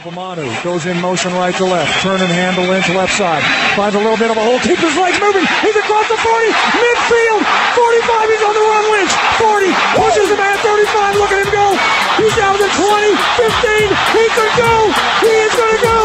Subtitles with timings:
[0.00, 1.92] Opamanu goes in motion right to left.
[2.00, 3.44] Turn and handle into left side.
[3.76, 4.56] Finds a little bit of a hole.
[4.64, 5.44] Keeps his legs moving.
[5.60, 6.48] He's across the 40.
[6.80, 7.44] Midfield.
[7.76, 8.32] 45.
[8.32, 8.84] He's on the run.
[8.96, 9.12] Lynch.
[9.36, 9.68] 40.
[10.00, 11.20] Pushes him at 35.
[11.20, 11.76] Look at him go.
[12.16, 13.12] He's down to 20.
[13.44, 13.92] 15.
[14.16, 14.72] He could go.
[15.20, 16.00] He is going to go.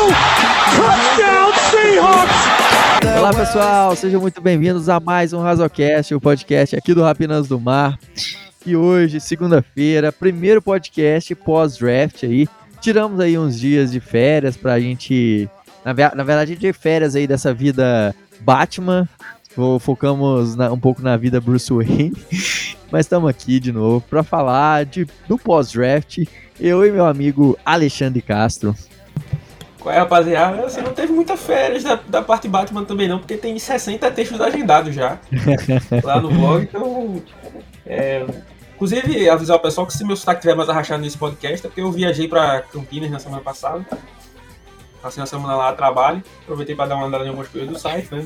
[0.75, 2.39] Touchdown Seahawks.
[3.18, 7.59] Olá pessoal, sejam muito bem-vindos a mais um Razocast, o podcast aqui do Rapinas do
[7.59, 7.98] Mar.
[8.66, 12.48] E hoje, segunda-feira, primeiro podcast pós-draft aí.
[12.86, 15.49] Tiramos aí uns dias de férias pra gente.
[15.83, 19.10] Na, na verdade, de férias aí dessa vida Batman.
[19.79, 22.13] Focamos na, um pouco na vida Bruce Wayne.
[22.91, 26.25] Mas estamos aqui de novo para falar de, do pós-draft.
[26.60, 28.75] Eu e meu amigo Alexandre Castro.
[29.79, 30.61] Qual é, rapaziada?
[30.61, 34.39] Você não teve muita férias da, da parte Batman também não, porque tem 60 textos
[34.39, 35.17] agendados já
[36.03, 37.19] lá no blog, então...
[37.83, 38.23] É,
[38.75, 41.81] inclusive, avisar o pessoal que se meu sotaque estiver mais arrachado nesse podcast é porque
[41.81, 43.86] eu viajei para Campinas na semana passada.
[45.02, 47.80] Passei uma semana lá a trabalho, aproveitei para dar uma andada em algumas coisas do
[47.80, 48.25] site, né?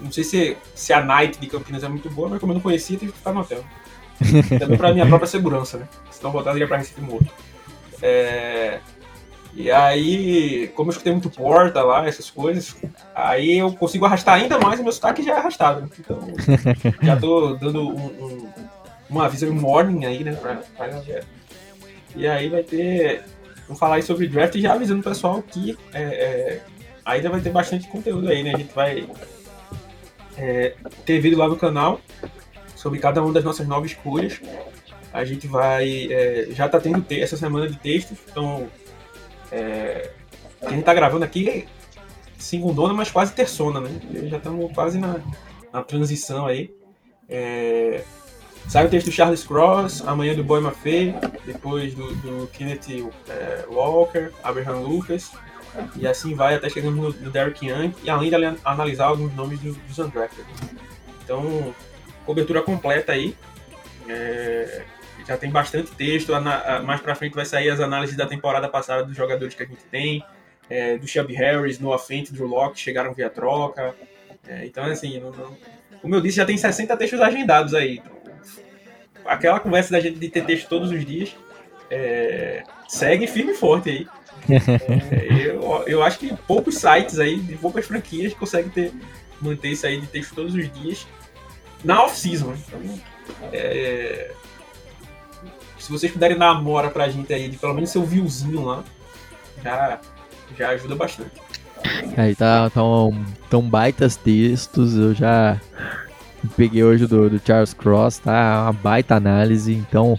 [0.00, 2.62] Não sei se, se a night de Campinas é muito boa, mas como eu não
[2.62, 3.62] conhecia, tive que ficar no hotel.
[4.58, 5.88] Também para minha própria segurança, né?
[6.10, 7.30] Senão voltar ia para Recife morto.
[8.02, 8.80] É...
[9.52, 12.76] E aí, como eu escutei muito porta lá, essas coisas,
[13.14, 15.90] aí eu consigo arrastar ainda mais e meu sotaque já é arrastado.
[15.98, 16.20] Então,
[17.02, 18.49] já tô dando um, um,
[19.10, 21.24] um aviso, um warning aí, né, pra, pra galera.
[22.14, 23.22] E aí vai ter.
[23.66, 26.62] Vamos falar aí sobre draft e já avisando o pessoal que é, é,
[27.04, 28.54] ainda vai ter bastante conteúdo aí, né?
[28.54, 29.08] A gente vai
[30.36, 32.00] é, ter vídeo lá no canal
[32.74, 34.40] sobre cada uma das nossas nove escolhas.
[35.12, 36.08] A gente vai.
[36.10, 38.68] É, já tá tendo essa semana de textos, então
[39.52, 40.10] é,
[40.62, 41.66] a gente tá gravando aqui
[42.38, 43.90] segundona, mas quase terçona, né?
[44.28, 45.20] Já estamos quase na,
[45.72, 46.74] na transição aí.
[47.28, 48.02] É,
[48.68, 53.64] sai o texto do Charles Cross, amanhã do Boy Maffei, depois do, do Kenneth é,
[53.68, 55.32] Walker, Abraham Lucas,
[55.96, 59.60] e assim vai até chegando no, no Derek Young, e além de analisar alguns nomes
[59.60, 60.46] do, dos undrafted.
[61.22, 61.74] Então,
[62.26, 63.36] cobertura completa aí.
[64.08, 64.84] É,
[65.26, 66.32] já tem bastante texto.
[66.84, 69.84] Mais pra frente vai sair as análises da temporada passada dos jogadores que a gente
[69.84, 70.24] tem.
[70.68, 73.94] É, do Shelby Harris, Noah Fent, Drew Locke, chegaram via troca.
[74.46, 75.56] É, então, assim, não, não,
[76.00, 78.00] como eu disse, já tem 60 textos agendados aí.
[79.30, 81.36] Aquela conversa da gente de ter texto todos os dias
[81.88, 84.06] é, segue firme e forte aí.
[84.50, 88.92] É, eu, eu acho que poucos sites aí, de poucas franquias, conseguem ter,
[89.40, 91.06] manter isso aí de texto todos os dias
[91.84, 92.54] na off-season.
[92.54, 93.00] Então,
[93.52, 94.32] é,
[95.78, 98.82] se vocês puderem dar uma mora pra gente aí, de pelo menos seu viewzinho lá,
[99.62, 100.00] já,
[100.58, 101.32] já ajuda bastante.
[102.16, 105.60] Aí tá, tão, tá tão baitas textos, eu já
[106.48, 108.62] peguei hoje do, do Charles Cross, tá?
[108.64, 110.18] Uma baita análise, então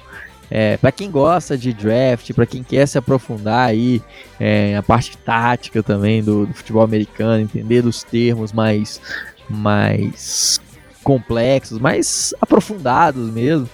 [0.49, 4.01] é, para quem gosta de draft, para quem quer se aprofundar aí
[4.39, 9.01] é, a parte tática também do, do, futebol americano, entender dos termos mais,
[9.49, 10.59] mais
[11.03, 13.69] complexos, mais aprofundados mesmo,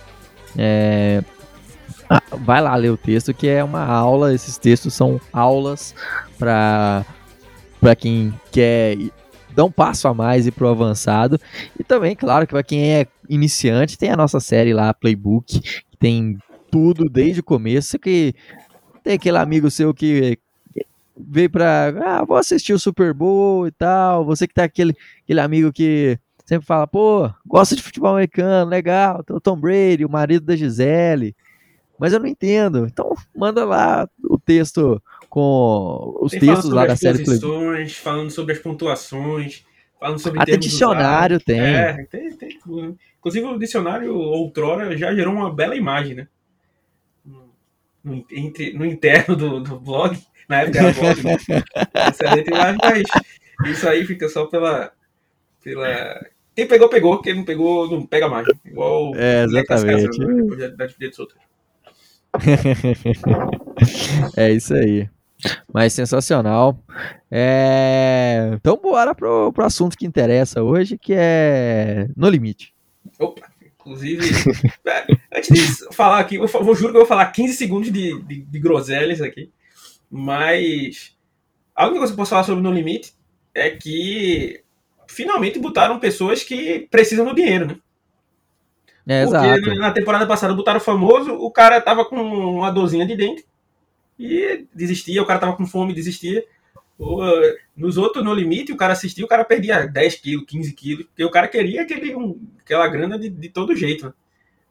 [0.55, 1.23] é,
[2.41, 4.33] vai lá ler o texto que é uma aula.
[4.33, 5.95] Esses textos são aulas
[6.37, 7.03] para
[7.79, 8.97] para quem quer
[9.57, 11.39] dar um passo a mais e pro avançado.
[11.79, 15.97] E também, claro, que para quem é iniciante, tem a nossa série lá, Playbook, que
[15.97, 16.37] tem
[16.69, 17.97] tudo desde o começo.
[17.97, 18.35] Que
[19.03, 20.37] tem aquele amigo seu que
[21.19, 24.23] veio para, ah, vou assistir o Super Bowl e tal.
[24.25, 29.23] Você que tá aquele, aquele amigo que sempre fala, pô, gosta de futebol americano, legal,
[29.23, 31.35] tem o Tom Brady, o marido da Gisele
[31.97, 32.85] mas eu não entendo.
[32.85, 35.01] Então manda lá o texto
[35.37, 37.39] com os textos lá da série Play.
[37.89, 39.63] Falando sobre as pontuações,
[39.99, 41.59] falando sobre Até dicionário tem.
[41.59, 42.97] É, tem, tem tudo.
[43.19, 46.27] Inclusive o dicionário outrora já gerou uma bela imagem, né?
[48.03, 50.17] No, entre, no interno do, do blog,
[50.49, 51.37] na época era blog, né?
[52.09, 53.03] Excelente imagem, mas
[53.71, 54.91] isso aí fica só pela,
[55.63, 56.19] pela
[56.55, 57.21] quem pegou, pegou.
[57.21, 58.47] Quem não pegou, não pega mais.
[58.65, 60.19] Igual é, exatamente.
[60.19, 60.33] Né?
[60.33, 61.39] Depois da, da dos outros.
[64.35, 65.07] é isso aí.
[65.71, 66.79] Mas sensacional.
[67.29, 68.51] É...
[68.53, 72.73] Então bora pro, pro assunto que interessa hoje, que é No Limite.
[73.19, 74.25] Opa, inclusive,
[74.85, 78.21] é, antes de falar aqui, eu vou, juro que eu vou falar 15 segundos de,
[78.23, 79.51] de, de groselhas aqui,
[80.09, 81.15] mas
[81.75, 83.13] a única coisa que eu posso falar sobre No Limite
[83.53, 84.61] é que
[85.07, 87.77] finalmente botaram pessoas que precisam do dinheiro, né?
[89.09, 89.75] É, Porque exato.
[89.75, 93.45] na temporada passada botaram famoso, o cara tava com uma dorzinha de dente
[94.17, 96.43] e desistia, o cara tava com fome desistia.
[97.75, 101.23] Nos outros, no limite, o cara assistia, o cara perdia 10 quilos, 15 quilos, porque
[101.23, 104.07] o cara queria aquele, um, aquela grana de, de todo jeito.
[104.07, 104.13] Né?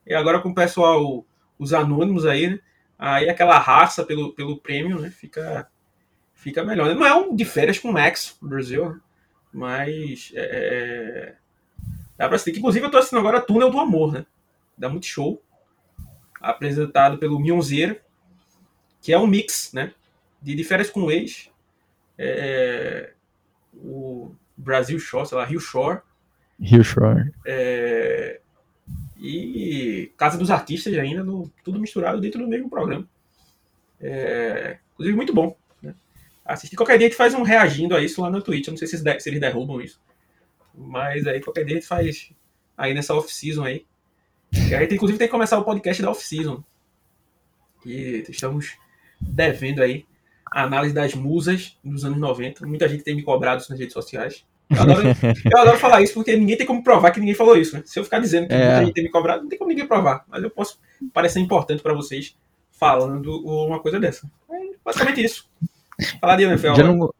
[0.08, 1.24] E agora com o pessoal,
[1.58, 2.58] os anônimos aí, né?
[2.98, 5.10] Aí aquela raça pelo, pelo prêmio, né?
[5.10, 5.68] Fica,
[6.34, 6.94] fica melhor.
[6.94, 8.98] Não é um de férias com o Max no Brasil,
[9.52, 11.34] mas é, é,
[12.16, 12.58] dá pra assistir.
[12.58, 14.26] Inclusive, eu tô assistindo agora Túnel do Amor, né?
[14.76, 15.42] Dá muito show.
[16.40, 18.00] Apresentado pelo Mionzeira,
[19.06, 19.92] que é um mix, né?
[20.42, 21.48] De, de férias com o ex.
[22.18, 23.12] É,
[23.72, 26.00] o Brasil Shore, sei lá, Rio Shore.
[26.60, 27.32] Rio Shore.
[27.46, 28.40] É,
[29.16, 33.08] e Casa dos Artistas ainda, no, tudo misturado dentro do mesmo programa.
[34.00, 35.56] É, inclusive, muito bom.
[35.80, 35.94] Né?
[36.44, 38.66] Assistir qualquer dia a gente faz um reagindo a isso lá no Twitch.
[38.66, 40.02] Eu não sei se eles, se eles derrubam isso.
[40.74, 42.32] Mas aí qualquer dia a gente faz
[42.76, 43.86] aí nessa off-season aí.
[44.52, 46.64] E a gente, inclusive, tem que começar o podcast da off-season.
[47.84, 48.76] E estamos
[49.20, 50.04] devendo aí
[50.52, 52.66] a análise das musas dos anos 90.
[52.66, 54.44] Muita gente tem me cobrado isso nas redes sociais.
[54.70, 55.02] Eu adoro,
[55.52, 57.76] eu adoro, falar isso porque ninguém tem como provar que ninguém falou isso.
[57.76, 57.82] Né?
[57.84, 58.58] Se eu ficar dizendo que é.
[58.58, 60.24] muita gente tem me cobrado, não tem como ninguém provar.
[60.28, 60.78] Mas eu posso
[61.12, 62.36] parecer importante para vocês
[62.70, 64.30] falando uma coisa dessa.
[64.50, 65.48] É basicamente isso.
[66.20, 66.82] Falar de NFL.
[66.82, 67.10] Não...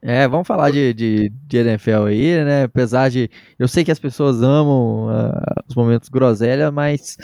[0.00, 2.62] É, vamos falar de, de, de, NFL aí, né?
[2.64, 3.28] Apesar de.
[3.58, 7.16] Eu sei que as pessoas amam uh, os momentos groselha, mas.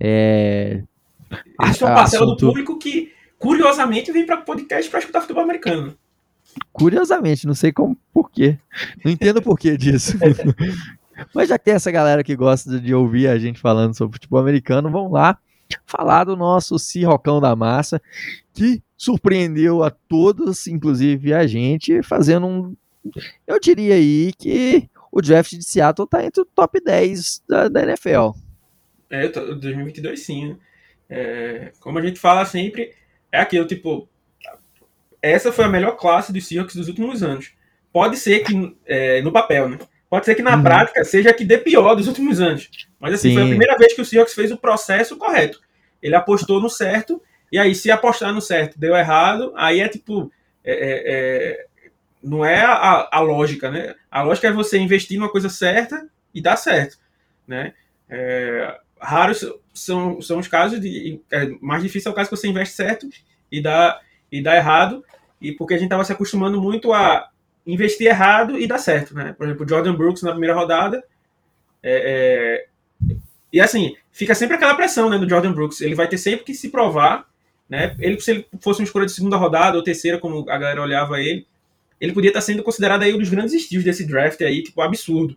[0.00, 0.82] É,
[1.62, 2.40] Existe uma parcela assunto...
[2.40, 3.11] do público que,
[3.42, 5.98] curiosamente, vem para podcast para escutar futebol americano.
[6.72, 8.56] Curiosamente, não sei como, por quê.
[9.04, 10.16] Não entendo o porquê disso.
[11.34, 14.38] mas já que tem essa galera que gosta de ouvir a gente falando sobre futebol
[14.38, 15.36] americano, vamos lá
[15.84, 18.00] falar do nosso Cirrocão da Massa,
[18.54, 22.76] que surpreendeu a todos, inclusive a gente, fazendo um.
[23.44, 27.82] Eu diria aí que o draft de Seattle está entre o top 10 da, da
[27.82, 28.30] NFL.
[29.10, 30.50] É, 2022 sim.
[30.50, 30.56] Né?
[31.10, 32.94] É, como a gente fala sempre,
[33.32, 34.08] é aquilo, tipo,
[35.22, 37.52] essa foi a melhor classe dos Seahawks dos últimos anos.
[37.92, 39.78] Pode ser que, é, no papel, né?
[40.10, 40.62] Pode ser que na uhum.
[40.62, 42.68] prática seja a que dê pior dos últimos anos.
[43.00, 43.34] Mas assim, Sim.
[43.34, 45.58] foi a primeira vez que o Seahawks fez o processo correto.
[46.02, 50.30] Ele apostou no certo, e aí se apostar no certo deu errado, aí é tipo.
[50.64, 51.66] É, é, é,
[52.22, 53.94] não é a, a, lógica, né?
[54.10, 56.98] A lógica é você investir numa coisa certa e dar certo,
[57.46, 57.72] né?
[58.08, 61.20] É, raros são, são os casos de.
[61.30, 63.08] É, mais difícil é o caso que você investe certo
[63.50, 65.04] e dá, e dá errado,
[65.40, 67.28] e porque a gente estava se acostumando muito a
[67.66, 69.34] investir errado e dar certo, né?
[69.36, 71.02] Por exemplo, Jordan Brooks na primeira rodada.
[71.82, 73.16] É, é,
[73.52, 75.80] e assim, fica sempre aquela pressão né, do Jordan Brooks.
[75.80, 77.26] Ele vai ter sempre que se provar.
[77.68, 77.94] Né?
[77.98, 81.20] Ele, se ele fosse uma escolha de segunda rodada ou terceira, como a galera olhava
[81.20, 81.46] ele,
[82.00, 85.36] ele podia estar sendo considerado aí um dos grandes estilos desse draft aí, tipo, absurdo.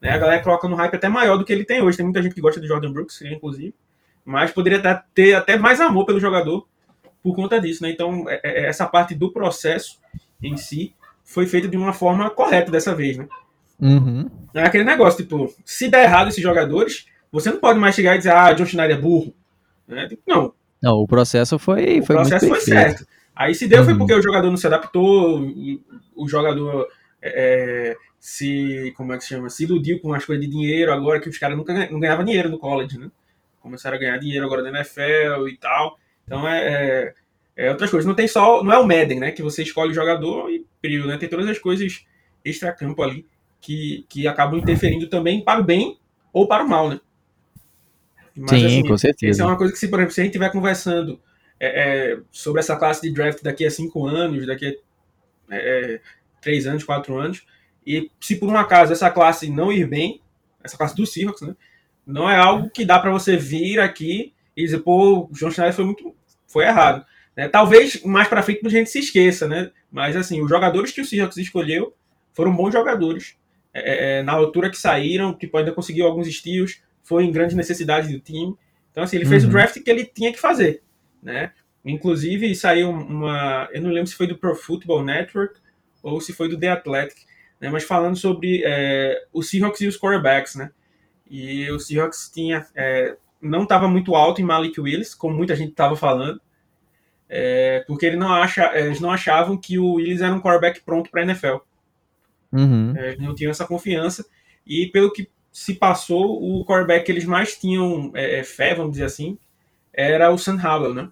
[0.00, 0.10] Né?
[0.10, 1.96] A galera coloca no hype até maior do que ele tem hoje.
[1.96, 3.74] Tem muita gente que gosta do Jordan Brooks, inclusive.
[4.24, 4.80] Mas poderia
[5.14, 6.66] ter até mais amor pelo jogador
[7.22, 7.90] por conta disso, né?
[7.90, 9.98] Então, é, é, essa parte do processo
[10.42, 10.94] em si
[11.24, 13.26] foi feita de uma forma correta dessa vez, né?
[13.80, 14.30] Uhum.
[14.54, 18.18] É aquele negócio, tipo, se der errado esses jogadores, você não pode mais chegar e
[18.18, 19.34] dizer, ah, John Schneider é burro.
[19.86, 20.08] Né?
[20.08, 20.52] Tipo, não.
[20.82, 22.00] Não, o processo foi.
[22.00, 23.06] O foi processo foi certo.
[23.34, 23.84] Aí se deu uhum.
[23.84, 25.42] foi porque o jogador não se adaptou,
[26.14, 26.86] o jogador
[27.20, 28.92] é, é, se.
[28.96, 29.50] Como é que se chama?
[29.50, 32.48] Se iludiu com as coisas de dinheiro agora que os caras nunca não ganhavam dinheiro
[32.48, 33.10] no college, né?
[33.60, 35.98] Começaram a ganhar dinheiro agora na NFL e tal.
[36.24, 37.14] Então é, é,
[37.56, 38.06] é, outras coisas.
[38.06, 38.62] Não tem só.
[38.62, 39.30] Não é o Madden, né?
[39.32, 41.18] Que você escolhe o jogador e período, né?
[41.18, 42.04] Tem todas as coisas
[42.44, 43.26] extra-campo ali
[43.60, 45.98] que, que acabam interferindo também para o bem
[46.32, 47.00] ou para o mal, né?
[48.36, 49.30] Mas, Sim, assim, com certeza.
[49.30, 51.18] Isso é uma coisa que, se, por exemplo, se a gente estiver conversando
[51.58, 56.00] é, é, sobre essa classe de draft daqui a cinco anos, daqui a é, é,
[56.40, 57.46] três anos, quatro anos,
[57.86, 60.20] e se por um acaso essa classe não ir bem,
[60.62, 61.54] essa classe do Seahawks, né?
[62.06, 65.74] Não é algo que dá para você vir aqui e dizer, pô, o John Schneider
[65.74, 66.14] foi muito.
[66.46, 67.04] foi errado.
[67.36, 67.48] Né?
[67.48, 69.70] Talvez mais para frente a gente se esqueça, né?
[69.90, 71.94] Mas assim, os jogadores que o Seahawks escolheu
[72.32, 73.36] foram bons jogadores.
[73.72, 77.54] É, é, é na altura que saíram, que ainda conseguiu alguns estilos, foi em grande
[77.54, 78.56] necessidade do time.
[78.90, 79.30] Então, assim, ele uhum.
[79.30, 79.52] fez o uhum.
[79.52, 80.82] draft que ele tinha que fazer,
[81.22, 81.52] né?
[81.84, 83.68] Inclusive, saiu uma...
[83.72, 85.60] Eu não lembro se foi do Pro Football Network
[86.02, 87.18] ou se foi do The Athletic,
[87.60, 87.68] né?
[87.70, 90.70] Mas falando sobre é, o Seahawks e os quarterbacks, né?
[91.28, 92.66] E o Seahawks tinha...
[92.74, 96.40] É, não estava muito alto em Malik Willis, como muita gente estava falando,
[97.28, 101.10] é, porque ele não acha, eles não achavam que o Willis era um quarterback pronto
[101.10, 101.56] para a NFL.
[102.52, 102.94] Uhum.
[102.96, 104.24] É, eles não tinham essa confiança.
[104.66, 108.92] E pelo que se passou, o quarterback que eles mais tinham é, é fé, vamos
[108.92, 109.38] dizer assim,
[109.92, 111.10] era o Sam Howell, né?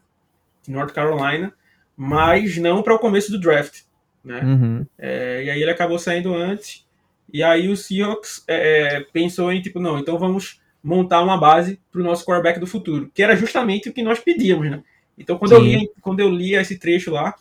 [0.62, 1.52] De North Carolina,
[1.96, 3.82] mas não para o começo do draft.
[4.24, 4.40] Né?
[4.40, 4.86] Uhum.
[4.98, 6.86] É, e aí ele acabou saindo antes.
[7.32, 12.00] E aí o Seahawks é, pensou em, tipo, não, então vamos montar uma base para
[12.00, 14.82] o nosso quarterback do futuro, que era justamente o que nós pedíamos, né?
[15.16, 17.34] Então, quando, eu li, quando eu li esse trecho lá,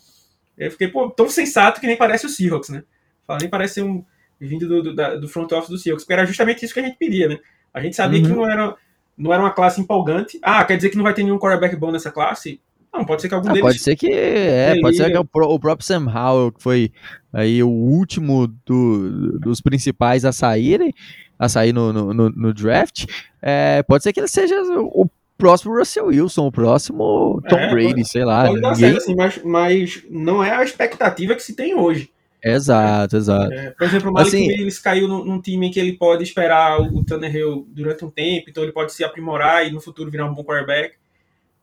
[0.57, 2.83] eu fiquei, pô, tão sensato que nem parece o Seahawks, né?
[3.25, 4.03] Fala, nem parece um
[4.39, 6.83] vindo do, do, da, do front office do Seahawks, porque era justamente isso que a
[6.83, 7.39] gente pedia, né?
[7.73, 8.27] A gente sabia uhum.
[8.27, 8.75] que não era,
[9.17, 10.39] não era uma classe empolgante.
[10.41, 12.61] Ah, quer dizer que não vai ter nenhum quarterback bom nessa classe?
[12.93, 13.61] Não, pode ser que algum Ah, deles.
[13.67, 16.91] pode ser que é, pode ser que o, pró- o próprio Sam Howell, que foi
[17.33, 20.93] aí o último do- dos principais a saírem,
[21.39, 23.05] a sair no, no, no- no draft,
[23.41, 28.05] é, pode ser que ele seja o próximo Russell Wilson, o próximo Tom É, Brady,
[28.07, 28.45] sei lá.
[28.47, 32.11] Pode dar ninguém- certo, assim, mas, mas não é a expectativa que se tem hoje.
[32.45, 33.53] Exato, exato.
[33.53, 36.23] É, por exemplo, o Malik Assim- Willis caiu num, num time em que ele pode
[36.23, 40.11] esperar o, o Tannehill durante um tempo, então ele pode se aprimorar e no futuro
[40.11, 40.95] virar um bom quarterback,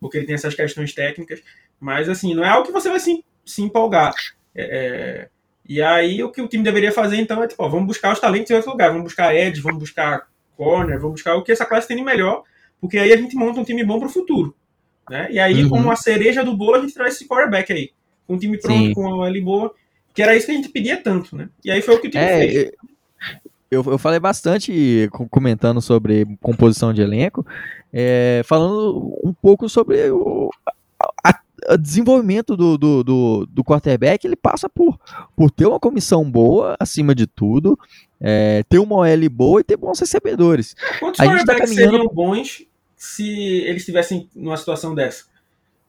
[0.01, 1.43] porque ele tem essas questões técnicas.
[1.79, 4.15] Mas, assim, não é algo que você vai se, se empolgar.
[4.55, 5.29] É, é,
[5.69, 8.21] e aí, o que o time deveria fazer, então, é tipo, ó, vamos buscar os
[8.21, 8.89] talentos em outro lugar.
[8.89, 10.27] Vamos buscar edge, vamos buscar
[10.57, 12.43] corner, vamos buscar o que essa classe tem de melhor,
[12.81, 14.55] porque aí a gente monta um time bom para o futuro.
[15.09, 15.29] Né?
[15.31, 15.69] E aí, Uhum.
[15.71, 17.91] como a cereja do bolo, a gente traz esse quarterback aí.
[18.27, 18.93] Com um time pronto, Sim.
[18.95, 19.75] com uma L boa,
[20.15, 21.49] que era isso que a gente pedia tanto, né?
[21.65, 22.71] E aí foi o que o time fez.
[23.71, 27.47] Eu, eu falei bastante co- comentando sobre composição de elenco,
[27.93, 30.51] é, falando um pouco sobre o
[31.25, 34.99] a- a desenvolvimento do, do, do, do quarterback, ele passa por,
[35.37, 37.79] por ter uma comissão boa, acima de tudo,
[38.21, 40.75] é, ter uma OL boa e ter bons recebedores.
[40.99, 43.29] Quantos A tá quarterbacks caminhando- seriam bons se
[43.63, 45.27] eles estivessem numa situação dessa?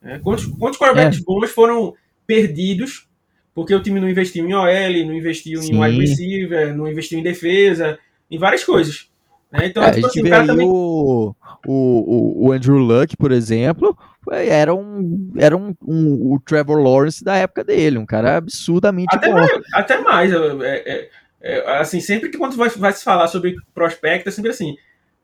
[0.03, 1.23] É, quantos, quantos quarterbacks É.
[1.25, 1.93] bons foram
[2.27, 3.07] perdidos
[3.53, 5.75] porque o time não investiu em OL, não investiu Sim.
[5.75, 9.09] em wide receiver, não investiu em defesa, em várias coisas.
[9.51, 9.65] né?
[9.67, 10.67] Então, É, a tipo gente assim, o vê aí também.
[10.67, 11.35] o,
[11.67, 16.79] o, o, o Andrew Luck, por exemplo, foi- era um, era um, um- o Trevor
[16.81, 19.33] Lawrence da época dele, um cara absurdamente Até bom.
[19.35, 20.31] mais, até mais.
[20.33, 21.09] é, é,
[21.41, 24.75] é, assim, sempre que quando vai, vai se falar sobre prospecto, é sempre assim.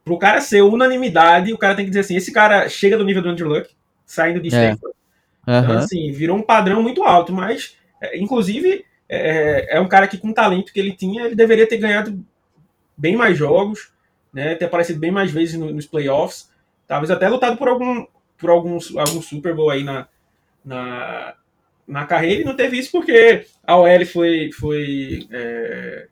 [0.03, 3.21] Pro cara ser unanimidade, o cara tem que dizer assim: esse cara chega do nível
[3.21, 3.69] do Andrew Luck,
[4.05, 4.71] saindo de É.
[4.71, 4.95] Stanford.
[5.43, 5.77] Então, Aham.
[5.77, 10.29] assim, virou um padrão muito alto, mas, é, inclusive, é, é um cara que, com
[10.29, 12.23] o talento que ele tinha, ele deveria ter ganhado
[12.95, 13.91] bem mais jogos,
[14.33, 16.51] né, ter aparecido bem mais vezes no- nos playoffs,
[16.87, 18.05] talvez até lutado por algum,
[18.37, 20.07] por algum, algum Super Bowl aí na,
[20.63, 21.35] na,
[21.87, 24.51] na carreira, e não teve isso porque a OL foi.
[24.51, 26.07] foi é,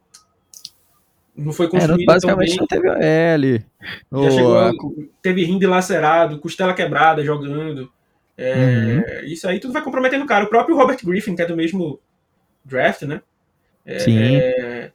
[1.36, 3.66] não foi É, construída tão basicamente não teve L.
[4.14, 7.92] Já chegou, teve rim dilacerado, costela quebrada jogando.
[8.38, 9.26] É, Uhum.
[9.26, 10.46] Isso aí tudo vai comprometendo o cara.
[10.46, 12.00] O próprio Robert Griffin, que é do mesmo
[12.64, 13.22] draft, né?
[13.86, 14.18] É, Sim.
[14.38, 14.92] é,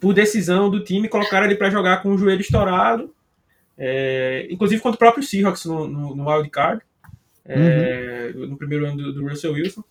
[0.00, 3.14] por decisão do time, colocaram ele para jogar com o joelho estourado.
[3.78, 6.82] É, inclusive contra o próprio Seahawks no, no, no wild card.
[7.44, 9.82] é, No primeiro ano do, do Russell Wilson.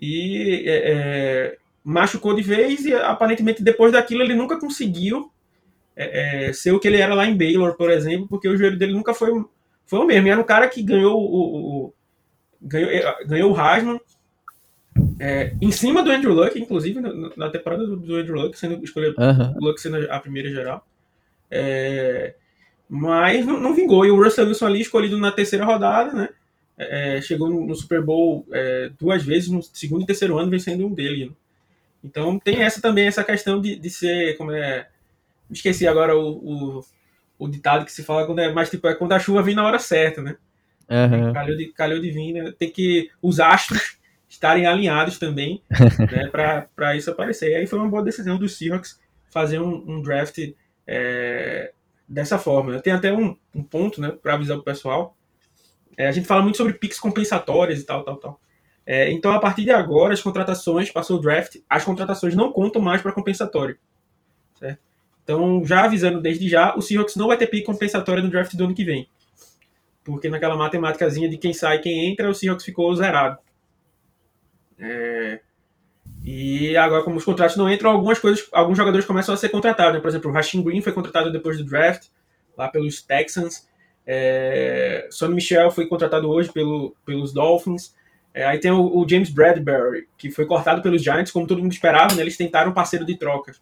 [0.00, 5.30] E é, machucou de vez e aparentemente depois daquilo ele nunca conseguiu
[5.96, 8.78] é, é, ser o que ele era lá em Baylor, por exemplo, porque o joelho
[8.78, 9.30] dele nunca foi,
[9.88, 10.28] foi o mesmo.
[10.28, 11.94] E era um cara que ganhou o, o- o-
[12.62, 14.00] ganhou, é, ganhou o Heisman
[15.20, 18.82] é, em cima do Andrew Luck, inclusive na, na temporada do, do Andrew Luck, sendo
[18.84, 20.86] escolhido o Luck sendo a primeira geral.
[21.50, 22.34] É,
[22.88, 24.04] mas não, não vingou.
[24.06, 26.28] E o Russell Wilson ali, escolhido na terceira rodada, né?
[26.76, 28.46] é, chegou no, no Super Bowl
[28.98, 31.26] duas vezes, no segundo e terceiro ano, vencendo um dele.
[31.26, 31.32] né?
[32.04, 34.88] Então tem essa também, essa questão de, de ser, como é...
[35.50, 36.28] Esqueci agora o,
[36.78, 36.84] o,
[37.38, 39.64] o ditado que se fala quando é mais tipo, é quando a chuva vem na
[39.64, 40.36] hora certa, né?
[40.90, 41.32] Aham.
[41.32, 42.52] Calhou de, calhou de vir, né?
[42.58, 45.62] Tem que os astros estarem alinhados também,
[46.10, 46.28] né?
[46.74, 47.50] Para isso aparecer.
[47.50, 50.38] E aí foi uma boa decisão dos Seahawks fazer um, um draft
[50.86, 51.72] é,
[52.08, 52.72] dessa forma.
[52.72, 52.80] né?
[52.80, 54.10] Tem até um, um ponto, né?
[54.10, 55.16] Para avisar o pessoal.
[55.96, 58.40] É, a gente fala muito sobre picks compensatórias e tal, tal, tal.
[58.86, 62.80] É, então, a partir de agora, as contratações, passou o draft, as contratações não contam
[62.80, 63.76] mais para compensatório.
[65.28, 68.64] Então, já avisando desde já, o Seahawks não vai ter pick compensatório no draft do
[68.64, 69.08] ano que vem
[70.08, 73.38] porque naquela matemáticazinha de quem sai e quem entra, o Seahawks ficou zerado.
[74.78, 75.40] É,
[76.24, 79.94] E agora, como os contratos não entram, algumas coisas, alguns jogadores começam a ser contratados.
[79.94, 80.00] né?
[80.00, 82.06] Por exemplo, o Rashin Green foi contratado depois do draft,
[82.56, 83.68] lá pelos Texans.
[84.06, 87.94] É, Sonny Michel foi contratado hoje pelo, pelos Dolphins.
[88.32, 91.72] É, aí tem o, o James Bradbury, que foi cortado pelos Giants, como todo mundo
[91.72, 92.22] esperava, né?
[92.22, 93.52] Eles tentaram um parceiro de troca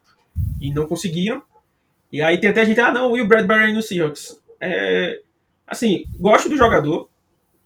[0.60, 1.42] e não conseguiram.
[2.12, 4.40] E aí tem até gente, ah, não, o Will Bradbury no Seahawks.
[4.60, 5.20] É,
[5.66, 7.08] assim, gosto do jogador.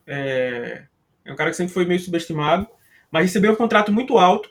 [0.07, 0.85] É,
[1.25, 2.67] é um cara que sempre foi meio subestimado,
[3.11, 4.51] mas recebeu um contrato muito alto.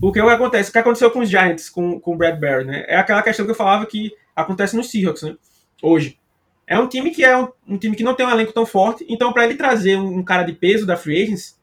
[0.00, 0.70] Porque o que acontece?
[0.70, 2.84] O que aconteceu com os Giants, com, com o Bradbury, né?
[2.86, 5.36] É aquela questão que eu falava que acontece no Seahawks, né?
[5.82, 6.18] Hoje.
[6.66, 9.06] É um time que é um, um time que não tem um elenco tão forte,
[9.08, 11.54] então para ele trazer um, um cara de peso da free agency,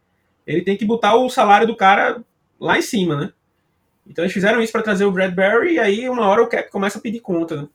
[0.48, 2.24] ele tem que botar o salário do cara
[2.58, 3.34] lá em cima, né?
[4.06, 6.98] Então eles fizeram isso para trazer o Bradbury e aí uma hora o cap começa
[6.98, 7.68] a pedir conta, né?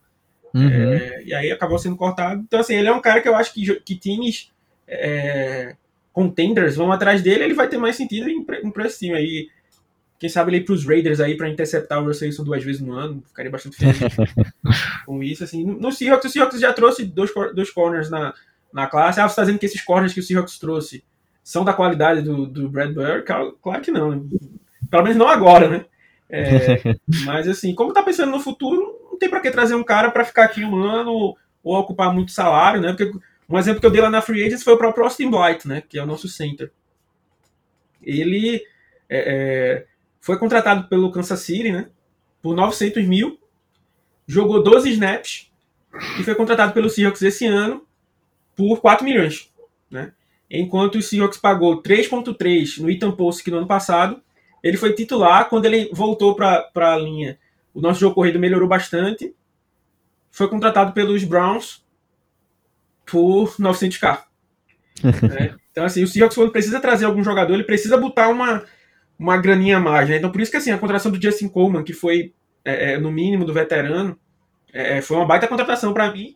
[0.54, 0.68] Uhum.
[0.68, 2.40] É, e aí acabou sendo cortado.
[2.40, 4.50] Então, assim, ele é um cara que eu acho que, que times
[4.86, 5.76] é,
[6.12, 9.48] contenders vão atrás dele, ele vai ter mais sentido em, em time aí.
[10.18, 12.92] Quem sabe ele ir pros Raiders aí pra interceptar o Russell Wilson duas vezes no
[12.92, 13.22] ano.
[13.28, 14.16] Ficaria bastante feliz
[15.06, 15.44] com isso.
[15.44, 15.64] Assim.
[15.64, 18.34] No Seahawks, o Seahawks já trouxe dois, dois corners na,
[18.72, 19.20] na classe.
[19.20, 21.04] Ah, você tá dizendo que esses corners que o Seahawks trouxe
[21.44, 23.22] são da qualidade do, do Bradbury?
[23.22, 24.28] Claro, claro que não.
[24.90, 25.84] Pelo menos não agora, né?
[26.30, 30.10] É, mas assim, como tá pensando no futuro, não tem para que trazer um cara
[30.10, 32.88] para ficar aqui um ano ou ocupar muito salário, né?
[32.88, 33.10] Porque
[33.48, 35.82] um exemplo que eu dei lá na Free Agents foi o próprio Austin Blight, né?
[35.88, 36.70] Que é o nosso center.
[38.02, 38.62] Ele
[39.08, 39.86] é, é,
[40.20, 41.88] foi contratado pelo Kansas City, né?
[42.42, 43.38] Por 900 mil,
[44.26, 45.50] jogou 12 snaps
[46.18, 47.86] e foi contratado pelo Seahawks esse ano
[48.54, 49.50] por 4 milhões,
[49.90, 50.12] né?
[50.50, 54.22] Enquanto o Seahawks pagou 3.3 no Ethan Post no ano passado,
[54.62, 57.38] ele foi titular quando ele voltou para a linha.
[57.74, 59.34] O nosso jogo corrido melhorou bastante.
[60.30, 61.84] Foi contratado pelos Browns
[63.06, 64.22] por 900k.
[65.02, 65.56] né?
[65.70, 68.64] Então, assim, o Seahawks, quando precisa trazer algum jogador, ele precisa botar uma,
[69.16, 70.08] uma graninha a mais.
[70.08, 70.16] Né?
[70.16, 72.34] Então, por isso que assim, a contratação do Justin Coleman, que foi
[72.64, 74.18] é, é no mínimo do veterano,
[74.72, 76.34] é, foi uma baita contratação para mim,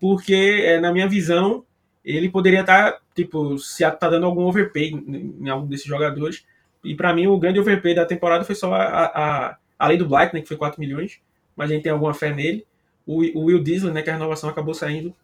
[0.00, 1.64] porque, é, na minha visão,
[2.04, 6.44] ele poderia estar, tá, tipo, se tá dando algum overpay em, em algum desses jogadores.
[6.84, 10.06] E para mim, o grande overpay da temporada foi só a, a, a lei do
[10.06, 11.20] Black, né, que foi 4 milhões,
[11.56, 12.66] mas a gente tem alguma fé nele.
[13.06, 15.14] O, o Will Disley, né, que a renovação acabou saindo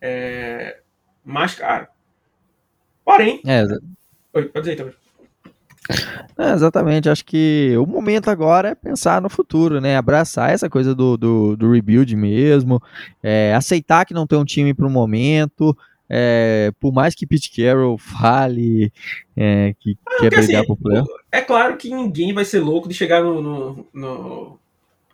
[0.00, 0.78] é,
[1.24, 1.86] mais caro.
[3.04, 3.40] Porém.
[3.46, 3.64] É,
[4.34, 4.94] Oi, pode dizer também.
[6.38, 9.96] É, exatamente, acho que o momento agora é pensar no futuro, né?
[9.96, 12.80] Abraçar essa coisa do, do, do rebuild mesmo,
[13.22, 15.76] é, aceitar que não tem um time para o momento,
[16.14, 18.92] é, por mais que Pete Carroll fale
[19.34, 21.10] é, que ah, quer brigar assim, por playoff.
[21.32, 24.58] É claro que ninguém vai ser louco de chegar no, no, no,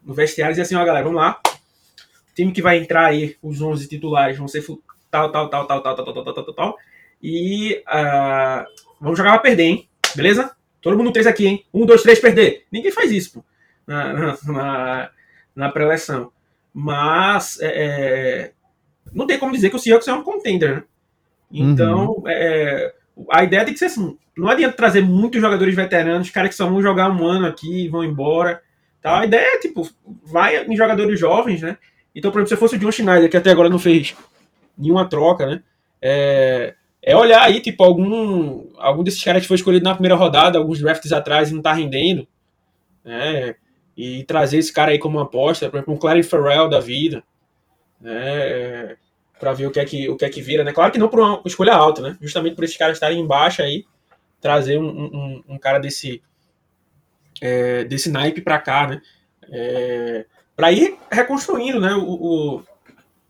[0.05, 3.37] no vestiário e dizer assim, ó galera, vamos lá, o time que vai entrar aí,
[3.41, 4.65] os 11 titulares vão ser
[5.09, 6.77] tal, tal, tal, tal, tal, tal, tal, tal, tal, tal,
[7.23, 8.67] e uh,
[9.01, 9.89] vamos jogar pra perder, hein?
[10.17, 10.51] Beleza?
[10.83, 11.65] Todo mundo três aqui, hein?
[11.73, 12.65] Um, dois, três, perder.
[12.73, 13.45] Ninguém faz isso, pô,
[13.87, 15.11] na, na,
[15.55, 16.33] na pré-eleção.
[16.75, 18.53] Mas é,
[19.13, 20.83] não tem como dizer que o Seahawks é um contender, né?
[21.51, 22.29] Então, uhum.
[22.29, 22.93] é,
[23.31, 26.69] a ideia tem que ser assim: não adianta trazer muitos jogadores veteranos, caras que só
[26.69, 28.63] vão jogar um ano aqui e vão embora.
[29.01, 29.21] Tá?
[29.21, 29.89] A ideia é, tipo,
[30.25, 31.79] vai em jogadores jovens, né?
[32.15, 34.15] Então, por exemplo, se fosse o John Schneider, que até agora não fez
[34.77, 35.63] nenhuma troca, né?
[36.03, 40.59] É, é olhar aí, tipo, algum, algum desses caras que foi escolhido na primeira rodada,
[40.59, 42.27] alguns drafts atrás e não tá rendendo,
[43.05, 43.55] né?
[43.97, 47.23] E trazer esse cara aí como uma aposta, por exemplo, um Clary Farrell da vida
[48.01, 48.88] né?
[49.39, 50.73] Para ver o que é que o que é que vira, né?
[50.73, 52.19] Claro que não por uma escolha alta, né?
[52.21, 53.85] Justamente por esses caras estarem embaixo aí,
[54.41, 56.23] trazer um, um, um cara desse
[57.41, 59.01] é, desse naipe para cá, né?
[59.51, 61.95] É, para ir reconstruindo, né?
[61.95, 62.63] O, o,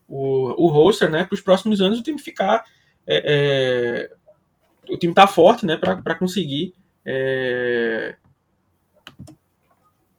[0.08, 1.24] o, o roster, né?
[1.24, 2.64] Para os próximos anos o time ficar
[3.06, 4.10] é,
[4.86, 5.76] é, o time tá forte, né?
[5.76, 8.16] Para conseguir é,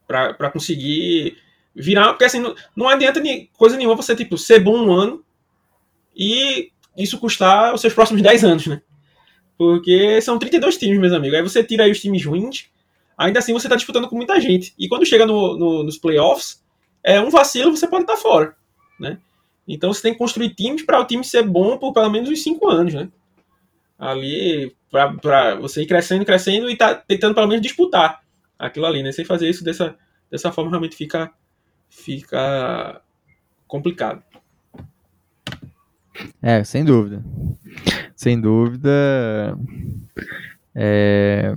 [0.07, 1.37] para conseguir
[1.75, 3.21] virar, porque assim, não, não adianta
[3.53, 5.23] coisa nenhuma você, tipo, ser bom um ano
[6.19, 8.81] e isso custar os seus próximos 10 anos, né?
[9.57, 11.37] Porque são 32 times, meus amigos.
[11.37, 12.65] Aí você tira aí os times ruins,
[13.17, 14.73] ainda assim você tá disputando com muita gente.
[14.77, 16.61] E quando chega no, no, nos playoffs,
[17.01, 18.53] é um vacilo, você pode estar tá fora,
[18.99, 19.17] né?
[19.65, 22.43] Então você tem que construir times para o time ser bom por pelo menos uns
[22.43, 23.09] 5 anos, né?
[23.97, 28.21] Ali, para você ir crescendo, crescendo e tá tentando pelo menos disputar
[28.57, 29.13] aquilo ali, né?
[29.13, 29.95] Sem fazer isso dessa,
[30.29, 31.31] dessa forma realmente fica,
[31.89, 33.01] fica
[33.67, 34.23] complicado.
[36.41, 37.23] É, sem dúvida.
[38.15, 39.57] Sem dúvida.
[40.75, 41.55] É...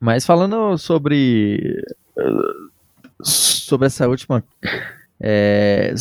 [0.00, 1.82] Mas falando sobre
[3.20, 4.44] sobre essa última
[5.20, 5.92] é,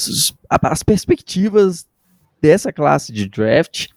[0.61, 1.87] as perspectivas
[2.39, 3.87] dessa classe de draft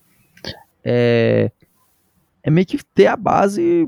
[0.82, 1.50] é,
[2.42, 3.86] é meio que ter a base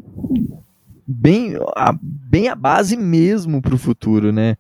[1.07, 4.57] bem a, bem a base mesmo para o futuro, né?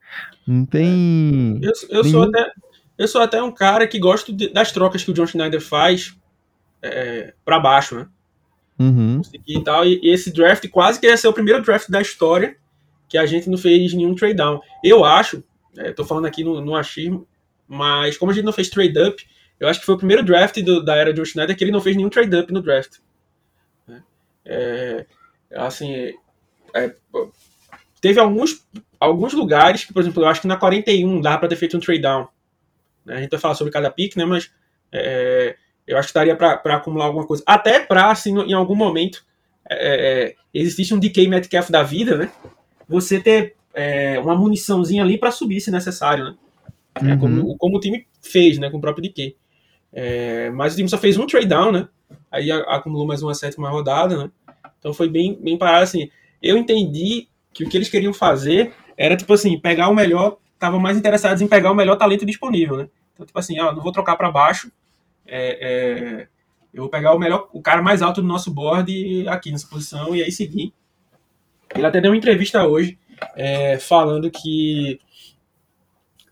[0.46, 1.60] Não tem.
[1.62, 2.12] Eu, eu nenhum...
[2.12, 2.52] sou até,
[2.98, 6.16] eu sou até um cara que gosto de, das trocas que o John Schneider faz
[6.82, 8.08] é, para baixo, né?
[8.78, 9.20] Uhum.
[9.46, 12.56] E, tal, e, e, esse draft quase que ia ser o primeiro draft da história
[13.08, 14.60] que a gente não fez nenhum trade down.
[14.82, 15.44] Eu acho,
[15.76, 17.26] é, tô falando aqui no, no achismo,
[17.68, 19.24] mas como a gente não fez trade up,
[19.60, 21.80] eu acho que foi o primeiro draft do, da era John Schneider que ele não
[21.80, 22.98] fez nenhum trade up no draft.
[24.44, 25.06] É,
[25.54, 26.12] assim,
[26.74, 26.94] é,
[28.00, 28.66] teve alguns
[28.98, 31.80] alguns lugares que, por exemplo, eu acho que na 41 dá para ter feito um
[31.80, 32.28] trade down.
[33.04, 33.16] Né?
[33.16, 34.24] A gente vai falar sobre cada pick, né?
[34.24, 34.50] Mas
[34.90, 37.42] é, eu acho que daria para acumular alguma coisa.
[37.46, 39.24] Até para, assim, em algum momento,
[39.68, 42.30] é, é existisse um DK Metcalf da vida, né?
[42.88, 46.34] Você ter é, uma muniçãozinha ali para subir se necessário, né?
[46.94, 47.18] É, uhum.
[47.18, 48.70] como, como, o time fez, né?
[48.70, 49.34] Com o próprio DK.
[49.92, 51.88] É, mas o time só fez um trade down, né?
[52.30, 54.30] Aí acumulou mais uma sétima rodada, né?
[54.78, 56.10] Então foi bem, bem parado, assim.
[56.42, 60.78] Eu entendi que o que eles queriam fazer era tipo assim, pegar o melhor, estavam
[60.78, 62.88] mais interessados em pegar o melhor talento disponível, né?
[63.12, 64.70] Então, tipo assim, ó, não vou trocar para baixo,
[65.26, 66.28] é, é,
[66.72, 70.14] eu vou pegar o melhor, o cara mais alto do nosso board aqui nessa posição
[70.14, 70.72] e aí seguir.
[71.74, 72.98] Ele até deu uma entrevista hoje
[73.34, 75.00] é, falando que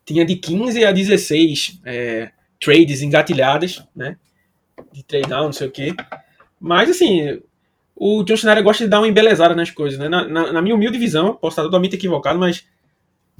[0.04, 4.16] tinha de 15 a 16 é, trades engatilhadas, né?
[4.92, 5.94] De trade down, não sei o quê.
[6.58, 7.40] Mas assim,
[7.94, 10.08] o John Schneider gosta de dar uma embelezada nas coisas, né?
[10.08, 12.66] Na, na, na minha humilde visão, posso estar totalmente equivocado, mas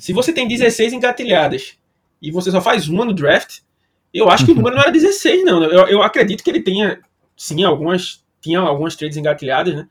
[0.01, 1.77] se você tem 16 engatilhadas
[2.23, 3.59] e você só faz uma no draft,
[4.13, 5.63] eu acho que o número não era 16, não.
[5.63, 7.01] Eu, eu acredito que ele tenha,
[7.37, 8.25] sim, algumas.
[8.41, 9.87] Tinha algumas trades engatilhadas, né?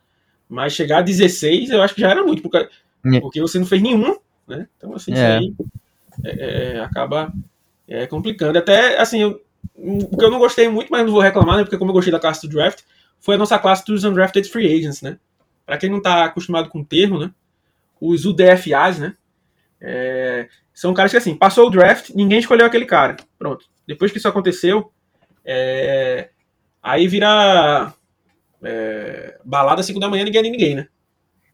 [0.49, 3.19] Mas chegar a 16, eu acho que já era muito, porque, é.
[3.19, 4.17] porque você não fez nenhuma,
[4.47, 4.67] né?
[4.75, 5.37] Então, assim, isso é.
[5.37, 5.53] aí
[6.23, 7.31] é, é, acaba
[7.87, 8.57] é, complicando.
[8.57, 9.39] Até, assim, eu,
[9.75, 11.63] o que eu não gostei muito, mas não vou reclamar, né?
[11.63, 12.81] Porque como eu gostei da classe do draft,
[13.19, 15.19] foi a nossa classe dos undrafted free agents, né?
[15.67, 17.31] Para quem não tá acostumado com o termo, né?
[18.01, 19.13] Os UDFAs, né?
[19.81, 23.17] É, são caras que, assim, passou o draft, ninguém escolheu aquele cara.
[23.37, 23.65] Pronto.
[23.87, 24.91] Depois que isso aconteceu,
[25.43, 26.29] é,
[26.81, 27.93] aí vira
[28.63, 30.87] é, balada 5 da manhã, ninguém é ninguém, né?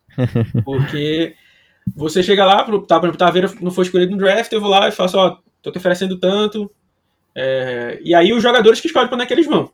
[0.63, 1.35] Porque
[1.95, 4.87] você chega lá, tá, por exemplo, Taveira não foi escolhido no draft, eu vou lá
[4.87, 6.71] e faço, ó, tô te oferecendo tanto.
[7.33, 9.71] É, e aí os jogadores que escolhem para onde é que eles vão.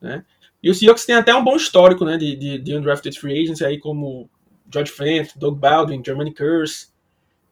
[0.00, 0.24] Né?
[0.62, 3.62] E o Seahawks tem até um bom histórico né, de, de, de undrafted free agents,
[3.62, 4.30] aí como
[4.72, 6.88] George Fent, Doug Baldwin, Germany Curse,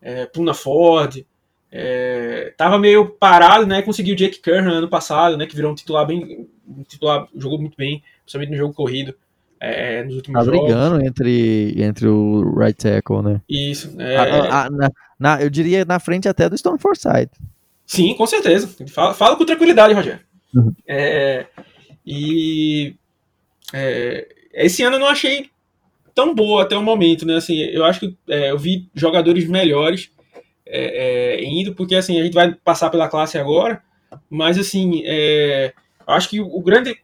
[0.00, 1.24] é, Puna Ford.
[1.72, 3.82] É, tava meio parado, né?
[3.82, 5.46] Conseguiu o Jake Curran ano passado, né?
[5.46, 6.48] Que virou um titular bem.
[6.66, 9.14] Um titular, jogou muito bem, principalmente no jogo corrido.
[9.62, 10.60] É, nos últimos tá jogos.
[10.60, 13.40] brigando entre, entre o right tackle, né?
[13.48, 13.94] Isso.
[14.00, 17.38] É, a, a, na, na, eu diria na frente até do Stone Forsythe.
[17.84, 18.68] Sim, com certeza.
[18.88, 20.20] Fala, fala com tranquilidade, Rogério.
[20.54, 20.72] Uhum.
[20.86, 21.46] É,
[22.06, 22.94] e
[23.72, 25.50] é, esse ano eu não achei
[26.20, 27.36] tão boa até o momento, né?
[27.36, 30.10] Assim, eu acho que é, eu vi jogadores melhores
[30.66, 33.82] é, é, indo, porque assim, a gente vai passar pela classe agora,
[34.28, 35.72] mas assim, é,
[36.06, 36.94] acho que o grande.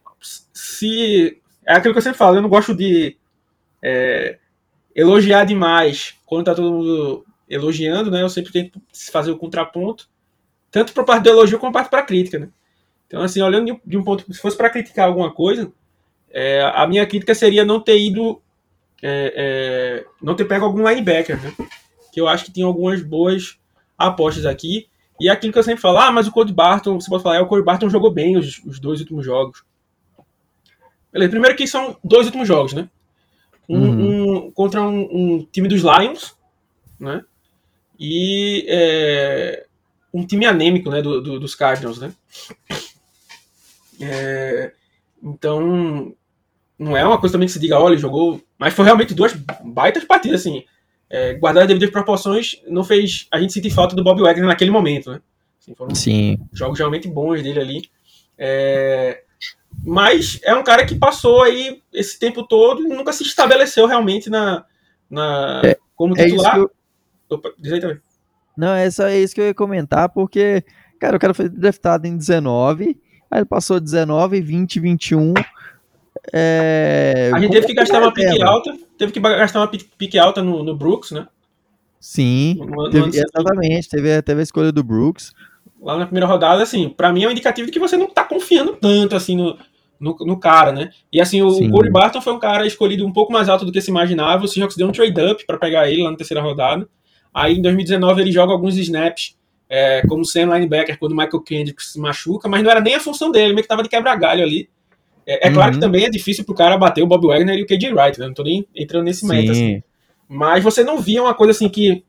[0.53, 1.41] Se.
[1.65, 3.17] É aquilo que eu sempre falo, eu não gosto de
[3.81, 4.37] é,
[4.95, 8.21] elogiar demais quando tá todo mundo elogiando, né?
[8.21, 8.79] Eu sempre tento
[9.11, 10.07] fazer o contraponto,
[10.69, 12.49] tanto para parte do elogio como parte para crítica, né?
[13.07, 15.71] Então, assim, olhando de um ponto, se fosse para criticar alguma coisa,
[16.29, 18.41] é, a minha crítica seria não ter ido,
[19.01, 21.53] é, é, não ter pego algum linebacker, né?
[22.11, 23.59] que eu acho que tem algumas boas
[23.97, 24.87] apostas aqui.
[25.19, 27.37] E é aquilo que eu sempre falo, ah, mas o Cody Barton, você pode falar,
[27.37, 29.63] é, o Cody Barton jogou bem os, os dois últimos jogos.
[31.11, 32.89] Beleza, primeiro que são dois últimos jogos, né?
[33.69, 34.45] Um, uhum.
[34.47, 36.35] um contra um, um, time dos Lions,
[36.99, 37.23] né?
[37.99, 39.65] E é,
[40.13, 41.01] um time anêmico, né?
[41.01, 42.13] Do, do, dos Cardinals, né?
[43.99, 44.71] É,
[45.23, 46.15] então,
[46.77, 48.41] não é uma coisa também que se diga, olha, jogou.
[48.57, 50.63] Mas foi realmente duas baitas partidas, assim
[51.09, 54.71] é, guardar as devidas proporções, não fez a gente sentir falta do Bob Wagner naquele
[54.71, 55.21] momento, né?
[55.59, 56.37] Assim, foram Sim.
[56.51, 57.81] jogos realmente bons dele ali.
[58.37, 59.23] É,
[59.83, 64.29] mas é um cara que passou aí esse tempo todo e nunca se estabeleceu realmente
[64.29, 64.65] na,
[65.09, 66.57] na é, como é titular.
[66.57, 66.71] Eu...
[67.29, 67.99] Opa, diz aí também.
[68.55, 70.63] Não, é só isso que eu ia comentar, porque,
[70.99, 75.33] cara, o cara foi draftado em 19, aí ele passou 19, 20, 21.
[76.33, 77.31] É...
[77.33, 80.63] A gente teve que gastar uma pique alta teve que gastar uma pique alta no,
[80.63, 81.27] no Brooks, né?
[81.99, 85.33] Sim, no, teve, no exatamente, teve, teve a escolha do Brooks.
[85.81, 88.23] Lá na primeira rodada, assim, para mim é um indicativo de que você não tá
[88.23, 89.57] confiando tanto, assim, no,
[89.99, 90.89] no, no cara, né?
[91.11, 91.69] E, assim, o Sim.
[91.69, 94.47] Corey Barton foi um cara escolhido um pouco mais alto do que se imaginava, o
[94.47, 96.87] Seahawks deu um trade-up para pegar ele lá na terceira rodada.
[97.33, 99.37] Aí, em 2019, ele joga alguns snaps
[99.69, 102.99] é, como sem linebacker quando o Michael Kendrick se machuca, mas não era nem a
[102.99, 104.69] função dele, meio que tava de quebra-galho ali.
[105.27, 105.81] É, é claro que uhum.
[105.81, 108.27] também é difícil pro cara bater o Bob Wagner e o KJ Wright, né?
[108.27, 109.83] Não tô nem entrando nesse meta, assim.
[110.29, 112.05] Mas você não via uma coisa assim que,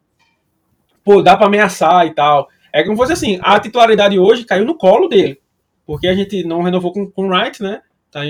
[1.04, 2.48] pô, dá para ameaçar e tal.
[2.72, 5.40] É como fosse assim, a titularidade hoje caiu no colo dele.
[5.84, 7.80] Porque a gente não renovou com, com o Wright, né?
[8.10, 8.20] Tá,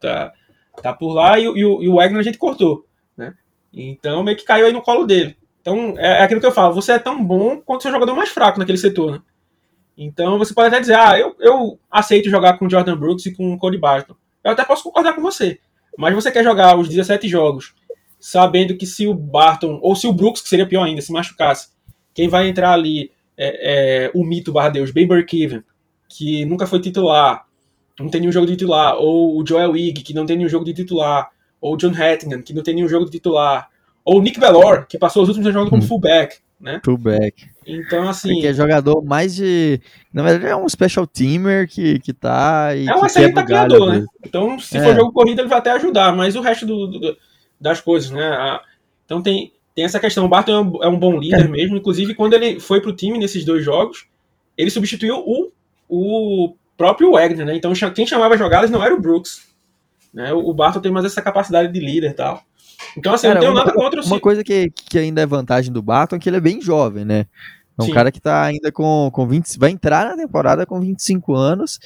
[0.00, 0.32] tá,
[0.82, 2.84] tá por lá e, e, o, e o Wagner a gente cortou,
[3.16, 3.34] né?
[3.72, 5.36] Então meio que caiu aí no colo dele.
[5.60, 8.30] Então é, é aquilo que eu falo, você é tão bom quanto seu jogador mais
[8.30, 9.20] fraco naquele setor, né?
[9.96, 13.58] Então você pode até dizer, ah, eu, eu aceito jogar com Jordan Brooks e com
[13.58, 14.14] Cody Barton.
[14.44, 15.58] Eu até posso concordar com você.
[15.96, 17.74] Mas você quer jogar os 17 jogos
[18.18, 21.68] sabendo que se o Barton, ou se o Brooks, que seria pior ainda, se machucasse,
[22.12, 25.62] quem vai entrar ali é, é o mito barra Deus, Ben Burkiven,
[26.08, 27.46] que nunca foi titular,
[27.98, 30.64] não tem nenhum jogo de titular, ou o Joel Wig, que não tem nenhum jogo
[30.64, 31.30] de titular,
[31.60, 33.68] ou o John Hattingham, que não tem nenhum jogo de titular,
[34.04, 35.86] ou o Nick Bellor, que passou os últimos jogos como hum.
[35.86, 36.80] fullback, né?
[36.84, 37.48] Fullback.
[37.66, 38.40] Então, assim.
[38.40, 39.80] Que é jogador mais de.
[40.12, 42.68] Na verdade, é um special teamer que, que tá.
[42.72, 44.04] é um excelente taqueador, né?
[44.24, 44.82] Então, se é.
[44.82, 47.16] for jogo corrido, ele vai até ajudar, mas o resto do, do,
[47.60, 48.24] das coisas, né?
[48.24, 48.60] A,
[49.04, 50.24] então, tem, tem essa questão.
[50.24, 51.48] O Barton é um, é um bom líder é.
[51.48, 51.76] mesmo.
[51.76, 54.06] Inclusive, quando ele foi pro time nesses dois jogos,
[54.56, 55.50] ele substituiu o,
[55.88, 57.56] o próprio Wagner, né?
[57.56, 59.46] Então quem chamava jogadas não era o Brooks.
[60.12, 60.32] Né?
[60.32, 62.42] O Barton tem mais essa capacidade de líder e tal.
[62.96, 65.26] Então, assim, Cara, não tenho uma, nada contra o Uma coisa que, que ainda é
[65.26, 67.26] vantagem do Barton é que ele é bem jovem, né?
[67.78, 67.92] É um Sim.
[67.92, 69.58] cara que tá ainda com, com 20.
[69.58, 71.78] Vai entrar na temporada com 25 anos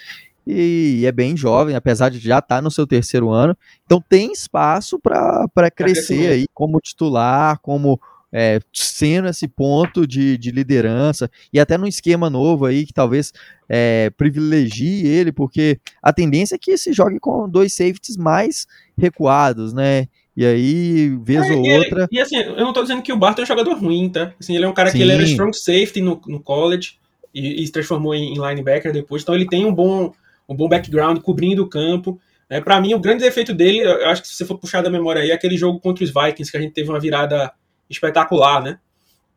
[0.46, 3.56] e é bem jovem, apesar de já estar tá no seu terceiro ano.
[3.84, 8.00] Então tem espaço para crescer aí como titular, como
[8.32, 13.32] é, sendo esse ponto de, de liderança e até num esquema novo aí que talvez
[13.68, 19.72] é, privilegie ele, porque a tendência é que se jogue com dois safeties mais recuados,
[19.72, 20.06] né?
[20.40, 22.08] E aí, vez é, ou e outra.
[22.10, 24.32] Ele, e assim, eu não tô dizendo que o Barton é um jogador ruim, tá?
[24.40, 24.96] Assim, ele é um cara Sim.
[24.96, 26.98] que ele era strong safety no, no college
[27.34, 30.14] e, e, se transformou em, em, linebacker depois, então ele tem um bom,
[30.48, 32.18] um bom background cobrindo o campo.
[32.48, 34.88] É, para mim, o grande defeito dele, eu acho que se você for puxar da
[34.88, 37.52] memória aí, é aquele jogo contra os Vikings, que a gente teve uma virada
[37.90, 38.78] espetacular, né?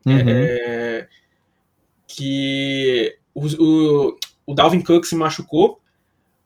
[0.06, 0.18] Uhum.
[0.26, 1.06] É,
[2.06, 5.82] que o, o, o Dalvin Cook se machucou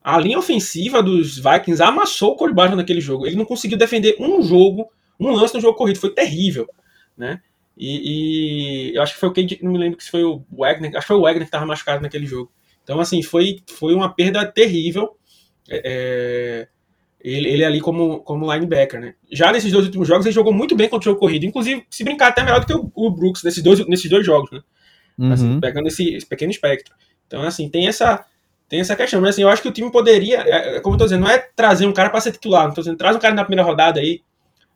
[0.08, 3.26] a linha ofensiva dos Vikings amassou o Cole Barton naquele jogo.
[3.26, 4.88] Ele não conseguiu defender um jogo,
[5.20, 5.98] um lance no jogo corrido.
[5.98, 6.66] Foi terrível,
[7.14, 7.42] né?
[7.76, 10.92] E, e eu acho que foi o que não me lembro se foi o Wagner,
[10.96, 12.50] acho que foi o Wagner que estava machucado naquele jogo.
[12.82, 15.14] Então, assim, foi, foi uma perda terrível.
[15.68, 16.68] É, é,
[17.20, 19.14] ele, ele ali como, como linebacker, né?
[19.30, 21.44] Já nesses dois últimos jogos, ele jogou muito bem contra o jogo corrido.
[21.44, 24.50] Inclusive, se brincar, até melhor do que o, o Brooks nesses dois, nesses dois jogos,
[24.52, 24.60] né?
[25.18, 25.32] Assim, uhum.
[25.32, 26.94] Assim, pegando esse, esse pequeno espectro.
[27.26, 28.24] Então, assim, tem essa
[28.68, 29.20] tem essa questão.
[29.20, 31.30] Mas assim, eu acho que o time poderia, é, é como eu tô dizendo, não
[31.30, 33.66] é trazer um cara para ser titular, não tô dizendo, traz um cara na primeira
[33.66, 34.22] rodada aí,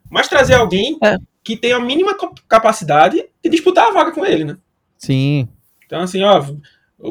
[0.09, 1.17] mas trazer alguém é.
[1.43, 2.15] que tenha a mínima
[2.47, 4.57] capacidade de disputar a vaga com ele, né?
[4.97, 5.47] Sim.
[5.85, 6.43] Então, assim, ó.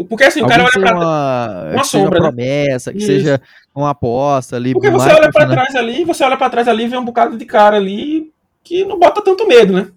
[0.09, 2.21] Porque assim, Alguém o cara olha pra uma, uma sombra.
[2.21, 2.37] Uma né?
[2.37, 2.97] promessa, né?
[2.97, 3.12] que Isso.
[3.12, 3.40] seja
[3.75, 4.73] uma aposta ali.
[4.73, 7.37] Porque você olha para trás ali, você olha para trás ali e vê um bocado
[7.37, 8.33] de cara ali
[8.64, 9.90] que não bota tanto medo, né?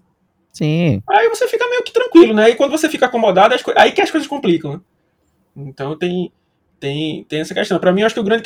[0.52, 1.02] Sim.
[1.08, 2.50] Aí você fica meio que tranquilo, né?
[2.50, 4.80] E quando você fica acomodado, aí que as coisas complicam, né?
[5.56, 6.30] Então tem,
[6.78, 7.78] tem, tem essa questão.
[7.78, 8.42] Para mim, eu acho que o grande,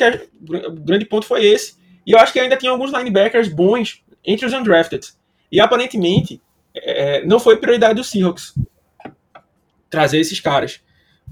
[0.67, 1.75] o grande ponto foi esse.
[2.05, 5.07] E eu acho que ainda tinha alguns linebackers bons entre os undrafted.
[5.51, 6.41] E aparentemente,
[6.73, 8.53] é, é não foi prioridade do Seahawks
[9.89, 10.81] trazer esses caras.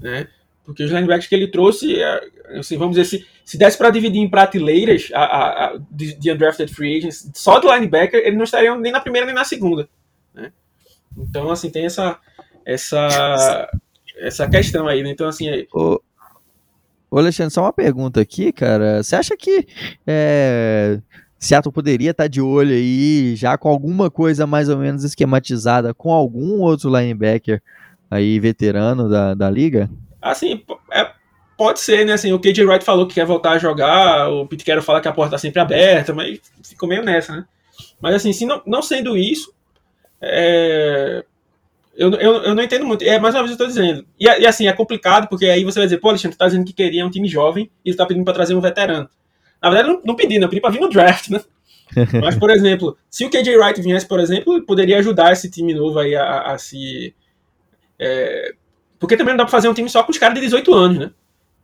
[0.00, 0.28] Né?
[0.64, 2.20] Porque os linebackers que ele trouxe, é,
[2.58, 6.32] assim, vamos dizer, se, se desse para dividir em prateleiras a, a, a, de, de,
[6.32, 9.88] undrafted free agents, só do linebacker, eles não estariam nem na primeira nem na segunda.
[10.34, 10.52] Né?
[11.16, 12.18] Então, assim, tem essa,
[12.64, 13.70] essa,
[14.18, 15.02] essa questão aí.
[15.02, 15.10] Né?
[15.10, 15.66] Então, assim.
[15.74, 16.00] O,
[17.10, 19.02] Ô, Alexandre, só uma pergunta aqui, cara.
[19.02, 19.66] Você acha que
[20.06, 21.00] é,
[21.38, 25.92] Seattle poderia estar tá de olho aí, já com alguma coisa mais ou menos esquematizada,
[25.92, 27.62] com algum outro linebacker
[28.10, 29.90] aí veterano da, da liga?
[30.20, 31.10] Assim, é,
[31.56, 32.12] pode ser, né?
[32.12, 35.12] Assim, o KJ Wright falou que quer voltar a jogar, o Carroll fala que a
[35.12, 37.44] porta está sempre aberta, mas ficou meio nessa, né?
[38.00, 39.52] Mas assim, se não, não sendo isso,
[40.20, 41.24] é,
[41.96, 43.02] eu, eu, eu não entendo muito.
[43.02, 44.06] É mais uma vez eu estou dizendo.
[44.18, 46.64] E, e, assim, é complicado, porque aí você vai dizer, pô, Alexandre, tu tá dizendo
[46.64, 49.08] que queria um time jovem e tu tá pedindo para trazer um veterano.
[49.62, 51.40] Na verdade, não, não pedi, não pedi para vir no draft, né?
[52.22, 55.98] Mas, por exemplo, se o KJ Wright viesse, por exemplo, poderia ajudar esse time novo
[55.98, 57.14] aí a, a, a se.
[57.98, 58.54] É...
[58.98, 60.98] Porque também não dá pra fazer um time só com os caras de 18 anos,
[60.98, 61.10] né?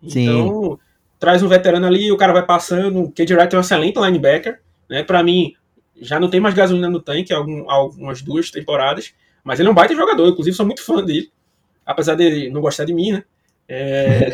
[0.09, 0.25] Sim.
[0.25, 0.79] Então,
[1.19, 3.05] traz um veterano ali, o cara vai passando.
[3.05, 4.61] O KJ Wright é um excelente linebacker,
[4.91, 5.03] né?
[5.03, 5.55] Pra mim,
[6.01, 9.15] já não tem mais gasolina no tanque há algum, algumas duas temporadas.
[9.47, 11.31] Mas ele é um baita jogador, inclusive sou muito fã dele.
[11.87, 13.25] Apesar dele não gostar de mim, né?
[13.69, 14.29] É...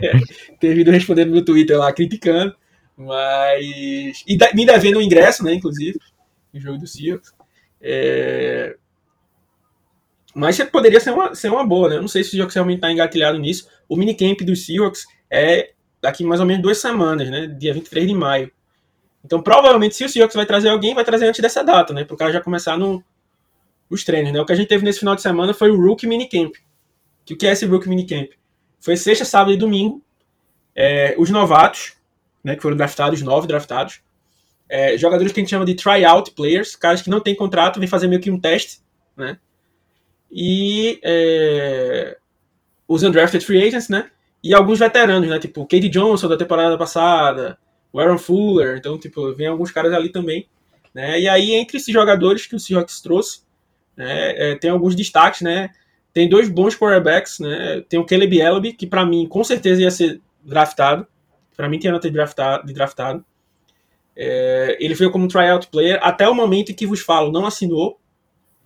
[0.58, 2.56] ter vindo respondendo no Twitter lá, criticando.
[2.96, 4.24] Mas.
[4.26, 5.52] E me devendo um ingresso, né?
[5.52, 5.98] Inclusive,
[6.54, 7.34] no jogo do Seahawks.
[7.82, 8.76] É...
[10.34, 11.96] Mas poderia ser uma, ser uma boa, né?
[11.96, 13.68] Eu não sei se o Seahawks realmente está engatilhado nisso.
[13.86, 17.46] O minicamp dos Seahawks é daqui mais ou menos duas semanas, né?
[17.46, 18.50] Dia 23 de maio.
[19.22, 22.04] Então, provavelmente, se o Seahawks vai trazer alguém, vai trazer antes dessa data, né?
[22.04, 23.04] Para o cara já começar no,
[23.88, 24.40] os treinos, né?
[24.40, 26.52] O que a gente teve nesse final de semana foi o Rookie Minicamp.
[27.24, 28.30] Que o que é esse Rookie Minicamp?
[28.80, 30.02] Foi sexta, sábado e domingo.
[30.74, 31.94] É, os novatos,
[32.42, 34.00] né, que foram draftados, nove draftados,
[34.68, 37.88] é, jogadores que a gente chama de tryout players, caras que não têm contrato, vêm
[37.88, 38.80] fazer meio que um teste,
[39.16, 39.38] né?
[40.30, 42.18] E é,
[42.86, 44.10] os undrafted free agents, né?
[44.42, 45.38] E alguns veteranos, né?
[45.38, 47.58] Tipo o Cade Johnson da temporada passada,
[47.92, 50.48] o Aaron Fuller, então, tipo, vem alguns caras ali também.
[50.92, 51.20] Né?
[51.20, 53.40] E aí, entre esses jogadores que o Seahawks trouxe,
[53.96, 54.50] né?
[54.52, 55.70] É, tem alguns destaques, né?
[56.12, 57.82] Tem dois bons quarterbacks, né?
[57.88, 61.06] Tem o Caleb Ellaby, que para mim com certeza ia ser draftado.
[61.56, 62.66] Para mim tinha nota de draftado.
[62.66, 63.24] De draftado.
[64.14, 68.00] É, ele veio como tryout player até o momento em que vos falo, não assinou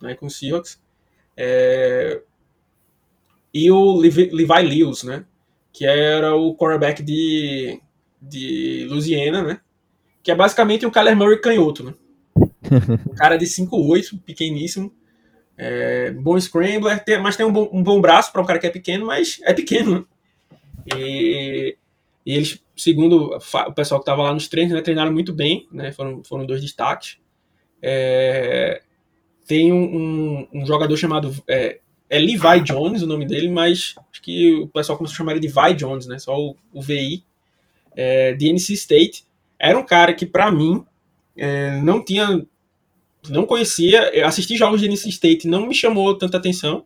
[0.01, 0.81] né, com o Seahawks.
[1.35, 2.21] É,
[3.53, 5.25] e o Levi, Levi Lewis, né?
[5.73, 7.81] Que era o quarterback de,
[8.21, 9.61] de Louisiana, né?
[10.23, 11.93] Que é basicamente o Kyler Murray canhoto, né?
[13.09, 14.93] Um cara de 5'8", pequeníssimo.
[15.63, 18.65] É, bom scrambler, tem, mas tem um bom, um bom braço para um cara que
[18.65, 20.07] é pequeno, mas é pequeno.
[20.91, 21.77] E
[22.25, 25.91] E eles, segundo o pessoal que estava lá nos treinos, né, treinaram muito bem, né,
[25.91, 27.19] foram, foram dois destaques.
[27.79, 28.81] É,
[29.45, 34.21] tem um, um, um, jogador chamado é, é, Levi Jones, o nome dele, mas acho
[34.21, 37.23] que o pessoal começou a chamar ele de Vi Jones, né, só o, o VI,
[37.95, 39.25] é, de NC State.
[39.59, 40.83] Era um cara que, para mim,
[41.37, 42.47] é, não tinha
[43.29, 46.85] não conhecia, assisti jogos de NC State, não me chamou tanta atenção,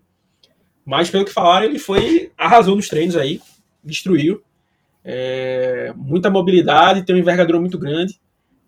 [0.86, 3.42] mas pelo que falaram, ele foi, arrasou nos treinos aí,
[3.84, 4.42] destruiu.
[5.04, 8.20] É, muita mobilidade, tem uma envergadura muito grande.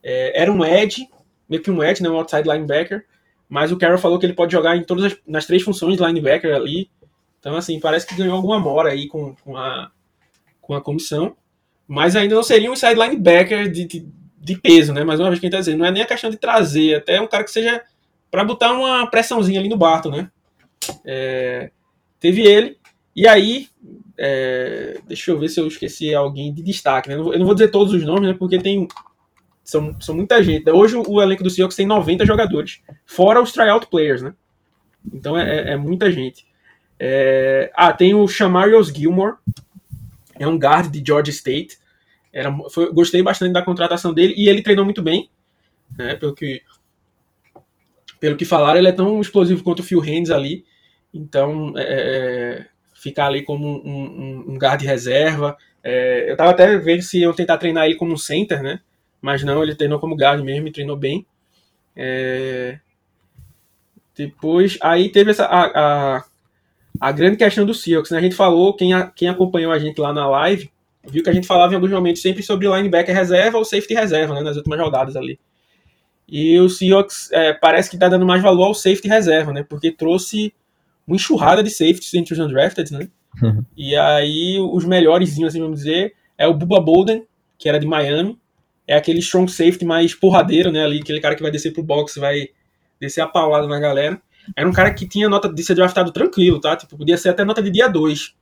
[0.04, 1.08] É, era um edge,
[1.50, 3.06] meio que um edge, né, um outside linebacker,
[3.50, 6.04] mas o Carroll falou que ele pode jogar em todas as nas três funções de
[6.04, 6.90] linebacker ali.
[7.40, 9.92] Então, assim, parece que ganhou alguma mora aí com, com, a,
[10.62, 11.36] com a comissão.
[11.88, 14.08] Mas ainda não seria um inside linebacker de, de,
[14.48, 15.04] de peso, né?
[15.04, 17.28] Mais uma vez, quem tá dizendo, não é nem a questão de trazer, até um
[17.28, 17.84] cara que seja
[18.32, 20.32] para botar uma pressãozinha ali no Barton, né?
[21.06, 21.70] É,
[22.20, 22.78] teve ele.
[23.16, 23.68] E aí,
[24.18, 27.10] é, deixa eu ver se eu esqueci alguém de destaque.
[27.10, 27.16] Né?
[27.16, 28.36] Eu não vou dizer todos os nomes, né?
[28.38, 28.88] Porque tem.
[29.64, 30.70] São, são muita gente.
[30.70, 34.34] Hoje o elenco do Seahawks tem 90 jogadores, fora os tryout players, né?
[35.14, 36.48] Então é, é, é muita gente.
[36.98, 39.36] É, ah, tem o Shamarius Gilmore,
[40.40, 41.78] é um guard de Georgia State.
[42.38, 45.28] Era, foi, gostei bastante da contratação dele e ele treinou muito bem,
[45.98, 46.14] né?
[46.14, 46.62] Pelo que,
[48.20, 50.64] pelo que falaram, ele é tão explosivo quanto o Phil Haynes ali.
[51.12, 55.58] Então, é, é, ficar ali como um, um, um guard reserva.
[55.84, 58.82] É, eu tava até vendo se iam tentar treinar ele como um center, né?
[59.20, 61.26] Mas não, ele treinou como guard mesmo e treinou bem.
[61.96, 62.78] É,
[64.16, 66.24] depois, aí teve essa, a, a,
[67.02, 68.20] a, grande questão do Seahawks, né?
[68.20, 70.70] A gente falou, quem, a, quem acompanhou a gente lá na live,
[71.08, 74.34] viu que a gente falava em alguns momentos sempre sobre linebacker reserva ou safety reserva,
[74.34, 74.42] né?
[74.42, 75.40] Nas últimas rodadas ali.
[76.28, 79.64] E o Seahawks é, parece que está dando mais valor ao safety reserva, né?
[79.64, 80.54] Porque trouxe
[81.08, 83.08] uma enxurrada de safeties entre os undrafted, né?
[83.42, 83.64] Uhum.
[83.76, 87.26] E aí os melhores, assim, vamos dizer, é o Bubba Bolden,
[87.58, 88.38] que era de Miami,
[88.86, 90.84] é aquele strong safety mais porradeiro, né?
[90.84, 92.50] Ali, aquele cara que vai descer pro box, vai
[93.00, 94.22] descer a paulada na galera.
[94.56, 96.76] Era um cara que tinha nota de ser draftado tranquilo, tá?
[96.76, 98.34] Tipo, podia ser até nota de dia 2.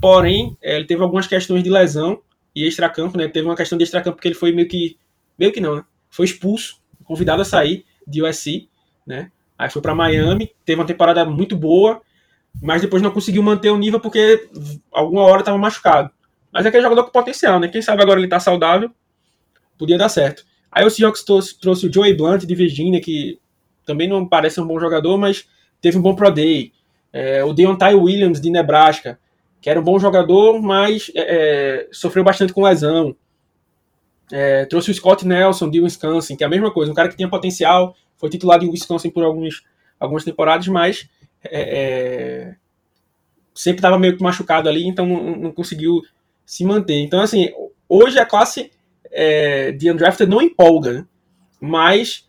[0.00, 2.20] Porém, é, ele teve algumas questões de lesão
[2.54, 3.28] e extracampo, né?
[3.28, 4.96] Teve uma questão de extracampo porque ele foi meio que.
[5.38, 5.84] Meio que não, né?
[6.10, 8.68] Foi expulso, convidado a sair de USC,
[9.06, 9.30] né?
[9.58, 12.00] Aí foi para Miami, teve uma temporada muito boa,
[12.60, 14.48] mas depois não conseguiu manter o nível porque
[14.92, 16.10] alguma hora estava machucado.
[16.52, 17.68] Mas é aquele jogador com potencial, né?
[17.68, 18.90] Quem sabe agora ele tá saudável,
[19.78, 20.44] podia dar certo.
[20.70, 23.38] Aí o Seahawks trouxe, trouxe o Joey Blunt de Virginia, que
[23.84, 25.46] também não parece um bom jogador, mas
[25.80, 26.72] teve um bom Pro Day.
[27.12, 29.18] É, o Deontay Williams de Nebraska,
[29.66, 33.16] que era um bom jogador, mas é, é, sofreu bastante com lesão.
[34.30, 37.16] É, trouxe o Scott Nelson de Wisconsin, que é a mesma coisa, um cara que
[37.16, 39.64] tinha potencial, foi titular em Wisconsin por alguns,
[39.98, 41.08] algumas temporadas, mas
[41.42, 42.54] é, é,
[43.52, 46.00] sempre estava meio que machucado ali, então não, não, conseguiu
[46.44, 47.00] se manter.
[47.00, 47.50] Então, assim,
[47.88, 48.70] hoje a classe
[49.10, 51.06] é, de undrafted não empolga, né?
[51.60, 52.24] mas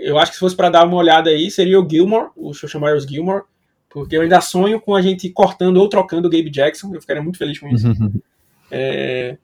[0.00, 3.04] eu acho que se fosse para dar uma olhada aí, seria o Gilmore, o Myers
[3.04, 3.44] Gilmore,
[3.90, 7.22] porque eu ainda sonho com a gente cortando ou trocando o Gabe Jackson, eu ficaria
[7.22, 7.88] muito feliz com isso.
[8.70, 9.36] é,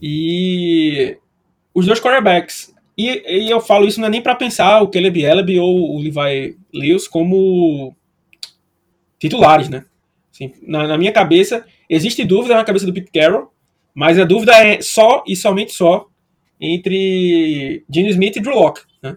[0.00, 1.18] e
[1.74, 5.22] os dois quarterbacks, e, e, eu falo isso não é nem para pensar o Caleb
[5.22, 7.96] Ellaby ou o Levi Lewis como
[9.18, 9.84] titulares, né?
[10.32, 13.52] Assim, na, na, minha cabeça, existe dúvida na cabeça do Pete Carroll,
[13.94, 16.08] mas a dúvida é só e somente só
[16.60, 19.16] entre Gene Smith e Drew Locke, né?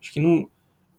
[0.00, 0.48] Acho que não,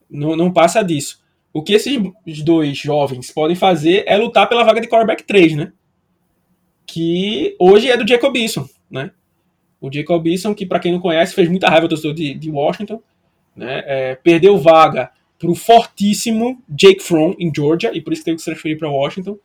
[0.09, 1.21] não, não passa disso.
[1.57, 5.73] O que esses dois jovens podem fazer é lutar pela vaga de quarterback 3, né?
[6.85, 9.09] Que hoje é do Jacob Eason, né?
[9.81, 12.51] O Jacob Eason, que para quem não conhece, fez muita raiva do torcedor de, de
[12.51, 13.01] Washington,
[13.55, 13.81] né?
[13.87, 18.43] É, perdeu vaga para o fortíssimo Jake Fromm em Georgia, e por isso teve que
[18.43, 19.39] se transferir para Washington.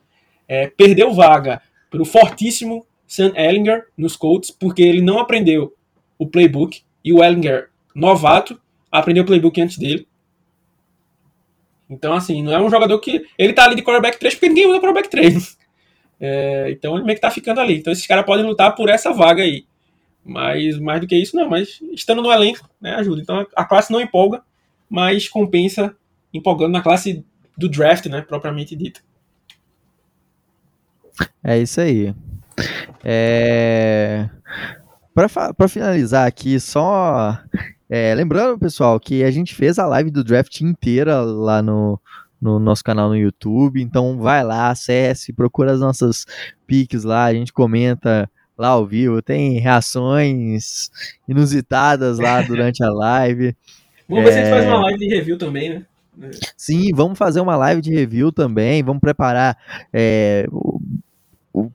[0.46, 5.74] É, perdeu vaga para o fortíssimo Sam Ellinger nos Colts, porque ele não aprendeu
[6.18, 10.06] o playbook, e o Ellinger, novato, aprendeu o playbook antes dele.
[11.92, 13.26] Então, assim, não é um jogador que.
[13.38, 15.60] Ele tá ali de quarterback 3 porque ninguém usa quarterback 3.
[16.24, 17.78] É, então ele meio que tá ficando ali.
[17.78, 19.66] Então esses caras podem lutar por essa vaga aí.
[20.24, 21.50] Mas mais do que isso, não.
[21.50, 23.20] Mas estando no elenco, né, ajuda.
[23.20, 24.40] Então a classe não empolga,
[24.88, 25.96] mas compensa
[26.32, 27.24] empolgando na classe
[27.58, 29.02] do draft, né, propriamente dito.
[31.42, 32.14] É isso aí.
[33.02, 34.30] É...
[35.12, 37.36] Para finalizar aqui, só
[37.94, 42.00] é, lembrando, pessoal, que a gente fez a live do draft inteira lá no,
[42.40, 43.82] no nosso canal no YouTube.
[43.82, 46.24] Então vai lá, acesse, procura as nossas
[46.66, 50.90] piques lá, a gente comenta lá ao vivo, tem reações
[51.28, 53.54] inusitadas lá durante a live.
[54.08, 54.82] Vamos ver se a gente faz uma é.
[54.84, 56.30] live de review também, né?
[56.56, 58.82] Sim, vamos fazer uma live de review também.
[58.82, 59.58] Vamos preparar
[59.92, 60.46] é,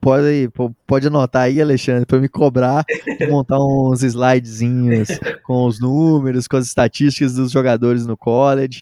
[0.02, 0.50] pode,
[0.86, 2.84] pode anotar aí, Alexandre, para me cobrar,
[3.30, 5.08] montar uns slidezinhos
[5.44, 8.82] com os números, com as estatísticas dos jogadores no college.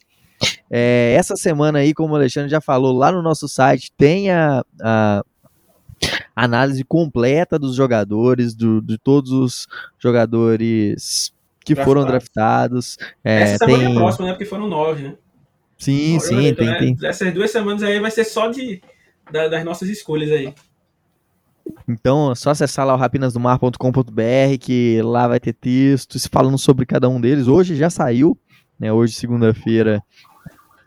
[0.69, 4.63] É, essa semana aí, como o Alexandre já falou, lá no nosso site tem a,
[4.81, 5.23] a
[6.35, 9.67] análise completa dos jogadores, do, de todos os
[9.99, 11.33] jogadores
[11.63, 12.97] que foram draftados.
[13.23, 13.91] É, Essa semana tem...
[13.91, 14.33] é próxima, né?
[14.33, 15.15] Porque foram nove, né?
[15.77, 16.77] Sim, sim, tem, né?
[16.77, 16.97] tem.
[17.03, 18.81] Essas duas semanas aí vai ser só de,
[19.31, 20.53] da, das nossas escolhas aí.
[21.87, 27.07] Então é só acessar lá o rapinasdomar.com.br que lá vai ter textos falando sobre cada
[27.07, 27.47] um deles.
[27.47, 28.37] Hoje já saiu,
[28.79, 28.91] né?
[28.91, 30.03] Hoje, segunda-feira,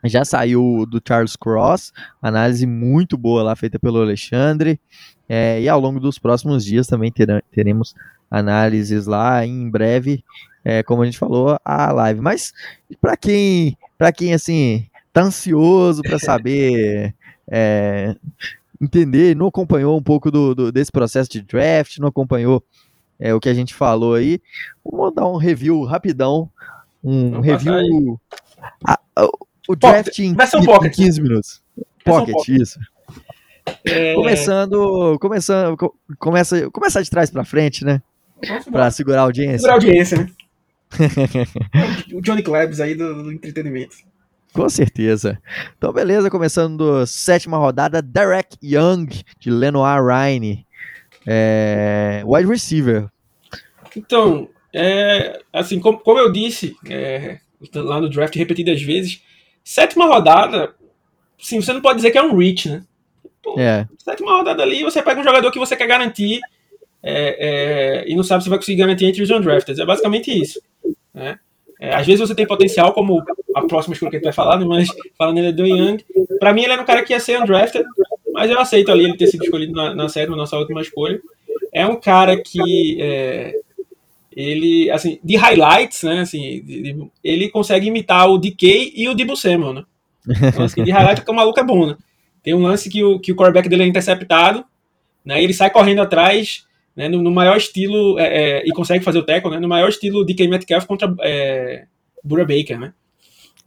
[0.04, 4.80] já saiu do Charles Cross, análise muito boa lá feita pelo Alexandre.
[5.28, 7.12] É, e ao longo dos próximos dias também
[7.50, 7.94] teremos
[8.30, 10.24] análises lá em breve,
[10.64, 12.20] é, como a gente falou, a live.
[12.20, 12.52] Mas
[13.00, 17.14] para quem, para quem assim tá ansioso para saber
[17.50, 18.14] é,
[18.80, 22.62] entender, não acompanhou um pouco do, do, desse processo de draft, não acompanhou
[23.18, 24.40] é, o que a gente falou aí,
[24.84, 26.50] vamos dar um review rapidão,
[27.02, 28.20] um Vamos review.
[28.86, 29.28] A, a,
[29.68, 31.62] o draft em, em 15 minutos.
[32.04, 32.78] Pocket, isso.
[33.84, 34.14] É...
[34.14, 35.76] Começando, começando,
[36.18, 38.00] começa, começar de trás para frente, né?
[38.70, 39.58] Para segurar a audiência.
[39.58, 40.30] Segurar a audiência, né?
[42.14, 43.96] o Johnny Klebs aí do, do, entretenimento.
[44.52, 45.40] Com certeza.
[45.76, 50.58] Então, beleza, começando sétima rodada, Derek Young, de Lenoir Ryan.
[51.26, 53.08] É, wide receiver.
[53.94, 57.38] Então, é, assim, como, como eu disse é,
[57.74, 59.22] lá no draft repetidas vezes,
[59.62, 60.74] sétima rodada,
[61.38, 62.82] sim, você não pode dizer que é um reach, né?
[63.42, 63.86] Pô, é.
[63.98, 66.40] Sétima rodada ali, você pega um jogador que você quer garantir
[67.02, 69.80] é, é, e não sabe se vai conseguir garantir entre os undrafted.
[69.80, 70.60] É basicamente isso.
[71.12, 71.38] Né?
[71.80, 73.22] É, às vezes você tem potencial, como
[73.54, 74.66] a próxima escolha que a gente vai falar, né?
[74.66, 76.04] mas falando ele é do Young,
[76.40, 77.86] para mim ele era um cara que ia ser undrafted,
[78.32, 81.20] mas eu aceito ali ele ter sido escolhido na, na sétima, nossa última escolha.
[81.72, 83.54] É um cara que é,
[84.34, 89.14] ele, assim, de highlights, né, assim, de, de, ele consegue imitar o DK e o
[89.14, 89.84] Debo Samuel, né?
[90.28, 91.96] Então, assim, de highlight que o maluco é bom, né?
[92.42, 94.64] Tem um lance que o, que o quarterback dele é interceptado,
[95.24, 96.66] né, ele sai correndo atrás,
[96.98, 98.24] né, no, no maior estilo, é,
[98.58, 101.84] é, e consegue fazer o tackle, né, no maior estilo DK Metcalf contra é,
[102.24, 102.92] Bura Baker, né?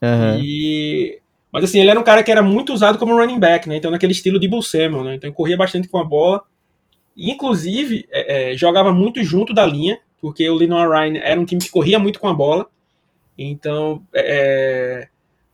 [0.01, 0.41] Uhum.
[0.43, 1.17] E...
[1.49, 3.77] Mas assim, ele era um cara que era muito usado como running back, né?
[3.77, 5.15] Então, naquele estilo de Bull Samuel, né?
[5.15, 6.43] Então, ele corria bastante com a bola.
[7.15, 11.61] Inclusive, é, é, jogava muito junto da linha, porque o Lenoir Ryan era um time
[11.61, 12.67] que corria muito com a bola.
[13.37, 15.07] Então, é,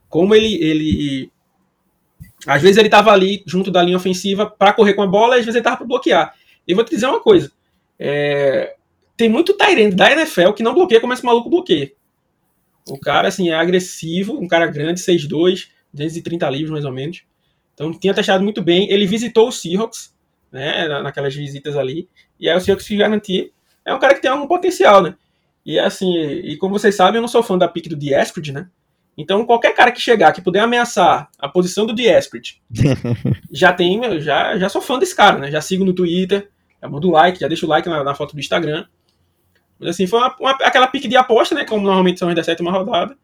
[0.10, 1.32] como ele, ele.
[2.48, 5.46] Às vezes ele estava ali junto da linha ofensiva para correr com a bola, às
[5.46, 6.34] vezes ele estava para bloquear.
[6.68, 7.52] E vou te dizer uma coisa:
[8.00, 8.76] é,
[9.16, 11.92] tem muito Tyrande da NFL que não bloqueia como esse maluco bloqueia.
[12.88, 17.24] O cara, assim, é agressivo, um cara grande, 6'2, 230 livros mais ou menos.
[17.74, 18.90] Então, tinha testado muito bem.
[18.90, 20.16] Ele visitou o Seahawks,
[20.52, 22.08] né, naquelas visitas ali.
[22.40, 23.52] E aí o Seahawks se garantir
[23.84, 25.16] é um cara que tem algum potencial, né?
[25.66, 28.70] E assim, e como vocês sabem, eu não sou fã da pick do Diesprit, né?
[29.18, 32.62] Então, qualquer cara que chegar, que puder ameaçar a posição do Diesprit,
[33.52, 35.52] já tem, já, já sou fã desse cara, né?
[35.52, 36.50] Já sigo no Twitter,
[36.82, 38.86] já mando like, já deixo o like na, na foto do Instagram.
[39.80, 41.66] Mas assim, foi uma, uma, aquela pique de aposta, né?
[41.66, 43.18] Como normalmente são as da sétima rodada.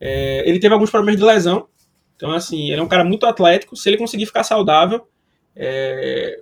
[0.00, 1.68] É, ele teve alguns problemas de lesão.
[2.16, 3.76] Então, assim, ele é um cara muito atlético.
[3.76, 5.08] Se ele conseguir ficar saudável,
[5.54, 6.40] é,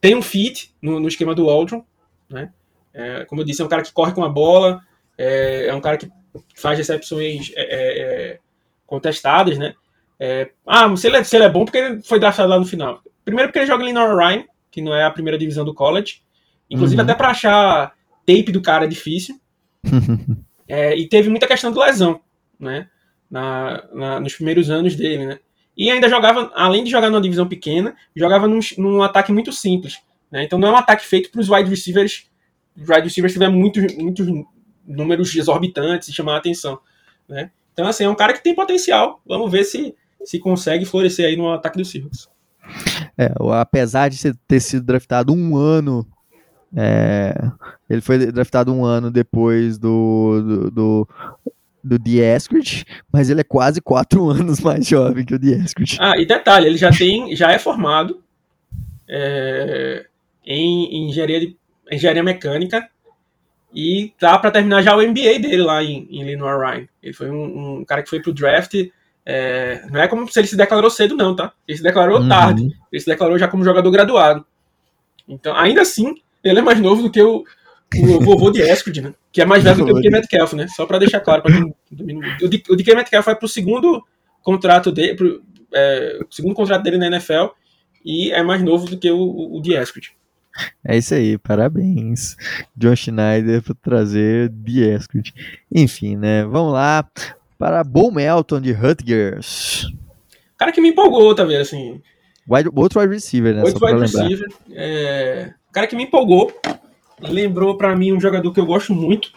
[0.00, 1.84] tem um fit no, no esquema do Aldron,
[2.28, 2.52] né?
[2.92, 4.80] É, como eu disse, é um cara que corre com a bola,
[5.18, 6.10] é, é um cara que
[6.54, 8.38] faz recepções é, é, é
[8.86, 9.74] contestadas, né?
[10.18, 13.02] É, ah, se ele, se ele é bom porque ele foi draftado lá no final.
[13.24, 14.44] Primeiro porque ele joga ali no Ryan,
[14.76, 16.20] que não é a primeira divisão do college.
[16.68, 17.08] Inclusive, uhum.
[17.08, 17.94] até para achar
[18.26, 19.40] tape do cara é difícil.
[20.68, 22.20] e teve muita questão de lesão,
[22.60, 22.88] né?
[23.30, 25.38] Na, na, nos primeiros anos dele, né?
[25.74, 29.98] E ainda jogava, além de jogar numa divisão pequena, jogava num, num ataque muito simples.
[30.30, 30.44] Né?
[30.44, 32.26] Então não é um ataque feito para os wide receivers
[32.76, 34.26] wide receivers tiver muitos, muitos
[34.86, 36.78] números exorbitantes e chamar a atenção,
[37.28, 37.50] né?
[37.72, 39.20] Então, assim, é um cara que tem potencial.
[39.26, 42.26] Vamos ver se, se consegue florescer aí no ataque do Seahawks.
[43.18, 46.06] É, apesar de ter sido draftado um ano,
[46.76, 47.34] é,
[47.88, 51.08] ele foi draftado um ano depois do, do, do,
[51.82, 55.98] do Dieskrit, mas ele é quase quatro anos mais jovem que o Dieskrit.
[56.00, 58.22] Ah, e detalhe, ele já tem, já é formado
[59.08, 60.06] é,
[60.44, 61.56] em, em engenharia de
[61.90, 62.88] engenharia mecânica
[63.74, 66.88] e tá para terminar já o MBA dele lá em, em Ryan.
[67.02, 68.74] Ele foi um, um, cara que foi pro draft.
[69.28, 71.52] É, não é como se ele se declarou cedo, não, tá?
[71.66, 72.28] Ele se declarou uhum.
[72.28, 72.70] tarde.
[72.92, 74.46] Ele se declarou já como jogador graduado.
[75.28, 76.14] Então, ainda assim,
[76.44, 77.44] ele é mais novo do que o,
[77.98, 79.14] o vovô de Eskrid, né?
[79.32, 80.68] Que é mais velho do que o DK Metcalf, né?
[80.68, 81.42] Só para deixar claro.
[81.42, 81.74] Pra quem,
[82.70, 84.04] o DK Metcalf vai pro segundo
[84.42, 85.42] contrato dele, pro,
[85.74, 87.46] é, o segundo contrato dele na NFL
[88.04, 90.12] e é mais novo do que o, o, o Dieskrit.
[90.84, 92.36] É isso aí, parabéns,
[92.76, 95.34] John Schneider, por trazer Dieskrit.
[95.70, 96.44] Enfim, né?
[96.44, 97.04] Vamos lá
[97.58, 99.86] para Bo Melton de Rutgers.
[100.56, 101.60] Cara que me empolgou, tá vendo?
[101.60, 102.00] Assim,
[102.48, 103.62] Wide, outro wide receiver, né?
[103.62, 104.48] Outro wide receiver.
[104.70, 105.52] É...
[105.72, 106.52] Cara que me empolgou.
[107.20, 109.32] Lembrou para mim um jogador que eu gosto muito,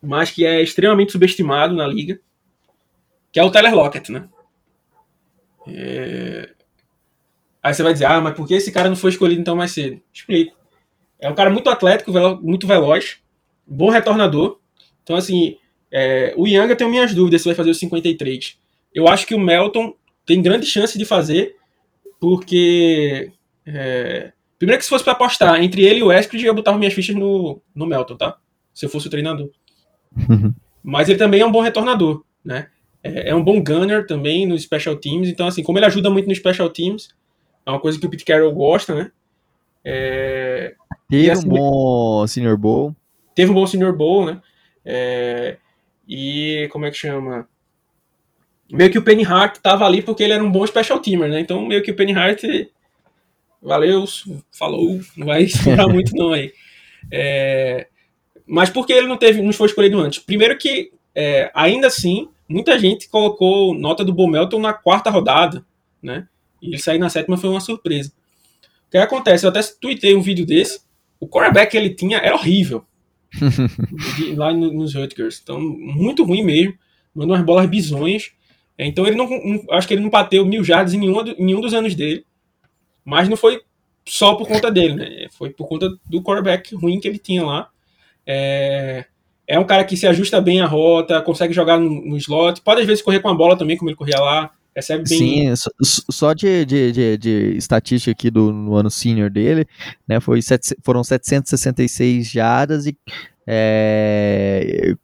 [0.00, 2.18] mas que é extremamente subestimado na liga,
[3.32, 4.28] que é o Tyler Lockett, né?
[5.66, 6.50] É...
[7.62, 9.72] Aí você vai dizer, ah, mas por que esse cara não foi escolhido então mais
[9.72, 10.00] cedo?
[10.12, 10.56] Explico.
[11.18, 13.18] É um cara muito atlético, velo muito veloz,
[13.66, 14.60] bom retornador.
[15.02, 15.58] Então, assim,
[15.94, 16.34] é...
[16.36, 18.58] o eu tenho minhas dúvidas se vai fazer o 53.
[18.94, 19.94] Eu acho que o Melton
[20.26, 21.56] tem grande chance de fazer,
[22.20, 23.30] porque.
[23.66, 26.94] É, primeiro que se fosse para apostar entre ele e o Eskridge, eu botava minhas
[26.94, 28.36] fichas no, no Melton, tá?
[28.72, 29.50] Se eu fosse o treinador.
[30.82, 32.68] Mas ele também é um bom retornador, né?
[33.02, 35.28] É, é, um bom gunner também nos special teams.
[35.28, 37.14] Então, assim, como ele ajuda muito nos special teams,
[37.66, 39.10] é uma coisa que o Pete Carroll gosta, né?
[39.84, 40.74] É,
[41.10, 42.94] teve assim, um bom Senior Bowl.
[43.34, 44.40] Teve um bom Senior Bowl, né?
[44.84, 45.58] É,
[46.08, 47.48] e como é que chama?
[48.70, 51.40] meio que o Penny Hart tava ali porque ele era um bom special teamer, né?
[51.40, 52.42] Então meio que o Penny Hart
[53.62, 54.04] valeu,
[54.50, 56.52] falou, não vai explorar muito não aí.
[57.10, 57.86] É,
[58.46, 60.18] mas por que ele não teve, não foi escolhido antes?
[60.18, 65.64] Primeiro que é, ainda assim muita gente colocou nota do Bomelton na quarta rodada,
[66.02, 66.26] né?
[66.60, 68.12] E ele sair na sétima foi uma surpresa.
[68.86, 69.44] O que acontece?
[69.44, 70.80] Eu até tuitei um vídeo desse.
[71.18, 72.84] O quarterback que ele tinha era horrível.
[74.36, 75.40] Lá nos Rutgers.
[75.42, 76.74] Então, muito ruim mesmo.
[77.14, 78.32] Mandou umas bolas bizonhas.
[78.78, 79.28] Então ele não,
[79.70, 82.24] acho que ele não bateu mil jardas em nenhum, em nenhum dos anos dele,
[83.04, 83.62] mas não foi
[84.04, 85.28] só por conta dele, né?
[85.30, 87.70] Foi por conta do quarterback ruim que ele tinha lá.
[88.26, 89.04] É,
[89.46, 92.80] é um cara que se ajusta bem a rota, consegue jogar no, no slot, pode
[92.80, 94.50] às vezes correr com a bola também, como ele corria lá.
[94.74, 95.54] Recebe bem...
[95.54, 99.66] Sim, só de, de, de, de, estatística aqui do no ano senior dele,
[100.06, 102.96] né, foi sete, foram 766 jardas e
[103.46, 104.94] é,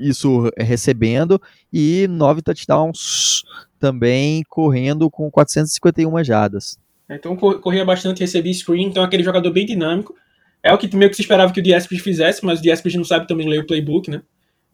[0.00, 1.40] isso recebendo,
[1.72, 3.42] e nove touchdowns
[3.78, 6.78] também correndo com 451 jardas.
[7.10, 10.14] Então corria bastante, recebia screen, então aquele jogador bem dinâmico.
[10.62, 13.04] É o que meio que se esperava que o Diasprid fizesse, mas o Diasprid não
[13.04, 14.22] sabe também ler o playbook, né?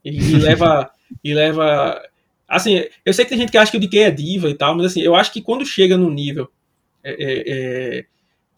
[0.04, 0.90] E, e leva.
[1.24, 2.00] e leva.
[2.48, 4.74] Assim, eu sei que tem gente que acha que o DK é diva e tal,
[4.74, 6.48] mas assim, eu acho que quando chega no nível.
[7.04, 8.04] É, é, é,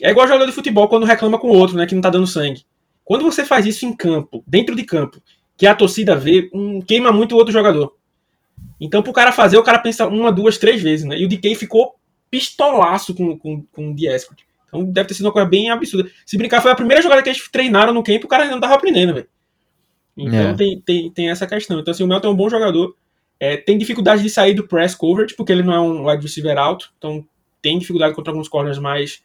[0.02, 1.86] é igual jogador de futebol quando reclama com o outro, né?
[1.86, 2.64] Que não tá dando sangue.
[3.04, 5.20] Quando você faz isso em campo, dentro de campo,
[5.56, 7.96] que a torcida vê, um, queima muito o outro jogador.
[8.80, 11.18] Então, pro cara fazer, o cara pensa uma, duas, três vezes, né?
[11.18, 11.96] E o DK ficou
[12.30, 14.42] pistolaço com, com, com o Diesport.
[14.68, 16.08] Então deve ter sido uma coisa bem absurda.
[16.24, 18.60] Se brincar, foi a primeira jogada que eles treinaram no campo, o cara ainda não
[18.60, 19.28] tava aprendendo, velho.
[20.16, 20.54] Então é.
[20.54, 21.80] tem, tem, tem essa questão.
[21.80, 22.94] Então, assim, o Melton é um bom jogador.
[23.40, 26.58] É, tem dificuldade de sair do press coverage, porque ele não é um wide receiver
[26.58, 26.92] alto.
[26.98, 27.26] Então
[27.62, 29.22] tem dificuldade contra alguns corners mais,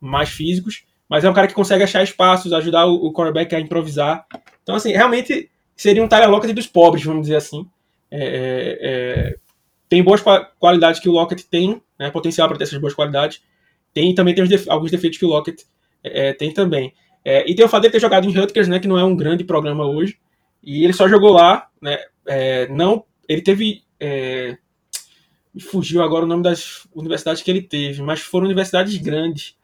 [0.00, 0.84] mais físicos.
[1.08, 4.26] Mas é um cara que consegue achar espaços, ajudar o, o cornerback a improvisar.
[4.62, 7.66] Então, assim, realmente seria um Tyler Lockett dos pobres, vamos dizer assim.
[8.10, 9.36] É, é, é
[9.88, 10.22] tem boas
[10.58, 13.42] qualidades que o Lockett tem, né, potencial para ter essas boas qualidades.
[13.94, 15.64] Tem também tem def alguns defeitos que o Lockett
[16.04, 16.92] é, tem também.
[17.24, 19.16] É, e tem o fato de ter jogado em Rutgers, né, que não é um
[19.16, 20.18] grande programa hoje.
[20.62, 21.98] E ele só jogou lá, né,
[22.68, 23.82] não, ele teve
[25.60, 29.56] fugiu agora o nome das universidades que ele teve, mas foram universidades grandes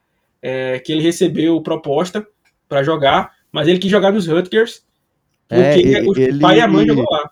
[0.43, 2.27] é, que ele recebeu proposta
[2.69, 4.83] para jogar, mas ele quis jogar nos Rutgers
[5.49, 7.31] porque é, o ele, pai e a mãe jogou lá.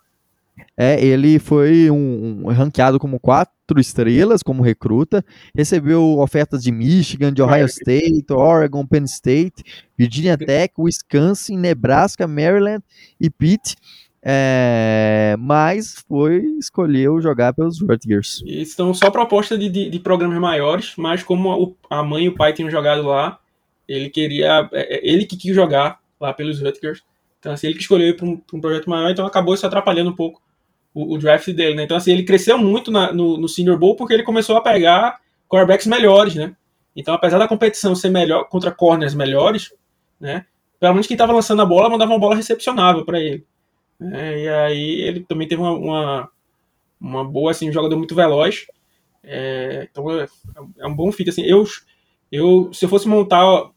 [0.76, 5.24] É, ele foi um, um, ranqueado como quatro estrelas como recruta,
[5.54, 9.62] recebeu ofertas de Michigan, de Ohio State, Oregon, Penn State,
[9.96, 12.82] Virginia Tech, Wisconsin, Nebraska, Maryland
[13.20, 13.76] e Pitt.
[14.24, 18.40] É, mas foi escolheu jogar pelos Rutgers.
[18.46, 22.52] Estão só proposta de, de, de, programas maiores, mas como a mãe e o pai
[22.52, 23.40] tinham jogado lá,
[23.88, 27.02] ele queria, é, é, ele que quis jogar lá pelos Rutgers.
[27.40, 30.10] Então, assim, ele que escolheu ir para um, um, projeto maior, então acabou se atrapalhando
[30.10, 30.40] um pouco
[30.94, 31.82] o, o draft dele, né?
[31.82, 35.20] Então, assim, ele cresceu muito na, no, no Senior Bowl porque ele começou a pegar
[35.48, 36.54] quarterbacks melhores, né?
[36.94, 39.72] Então, apesar da competição ser melhor contra corners melhores,
[40.20, 40.46] né?
[40.78, 43.44] Pelo menos quem estava lançando a bola mandava uma bola recepcionável para ele.
[44.10, 44.42] Né?
[44.42, 46.30] E aí ele também teve uma, uma,
[47.00, 48.66] uma boa, assim, um jogador muito veloz.
[49.22, 50.26] É, então é,
[50.78, 51.30] é, um bom fit.
[51.30, 51.64] Assim, eu,
[52.30, 53.70] eu, se eu fosse montar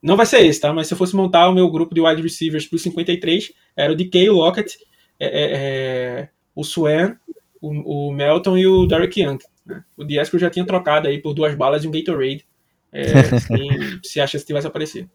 [0.00, 0.72] não vai ser esse, tá?
[0.72, 3.96] Mas se eu fosse montar o meu grupo de wide receivers para 53, era o
[3.96, 4.78] DK, o Lockett,
[5.18, 7.16] é, é, é, o Swan,
[7.60, 9.38] o, o, Melton e o Derek Young.
[9.66, 9.82] Né?
[9.96, 12.46] O Diesco eu já tinha trocado aí por duas balas e um Gatorade.
[12.92, 13.02] É,
[13.34, 13.68] assim,
[14.04, 15.10] se acha que tivesse aparecido.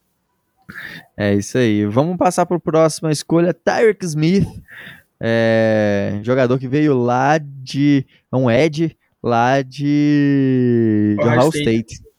[1.17, 1.85] É isso aí.
[1.85, 4.47] Vamos passar para a próxima escolha, Tyreek Smith,
[5.19, 11.93] é, jogador que veio lá de um Ed lá de, de Ohio State.
[11.93, 12.13] State.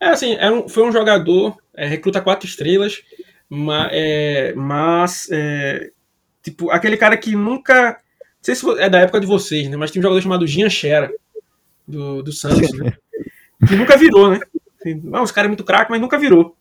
[0.00, 3.02] É assim, é um, foi um jogador, é, recruta quatro estrelas,
[3.48, 5.90] mas, é, mas é,
[6.42, 7.92] tipo, aquele cara que nunca.
[7.92, 9.76] Não sei se é da época de vocês, né?
[9.76, 11.12] Mas tem um jogador chamado Gian Xera,
[11.86, 12.92] do, do Santos, né?
[13.68, 14.40] que nunca virou, né?
[14.80, 16.56] Assim, não, os caras é muito craque, mas nunca virou.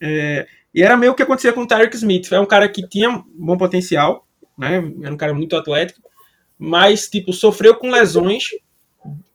[0.00, 2.32] É, e era meio o que acontecia com o Tyreek Smith.
[2.32, 4.26] É um cara que tinha bom potencial,
[4.58, 4.76] né?
[5.02, 6.00] Era um cara muito atlético,
[6.58, 8.44] mas, tipo, sofreu com lesões.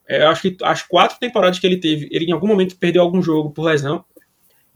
[0.07, 3.21] É, acho que as quatro temporadas que ele teve, ele em algum momento perdeu algum
[3.21, 4.03] jogo por lesão.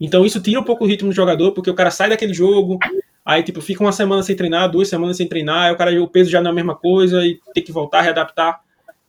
[0.00, 2.78] Então isso tira um pouco o ritmo do jogador, porque o cara sai daquele jogo,
[3.24, 6.08] aí tipo, fica uma semana sem treinar, duas semanas sem treinar, aí o cara o
[6.08, 8.60] peso já não é a mesma coisa e tem que voltar, readaptar.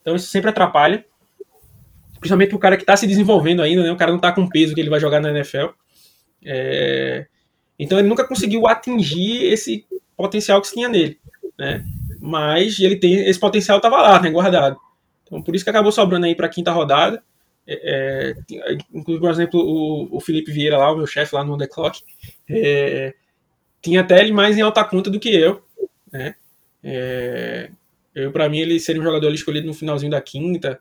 [0.02, 1.06] Então isso sempre atrapalha.
[2.20, 3.92] Principalmente o cara que está se desenvolvendo ainda, né?
[3.92, 5.68] O cara não está com peso que ele vai jogar na NFL.
[6.46, 7.26] É...
[7.78, 9.86] Então ele nunca conseguiu atingir esse
[10.16, 11.20] potencial que se tinha nele,
[11.58, 11.84] né?
[12.22, 14.78] Mas ele tem esse potencial estava lá, né, guardado.
[15.24, 17.22] Então por isso que acabou sobrando aí para a quinta rodada.
[17.68, 21.58] É, é, inclusive, por exemplo, o, o Felipe Vieira lá, o meu chefe lá no
[21.58, 22.00] The Clock,
[22.48, 23.14] é,
[23.82, 25.64] tinha até ele mais em alta conta do que eu,
[26.12, 26.36] né?
[26.84, 27.72] É,
[28.14, 30.80] eu, para mim, ele seria um jogador escolhido no finalzinho da quinta,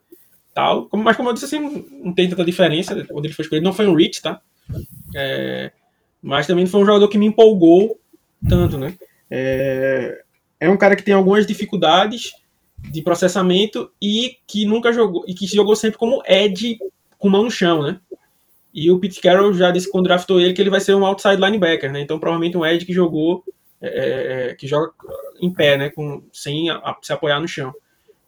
[0.54, 0.88] tal.
[0.92, 1.58] Mas como eu disse, assim,
[1.90, 3.64] não tem tanta diferença quando ele foi escolhido.
[3.64, 4.40] Não foi um reach, tá?
[5.14, 5.70] É,
[6.22, 8.00] mas também foi um jogador que me empolgou
[8.48, 8.94] tanto, né?
[9.30, 10.22] É,
[10.60, 12.32] é um cara que tem algumas dificuldades
[12.78, 16.78] de processamento e que nunca jogou e que jogou sempre como Ed
[17.18, 18.00] com mão no chão, né?
[18.72, 21.36] E o Pete Carroll já disse quando draftou ele que ele vai ser um outside
[21.36, 22.00] linebacker, né?
[22.00, 23.44] Então provavelmente um Ed que jogou
[23.80, 24.92] é, é que joga
[25.40, 25.90] em pé, né?
[25.90, 27.72] Com, sem a, se apoiar no chão.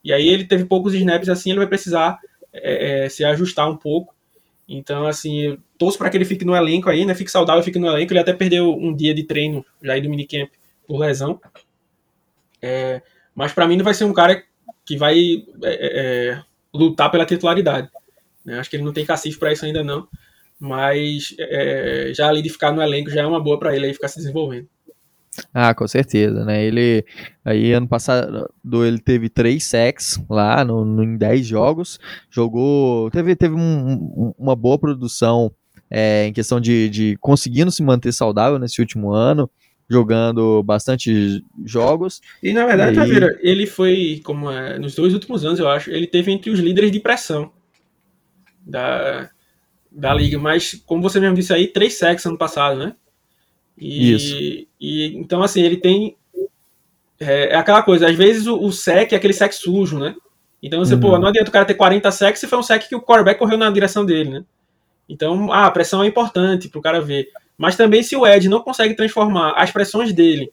[0.03, 2.19] E aí ele teve poucos snaps assim, ele vai precisar
[2.53, 4.16] é, é se ajustar um pouco
[4.69, 7.15] então, assim, torço para que ele fique no elenco aí, né?
[7.15, 8.13] Fique saudável, fique no elenco.
[8.13, 10.51] Ele até perdeu um dia de treino já aí do minicamp
[10.87, 11.41] por lesão.
[12.61, 13.01] É,
[13.35, 14.43] mas para mim não vai ser um cara
[14.85, 16.43] que vai é, é, é
[16.75, 17.89] lutar pela titularidade.
[18.45, 18.59] Né?
[18.59, 20.09] Acho que ele não tem cacife para isso ainda não.
[20.59, 23.95] Mas é, já ali de ficar no elenco já é uma boa para ele aí
[23.95, 24.69] ficar se desenvolvendo.
[25.53, 26.65] Ah, com certeza, né?
[26.65, 27.05] Ele
[27.45, 28.51] aí ano passado
[28.85, 31.99] ele teve três sacks lá no, no, em 10 jogos,
[32.31, 35.53] jogou, teve, teve um, uma boa produção
[35.91, 39.49] é, em questão de, de conseguindo se manter saudável nesse último ano,
[39.89, 42.21] jogando bastante jogos.
[42.43, 43.39] E na verdade, aí...
[43.41, 46.91] ele foi, como é, nos dois últimos anos, eu acho, ele teve entre os líderes
[46.91, 47.53] de pressão
[48.67, 49.31] da,
[49.91, 52.95] da liga, mas como você mesmo disse aí, três sacks ano passado, né?
[53.79, 54.67] E, Isso.
[54.81, 56.17] E, então, assim, ele tem.
[57.19, 60.15] É, é aquela coisa, às vezes o, o, sec é aquele sec sujo, né?
[60.63, 61.01] Então você, uhum.
[61.01, 63.39] pô, não adianta o cara ter 40 secs se foi um sec que o quarterback
[63.39, 64.45] correu na direção dele, né?
[65.09, 67.29] Então, ah, a pressão é importante pro cara ver.
[67.57, 70.53] Mas também se o Ed não consegue transformar as pressões dele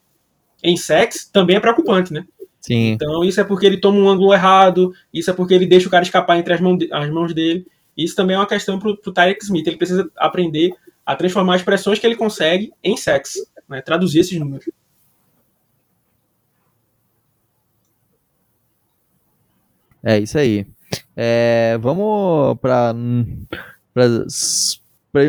[0.64, 2.26] em sex, também é preocupante, né?
[2.62, 2.92] Sim.
[2.92, 5.92] Então isso é porque ele toma um ângulo errado, isso é porque ele deixa o
[5.92, 7.68] cara escapar entre as, mãos, as mãos dele.
[7.98, 9.68] Isso também é uma questão pro, pro Tyreek Smith.
[9.68, 10.74] Ele precisa aprender
[11.06, 13.36] a transformar as pressões que ele consegue em sex,
[13.68, 13.82] né?
[13.82, 14.66] traduzir esses números.
[20.04, 20.68] É isso aí.
[21.16, 22.94] É, vamos para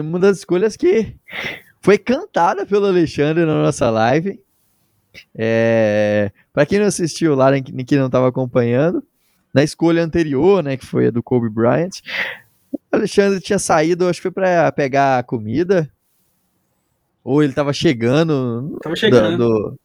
[0.00, 1.14] uma das escolhas que
[1.80, 4.40] foi cantada pelo Alexandre na nossa live.
[5.34, 9.04] É, para quem não assistiu lá, nem que não estava acompanhando,
[9.52, 12.00] na escolha anterior, né, que foi a do Kobe Bryant,
[12.94, 15.90] Alexandre tinha saído, acho que foi para pegar comida.
[17.22, 18.78] Ou ele tava chegando.
[18.82, 19.38] Tava chegando.
[19.38, 19.78] Do...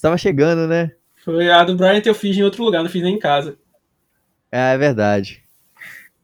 [0.00, 0.92] Tava chegando, né?
[1.22, 3.58] Foi a do Bryant eu fiz em outro lugar, não fiz nem em casa.
[4.50, 5.42] É, é verdade.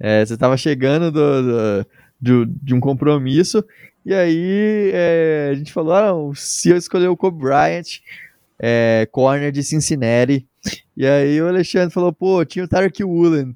[0.01, 1.87] É, você tava chegando do, do,
[2.21, 3.65] do, de um compromisso.
[4.05, 8.01] E aí é, a gente falou: ah, se eu escolher o Kobe Bryant,
[8.59, 10.47] é, corner de Cincinnati.
[10.97, 13.55] E aí o Alexandre falou: pô, tinha o Tarek Woolen.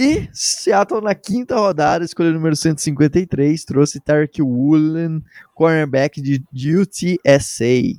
[0.00, 5.20] E Seattle na quinta rodada, escolheu o número 153, trouxe Tarek Woolen,
[5.56, 7.98] cornerback de, de UTSA.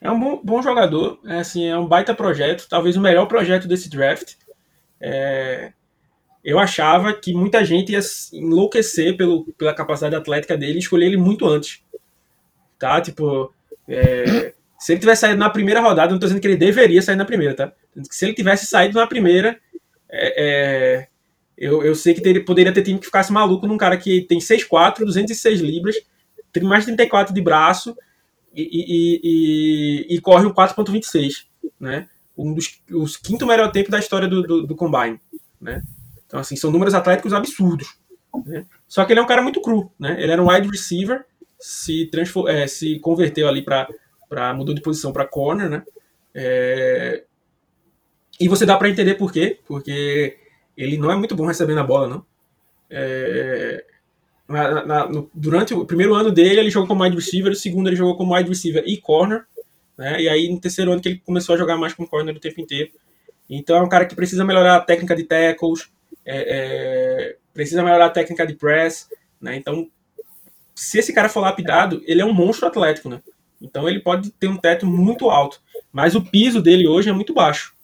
[0.00, 3.68] É um bom, bom, jogador, é, assim, é um baita projeto, talvez o melhor projeto
[3.68, 4.36] desse draft.
[4.98, 5.72] É,
[6.42, 8.00] eu achava que muita gente ia
[8.32, 11.82] enlouquecer pelo, pela capacidade atlética dele e escolher ele muito antes.
[12.78, 12.98] Tá?
[12.98, 13.52] Tipo,
[13.86, 17.16] é, se ele tivesse saído na primeira rodada, não estou dizendo que ele deveria sair
[17.16, 17.70] na primeira, tá?
[18.10, 19.60] Se ele tivesse saído na primeira,
[20.08, 21.09] é, é
[21.60, 25.04] eu, eu sei que poderia ter time que ficasse maluco num cara que tem 6'4,
[25.04, 25.94] 206 libras,
[26.50, 27.94] tem mais de 34 de braço
[28.54, 29.20] e, e,
[30.12, 31.44] e, e corre um 4.26,
[31.78, 32.08] né?
[32.36, 35.20] Um dos os quinto melhor tempo da história do, do, do, Combine,
[35.60, 35.82] né?
[36.26, 37.94] Então, assim, são números atléticos absurdos.
[38.46, 38.64] Né?
[38.88, 40.16] Só que ele é um cara muito cru, né?
[40.18, 41.26] Ele era um wide receiver,
[41.58, 42.10] se,
[42.48, 45.82] é, se converteu ali para mudou de posição para corner, né?
[46.34, 47.24] É,
[48.40, 50.39] e você dá para entender por quê, porque
[50.76, 52.26] ele não é muito bom recebendo a bola, não.
[52.88, 53.84] É,
[54.48, 57.88] na, na, no, durante o primeiro ano dele, ele jogou como wide receiver, o segundo
[57.88, 59.46] ele jogou como wide receiver e corner,
[59.96, 60.20] né?
[60.20, 62.60] E aí no terceiro ano que ele começou a jogar mais como corner o tempo
[62.60, 62.90] inteiro.
[63.48, 65.90] Então é um cara que precisa melhorar a técnica de tackles,
[66.24, 69.08] é, é, precisa melhorar a técnica de press,
[69.40, 69.56] né?
[69.56, 69.88] Então,
[70.74, 73.20] se esse cara for lapidado, ele é um monstro atlético, né?
[73.60, 75.60] Então ele pode ter um teto muito alto,
[75.92, 77.74] mas o piso dele hoje é muito baixo,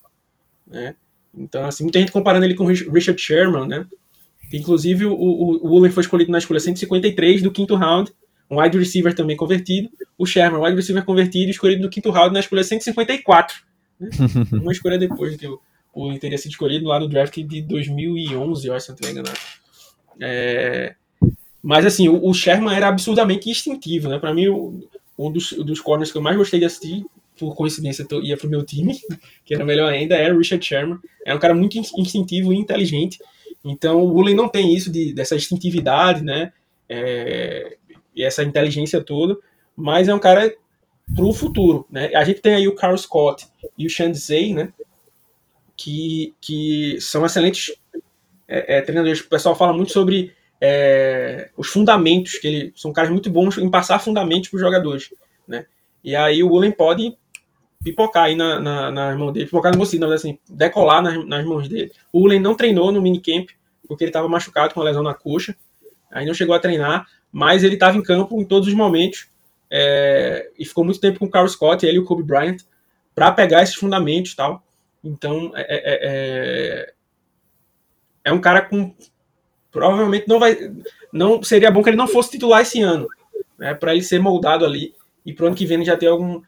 [0.66, 0.96] né?
[1.36, 3.86] Então, assim, muita gente comparando ele com o Richard Sherman, né?
[4.52, 8.12] Inclusive, o, o, o foi escolhido na escolha 153 do quinto round,
[8.50, 9.90] um wide receiver também convertido.
[10.16, 13.56] O Sherman, wide receiver convertido, escolhido no quinto round na escolha 154.
[13.98, 14.08] Né?
[14.52, 15.60] Uma escolha depois que o,
[15.92, 19.38] o teria sido escolhido lá no draft de 2011, eu acho, se não estou enganado.
[20.20, 20.94] É...
[21.62, 24.18] Mas, assim, o, o, Sherman era absurdamente instintivo, né?
[24.18, 24.48] Para mim,
[25.18, 27.04] um dos, dos corners que eu mais gostei de assistir,
[27.38, 28.98] por coincidência, ia pro meu time,
[29.44, 30.98] que era melhor ainda, era o Richard Sherman.
[31.24, 33.18] Era um cara muito instintivo e inteligente.
[33.64, 36.52] Então o Woolen não tem isso de, dessa instintividade, né?
[36.88, 37.76] É,
[38.14, 39.36] e essa inteligência toda,
[39.76, 40.54] mas é um cara
[41.14, 42.10] pro futuro, né?
[42.14, 44.72] A gente tem aí o Carl Scott e o Shandzei, né?
[45.76, 47.74] Que, que são excelentes
[48.48, 49.20] é, é, treinadores.
[49.20, 53.70] O pessoal fala muito sobre é, os fundamentos, que ele são caras muito bons em
[53.70, 55.12] passar fundamentos para os jogadores,
[55.46, 55.66] né?
[56.02, 57.16] E aí o Woolen pode
[57.86, 61.68] pipocar aí na, na, nas mãos dele, pipocar no mocinho, assim, decolar nas, nas mãos
[61.68, 61.92] dele.
[62.12, 63.46] O Ulen não treinou no minicamp,
[63.86, 65.54] porque ele estava machucado com uma lesão na coxa,
[66.10, 69.28] aí não chegou a treinar, mas ele estava em campo em todos os momentos,
[69.70, 72.58] é, e ficou muito tempo com o Carl Scott, ele e o Kobe Bryant,
[73.14, 74.64] para pegar esses fundamentos e tal.
[75.04, 76.92] Então, é, é, é,
[78.24, 78.92] é um cara com
[79.70, 80.56] provavelmente não vai
[81.12, 83.06] não seria bom que ele não fosse titular esse ano,
[83.58, 86.40] né, para ele ser moldado ali e pro ano que vem já ter algum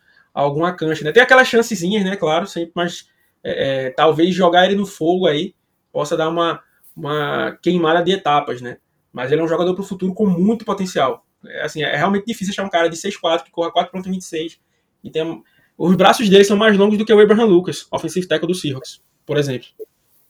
[0.42, 1.12] alguma cancha, né?
[1.12, 2.16] Tem aquelas chancezinhas, né?
[2.16, 3.08] Claro, sempre, mas
[3.42, 5.54] é, é, talvez jogar ele no fogo aí
[5.92, 6.62] possa dar uma,
[6.96, 8.78] uma queimada de etapas, né?
[9.12, 11.26] Mas ele é um jogador para o futuro com muito potencial.
[11.44, 14.58] É, assim, é realmente difícil achar um cara de 6'4 que corra 4.26
[15.02, 15.42] e tem
[15.76, 19.00] os braços dele são mais longos do que o Abraham Lucas, offensive tackle do Seahawks,
[19.24, 19.68] por exemplo.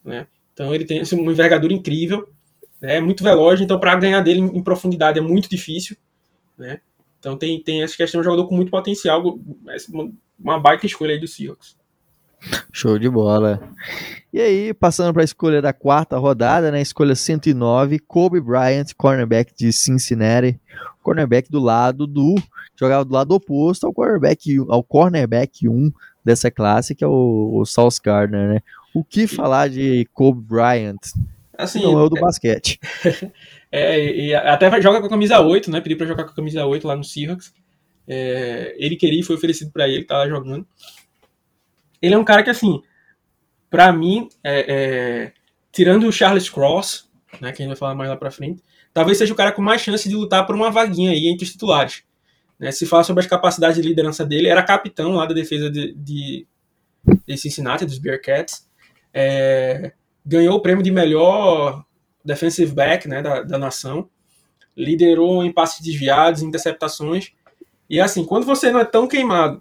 [0.05, 0.27] Né?
[0.53, 2.29] Então ele tem assim, uma envergadura incrível,
[2.81, 2.97] né?
[2.97, 5.97] é muito veloz, então para ganhar dele em profundidade é muito difícil.
[6.57, 6.81] Né?
[7.19, 9.39] Então tem, tem essa questão de um jogador com muito potencial,
[10.39, 11.77] uma baita escolha aí do Seahawks.
[12.73, 13.61] Show de bola.
[14.33, 16.81] E aí, passando para a escolha da quarta rodada, né?
[16.81, 20.61] Escolha 109, Kobe Bryant, cornerback de Cincinnati.
[21.03, 22.37] Cornerback do lado do.
[22.79, 25.91] Jogava do lado oposto ao cornerback, ao cornerback 1
[26.25, 28.61] dessa classe, que é o, o Sauce Gardner, né?
[28.95, 30.99] O que falar de Kobe Bryant?
[31.57, 32.21] Assim, não é o do é...
[32.21, 32.79] basquete.
[33.71, 35.81] É, e até joga com a camisa 8, né?
[35.81, 37.53] Pediu pra jogar com a camisa 8 lá no Seahawks.
[38.07, 40.67] É, ele queria e foi oferecido para ele, tá jogando.
[42.01, 42.81] Ele é um cara que, assim,
[43.69, 45.33] para mim, é, é,
[45.71, 47.11] tirando o Charles Cross,
[47.41, 48.63] né, que a gente vai falar mais lá pra frente,
[48.95, 51.53] talvez seja o cara com mais chance de lutar por uma vaguinha aí entre os
[51.53, 52.03] titulares.
[52.59, 55.93] Né, se fala sobre as capacidades de liderança dele, era capitão lá da defesa de,
[55.95, 56.47] de,
[57.27, 58.67] de Cincinnati, dos Bearcats.
[59.13, 59.93] É,
[60.25, 61.85] ganhou o prêmio de melhor
[62.25, 64.09] defensive back né, da, da nação,
[64.77, 67.33] liderou em passes desviados, interceptações.
[67.89, 69.61] E assim, quando você não é tão queimado,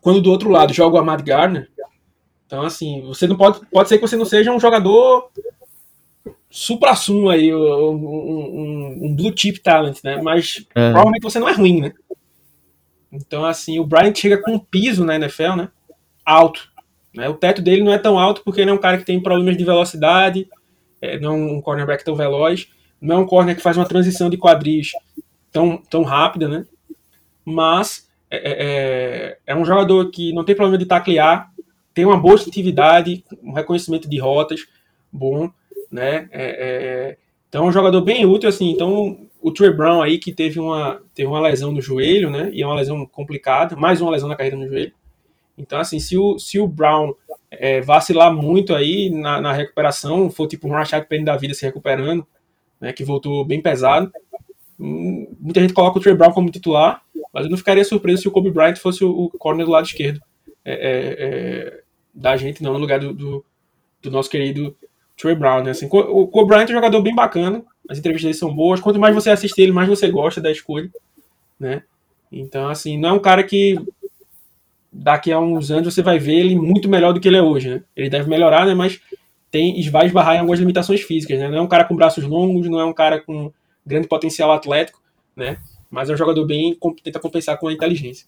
[0.00, 1.70] quando do outro lado joga o Ahmad Gardner,
[2.46, 5.30] então assim, você não pode, pode ser que você não seja um jogador
[6.50, 10.20] supra-sumo aí, um, um, um, blue chip talent, né?
[10.20, 10.90] Mas é.
[10.90, 11.92] provavelmente você não é ruim, né?
[13.10, 15.68] Então assim, o Bryant chega com um piso na NFL, né?
[16.24, 16.70] Alto.
[17.14, 17.28] Né?
[17.28, 19.56] O teto dele não é tão alto porque ele é um cara que tem problemas
[19.56, 20.48] de velocidade,
[21.02, 22.68] é, não é um cornerback tão veloz,
[23.00, 24.92] não é um corner que faz uma transição de quadris
[25.50, 26.64] tão, tão rápida, né?
[27.44, 31.52] Mas é, é, é, é um jogador que não tem problema de taclear,
[31.92, 34.66] tem uma boa atividade, um reconhecimento de rotas
[35.12, 35.50] bom,
[35.90, 36.28] né?
[36.30, 38.70] É, é, então é um jogador bem útil, assim.
[38.70, 42.48] Então o Trey Brown aí que teve uma, teve uma lesão no joelho, né?
[42.52, 44.92] E é uma lesão complicada, mais uma lesão na carreira no joelho.
[45.62, 47.14] Então, assim, se o, se o Brown
[47.50, 51.64] é, vacilar muito aí na, na, recuperação, for tipo um Rashad Penny da vida se
[51.64, 52.26] recuperando,
[52.80, 54.12] né, que voltou bem pesado,
[54.78, 57.02] hum, muita gente coloca o Trey Brown como titular,
[57.32, 60.20] mas eu não ficaria surpreso se o Kobe Bryant fosse o, corner do lado esquerdo
[60.64, 61.82] é, é, é
[62.12, 63.44] da gente, não no lugar do, do,
[64.02, 64.76] do nosso querido
[65.16, 65.62] Trey Brown.
[65.62, 65.70] Né?
[65.70, 68.98] Assim, o Kobe Bryant é um jogador bem bacana, as entrevistas dele são boas, quanto
[68.98, 70.90] mais você assiste ele, mais você gosta da escolha,
[71.58, 71.84] né?
[72.30, 73.78] Então, assim, não é um cara que
[74.92, 77.70] daqui a uns anos você vai ver ele muito melhor do que ele é hoje,
[77.70, 77.82] né?
[77.96, 78.74] Ele deve melhorar, né?
[78.74, 79.00] Mas
[79.50, 81.48] tem vai esbarrar em algumas limitações físicas, né?
[81.48, 83.52] Não é um cara com braços longos, não é um cara com
[83.86, 85.00] grande potencial atlético,
[85.34, 85.56] né?
[85.90, 88.26] Mas é um jogador bem tenta compensar com a inteligência.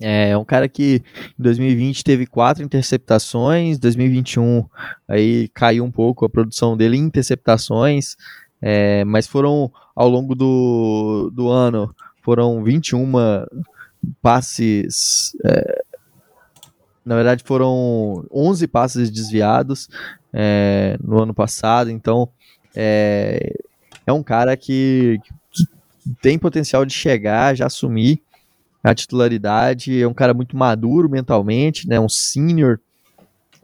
[0.00, 1.02] É um cara que
[1.38, 4.64] em 2020 teve quatro interceptações, 2021
[5.08, 8.16] aí caiu um pouco a produção dele em interceptações,
[8.62, 13.12] é, mas foram ao longo do, do ano foram 21
[14.22, 15.82] passes, é,
[17.04, 19.88] na verdade foram 11 passes desviados
[20.32, 22.28] é, no ano passado, então
[22.74, 23.54] é,
[24.06, 25.18] é um cara que,
[25.50, 25.64] que
[26.20, 28.22] tem potencial de chegar, já assumir
[28.82, 32.80] a titularidade, é um cara muito maduro mentalmente, né, um senior,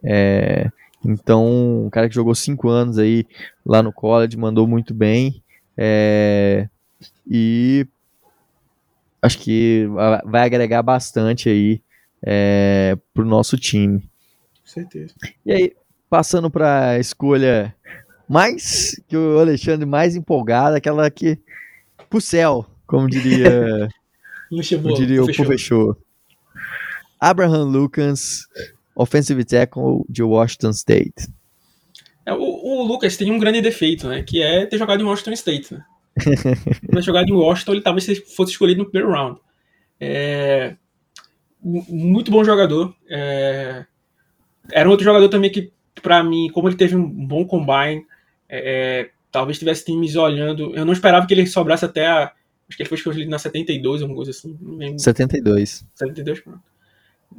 [0.02, 0.70] é,
[1.04, 3.26] então um cara que jogou cinco anos aí
[3.64, 5.42] lá no college, mandou muito bem,
[5.76, 6.68] é,
[7.26, 7.86] e
[9.24, 9.86] acho que
[10.26, 11.82] vai agregar bastante aí
[12.22, 14.00] é, pro nosso time.
[14.00, 15.14] Com certeza.
[15.44, 15.72] E aí,
[16.10, 17.74] passando para a escolha
[18.28, 21.38] mais que o Alexandre mais empolgado, aquela que
[22.08, 23.88] pro céu, como diria
[24.82, 25.96] como diria o professor.
[27.18, 28.46] Abraham Lucas,
[28.94, 31.28] offensive tackle de Washington State.
[32.26, 34.22] É, o, o, Lucas tem um grande defeito, né?
[34.22, 35.74] Que é ter jogado em Washington State.
[35.74, 35.84] Né?
[36.14, 39.40] Ter jogado em Washington, ele talvez fosse escolhido no primeiro round.
[40.00, 40.76] É,
[41.62, 42.94] muito bom jogador.
[43.08, 43.84] É,
[44.72, 48.04] era um outro jogador também que, para mim, como ele teve um bom combine,
[48.48, 50.74] é, é talvez tivesse times olhando.
[50.76, 52.32] Eu não esperava que ele sobrasse até a.
[52.68, 54.56] Acho que ele foi escolhido na 72, alguma coisa assim.
[54.60, 54.98] Não lembro.
[54.98, 55.86] 72.
[55.94, 56.62] 72, pronto.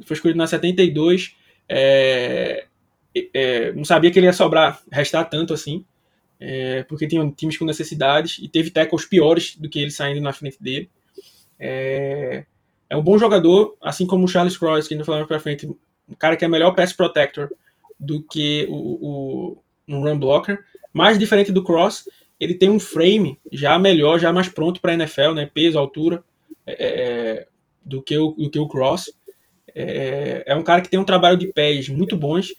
[0.04, 1.34] Foi escolhido na 72.
[1.68, 2.66] É,
[3.32, 5.84] é, não sabia que ele ia sobrar, restar tanto assim.
[6.38, 10.32] É, porque tinham times com necessidades e teve tackles piores do que ele saindo na
[10.32, 10.90] frente dele.
[11.58, 12.44] É,
[12.88, 16.14] é um bom jogador, assim como o Charles Cross, que ainda falamos pra frente, um
[16.18, 17.50] cara que é melhor pass protector
[17.98, 20.64] do que o, o um run blocker.
[20.92, 22.08] Mais diferente do Cross,
[22.38, 25.50] ele tem um frame já melhor, já mais pronto para NFL, né?
[25.52, 26.22] Peso, altura,
[26.66, 27.46] é, é,
[27.84, 29.12] do, que o, do que o Cross.
[29.74, 32.54] É, é, um cara que tem um trabalho de pés muito bons,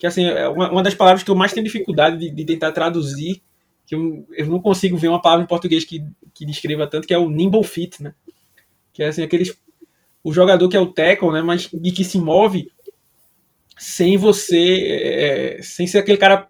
[0.00, 2.72] que assim, é uma, uma das palavras que eu mais tenho dificuldade de, de tentar
[2.72, 3.42] traduzir,
[3.86, 7.12] que eu, eu, não consigo ver uma palavra em português que, que descreva tanto, que
[7.12, 8.14] é o nimble fit, né?
[8.94, 9.54] Que é assim, aqueles
[10.24, 12.70] o jogador que é o tackle, né, mas e que se move
[13.78, 16.48] sem você, é, sem ser aquele cara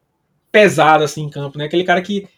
[0.50, 2.28] pesado assim em campo, né, aquele cara que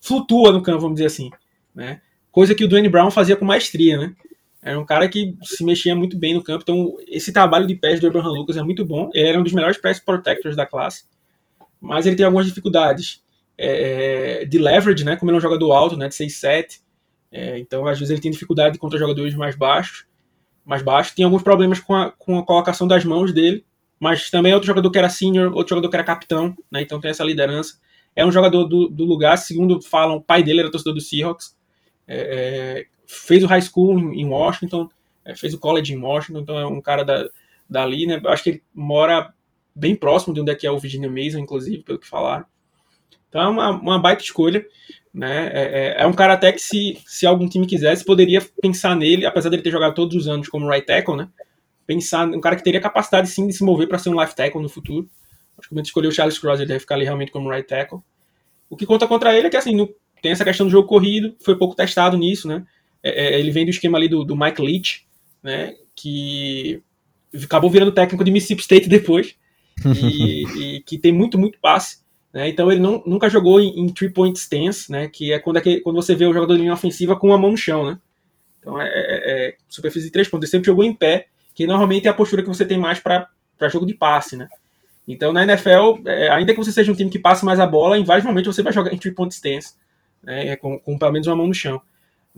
[0.00, 1.30] flutua no campo, vamos dizer assim,
[1.74, 2.00] né,
[2.30, 4.14] coisa que o Dwayne Brown fazia com maestria, né,
[4.62, 8.00] era um cara que se mexia muito bem no campo, então esse trabalho de pés
[8.00, 11.04] do Abraham Lucas é muito bom, ele era um dos melhores pass protectors da classe,
[11.80, 13.22] mas ele tem algumas dificuldades
[13.56, 16.80] é, de leverage, né, como ele é um jogador alto, né, de 6'7",
[17.30, 20.06] é, então às vezes ele tem dificuldade contra jogadores mais baixos,
[20.68, 21.14] mais baixo.
[21.14, 23.64] Tinha alguns problemas com a, com a colocação das mãos dele,
[23.98, 26.82] mas também é outro jogador que era senior, outro jogador que era capitão, né?
[26.82, 27.78] Então tem essa liderança.
[28.14, 31.56] É um jogador do, do lugar, segundo falam, o pai dele era torcedor do Seahawks.
[32.06, 34.88] É, é, fez o high school em, Washington,
[35.24, 37.26] é, fez o college em Washington, então é um cara da,
[37.68, 38.20] dali, né?
[38.26, 39.32] Acho que ele mora
[39.74, 42.44] bem próximo de onde é que é o Virginia Mason, inclusive, pelo que falaram.
[43.28, 44.64] Então é uma, uma baita escolha.
[45.12, 45.48] Né?
[45.52, 49.24] É, é, é, um cara até que se, se algum time quisesse, poderia pensar nele,
[49.24, 51.28] apesar dele ter jogado todos os anos como right tackle, né?
[51.86, 54.60] Pensar um cara que teria capacidade sim de se mover para ser um left tackle
[54.60, 55.08] no futuro.
[55.58, 58.00] Acho que quando escolheu o Charles Cross, ele deve ficar ali realmente como right tackle.
[58.68, 59.88] O que conta contra ele é que assim, no,
[60.22, 62.64] tem essa questão do jogo corrido, foi pouco testado nisso, né?
[63.02, 65.06] É, é ele vem do esquema ali do, do Mike Leach,
[65.42, 65.74] né?
[65.94, 66.82] Que
[67.44, 69.34] acabou virando técnico de Mississippi State depois.
[69.84, 70.44] e,
[70.76, 71.98] e que tem muito, muito passe.
[72.32, 72.48] Né?
[72.48, 75.08] Então ele não, nunca jogou em, em three point stance, né?
[75.08, 77.50] que é quando, é quando você vê o jogador de linha ofensiva com a mão
[77.50, 77.86] no chão.
[77.86, 77.98] Né?
[78.60, 80.44] Então é, é, é superfície de três pontos.
[80.44, 83.28] Ele sempre jogou em pé, que normalmente é a postura que você tem mais para
[83.68, 84.36] jogo de passe.
[84.36, 84.48] Né?
[85.06, 87.98] Então na NFL, é, ainda que você seja um time que passe mais a bola,
[87.98, 89.74] em vários momentos você vai jogar em three point stance,
[90.22, 90.56] né?
[90.56, 91.80] com, com pelo menos uma mão no chão.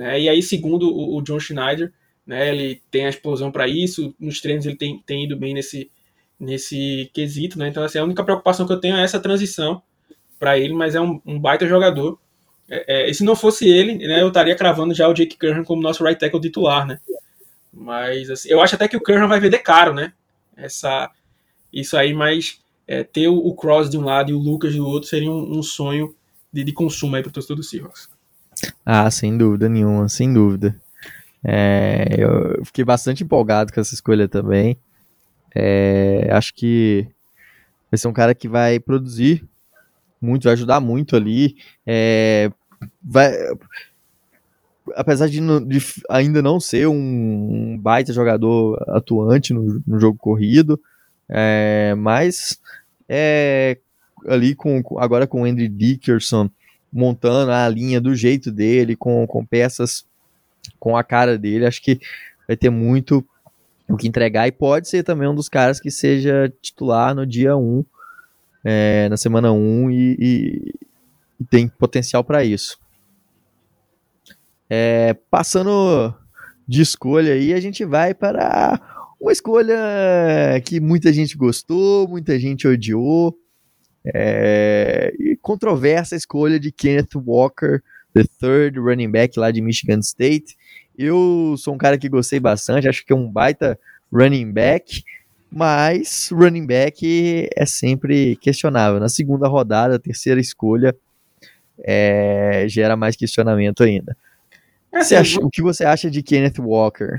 [0.01, 0.19] Né?
[0.19, 1.93] E aí, segundo o, o John Schneider,
[2.27, 5.91] né, ele tem a explosão para isso, nos treinos ele tem, tem ido bem nesse,
[6.39, 7.69] nesse quesito, né?
[7.69, 9.83] Então, assim, a única preocupação que eu tenho é essa transição
[10.39, 12.19] para ele, mas é um, um baita jogador.
[12.67, 15.65] É, é, e se não fosse ele, né, eu estaria cravando já o Jake Curran
[15.65, 16.99] como nosso right tackle titular, né?
[17.71, 20.15] Mas assim, eu acho até que o Curran vai vender caro, né?
[20.57, 21.11] Essa,
[21.71, 24.87] isso aí, mas é, ter o, o, Cross de um lado e o Lucas do
[24.87, 26.15] outro seria um, um sonho
[26.51, 28.09] de, de, consumo aí para o torcedor do Seahawks.
[28.85, 30.75] Ah, sem dúvida nenhuma, sem dúvida.
[31.43, 34.77] É, eu fiquei bastante empolgado com essa escolha também.
[35.55, 37.07] É, acho que
[37.91, 39.45] vai ser um cara que vai produzir
[40.21, 41.57] muito, vai ajudar muito ali.
[41.87, 42.51] É,
[43.03, 43.33] vai,
[44.95, 50.81] apesar de, de, ainda não ser um, um baita jogador atuante no, no jogo corrido,
[51.29, 52.61] é, mas
[53.09, 53.79] é,
[54.27, 56.51] ali com agora com o Andy Dickerson
[56.93, 60.05] montando a linha do jeito dele, com, com peças
[60.79, 62.01] com a cara dele, acho que
[62.47, 63.25] vai ter muito
[63.89, 67.57] o que entregar e pode ser também um dos caras que seja titular no dia
[67.57, 67.85] 1,
[68.65, 70.75] é, na semana 1 e, e,
[71.41, 72.79] e tem potencial para isso.
[74.69, 76.15] É, passando
[76.67, 78.81] de escolha aí, a gente vai para
[79.21, 79.77] uma escolha
[80.65, 83.37] que muita gente gostou, muita gente odiou.
[84.05, 87.81] É, e controversa a escolha de Kenneth Walker,
[88.15, 90.57] the third running back lá de Michigan State.
[90.97, 93.79] Eu sou um cara que gostei bastante, acho que é um baita
[94.13, 95.03] running back,
[95.51, 99.01] mas running back é sempre questionável.
[99.01, 100.97] Na segunda rodada, terceira escolha,
[101.83, 104.17] é, gera mais questionamento ainda.
[104.93, 107.17] É assim, acha, o que você acha de Kenneth Walker?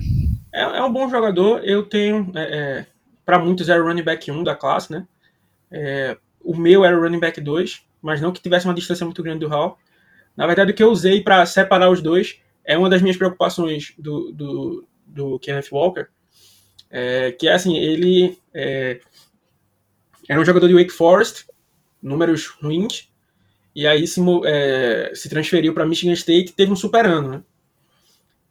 [0.54, 1.64] É, é um bom jogador.
[1.64, 2.86] Eu tenho, é, é
[3.26, 5.06] para muitos, era o running back 1 da classe, né?
[6.44, 9.40] O meu era o running back 2, mas não que tivesse uma distância muito grande
[9.40, 9.78] do Hall.
[10.36, 13.94] Na verdade, o que eu usei para separar os dois é uma das minhas preocupações
[13.98, 16.08] do, do, do Kenneth Walker,
[16.90, 19.00] é, que é assim, ele é,
[20.28, 21.46] era um jogador de Wake Forest,
[22.02, 23.10] números ruins,
[23.76, 27.44] e aí se, é, se transferiu para Michigan State e teve um super ano, né?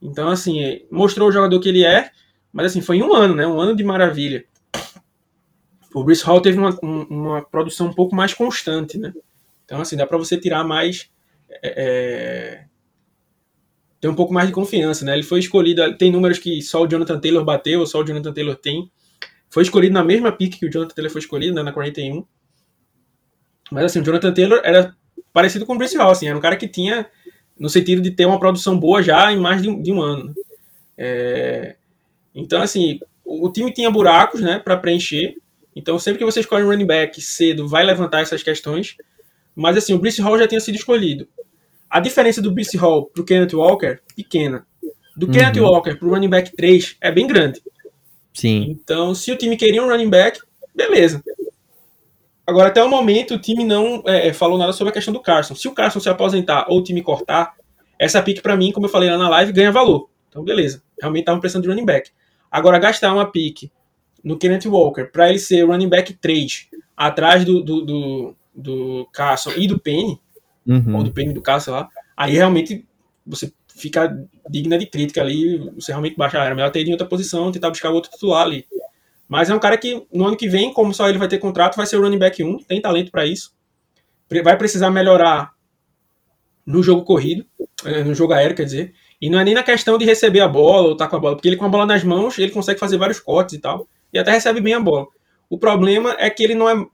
[0.00, 2.10] Então, assim, mostrou o jogador que ele é,
[2.52, 3.46] mas assim, foi um ano, né?
[3.46, 4.44] Um ano de maravilha.
[5.94, 9.12] O Bruce Hall teve uma, uma produção um pouco mais constante, né?
[9.64, 11.10] Então, assim, dá para você tirar mais
[11.48, 12.70] é, é
[14.00, 15.12] tem um pouco mais de confiança, né?
[15.12, 18.56] Ele foi escolhido, tem números que só o Jonathan Taylor bateu, só o Jonathan Taylor
[18.56, 18.90] tem.
[19.50, 22.24] Foi escolhido na mesma pick que o Jonathan Taylor foi escolhido, né, na 41.
[23.70, 24.96] Mas assim, o Jonathan Taylor era
[25.34, 27.06] parecido com o Bruce Hall, assim, era um cara que tinha,
[27.58, 30.34] no sentido de ter uma produção boa já em mais de um, de um ano.
[30.96, 31.76] É,
[32.34, 35.36] então, assim, o time tinha buracos, né, para preencher.
[35.74, 38.96] Então, sempre que você escolhe um running back cedo, vai levantar essas questões.
[39.54, 41.28] Mas, assim, o Bruce Hall já tinha sido escolhido.
[41.88, 44.66] A diferença do Bruce Hall pro Kenneth Walker, pequena.
[45.16, 45.32] Do uhum.
[45.32, 47.60] Kenneth Walker pro running back 3 é bem grande.
[48.32, 48.66] Sim.
[48.70, 50.40] Então, se o time queria um running back,
[50.74, 51.22] beleza.
[52.46, 55.20] Agora, até o momento, o time não é, é, falou nada sobre a questão do
[55.20, 55.54] Carson.
[55.54, 57.54] Se o Carson se aposentar ou o time cortar,
[57.98, 60.08] essa pick para mim, como eu falei lá na live, ganha valor.
[60.28, 60.82] Então, beleza.
[61.00, 62.10] Realmente estavam precisando de running back.
[62.50, 63.70] Agora, gastar uma pick
[64.22, 69.52] no Kenneth Walker para ele ser running back 3, atrás do, do, do, do Carson
[69.56, 70.20] e do Penny,
[70.66, 70.96] uhum.
[70.96, 72.86] ou do PN do sei lá, aí realmente
[73.26, 74.16] você fica
[74.48, 77.70] digna de crítica ali, você realmente baixa, era melhor ter ido em outra posição, tentar
[77.70, 78.66] buscar outro titular ali.
[79.28, 81.76] Mas é um cara que no ano que vem, como só ele vai ter contrato,
[81.76, 83.54] vai ser o running back 1, tem talento para isso.
[84.44, 85.52] Vai precisar melhorar
[86.66, 87.46] no jogo corrido,
[87.84, 88.92] eh, no jogo aéreo, quer dizer.
[89.20, 91.20] E não é nem na questão de receber a bola ou estar tá com a
[91.20, 93.88] bola, porque ele com a bola nas mãos, ele consegue fazer vários cortes e tal,
[94.12, 95.06] e até recebe bem a bola.
[95.48, 96.86] O problema é que ele não é.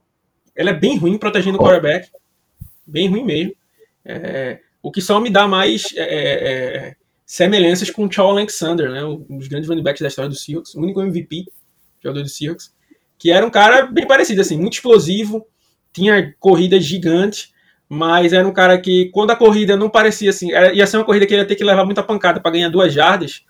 [0.55, 2.09] Ele é bem ruim protegendo o quarterback.
[2.85, 3.53] Bem ruim mesmo.
[4.03, 6.95] É, o que só me dá mais é, é, é
[7.25, 10.73] semelhanças com o Charles Alexander, né, um dos grandes running backs da história do Seahawks,
[10.73, 11.45] o único MVP
[12.01, 12.73] jogador do Seahawks,
[13.19, 15.45] que era um cara bem parecido, assim, muito explosivo,
[15.91, 17.51] tinha corridas gigantes,
[17.89, 21.05] mas era um cara que, quando a corrida não parecia assim, era, ia ser uma
[21.05, 23.43] corrida que ele ia ter que levar muita pancada para ganhar duas jardas,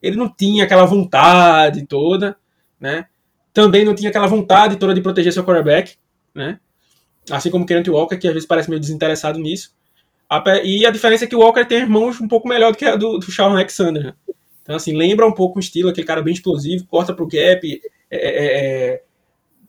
[0.00, 2.36] ele não tinha aquela vontade toda,
[2.82, 3.06] né?
[3.54, 5.94] Também não tinha aquela vontade toda de proteger seu quarterback,
[6.34, 6.58] né?
[7.30, 9.72] Assim como o Kenneth Walker, que às vezes parece meio desinteressado nisso.
[10.64, 12.84] E a diferença é que o Walker tem as mãos um pouco melhor do que
[12.84, 14.06] a do, do Shawn Alexander.
[14.06, 14.14] Né?
[14.62, 17.80] Então, assim, lembra um pouco o estilo, aquele cara bem explosivo, corta pro gap.
[18.10, 19.02] É, é, é,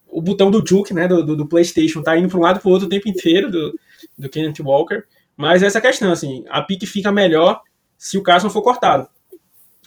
[0.08, 2.70] o botão do juke, né, do, do, do, PlayStation, tá indo para um lado pro
[2.70, 3.78] outro o tempo inteiro do,
[4.18, 5.04] do Kenneth Walker.
[5.36, 7.62] Mas essa questão, assim, a pique fica melhor
[7.98, 9.08] se o Carson for cortado.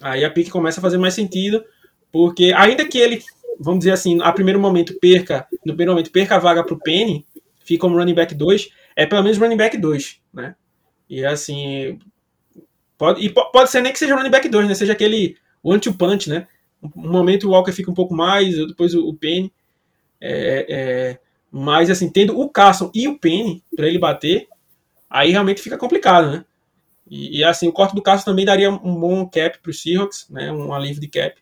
[0.01, 1.65] Aí a pique começa a fazer mais sentido,
[2.13, 3.23] porque ainda que ele,
[3.59, 7.27] vamos dizer assim, a primeiro momento perca, no primeiro momento perca a vaga pro Penny,
[7.65, 10.55] fica como running back 2, é pelo menos running back 2, né?
[11.09, 11.99] E assim,
[12.97, 14.75] pode, e pode ser nem que seja running back 2, né?
[14.75, 16.47] Seja aquele one-two punch, né?
[16.83, 19.53] Um momento o Walker fica um pouco mais, depois o, o Penny.
[20.21, 21.19] É, é,
[21.51, 24.49] mas assim, tendo o Carson e o Penny para ele bater,
[25.09, 26.45] aí realmente fica complicado, né?
[27.09, 30.27] E, e, assim, o corte do Carson também daria um bom cap para os Seahawks,
[30.29, 30.51] né?
[30.51, 31.41] Um alívio de cap.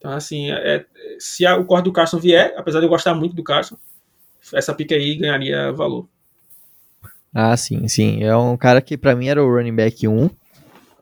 [0.00, 0.86] Então, assim, é,
[1.18, 3.76] se a, o corte do Carson vier, apesar de eu gostar muito do Carson,
[4.54, 6.08] essa pica aí ganharia valor.
[7.34, 8.24] Ah, sim, sim.
[8.24, 10.30] É um cara que para mim era o running back 1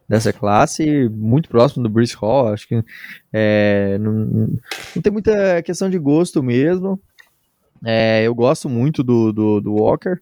[0.08, 2.48] dessa classe, muito próximo do Bruce Hall.
[2.48, 2.82] Acho que
[3.32, 7.00] é, não, não, tem muita questão de gosto mesmo.
[7.84, 10.18] É, eu gosto muito do, do, do, Walker.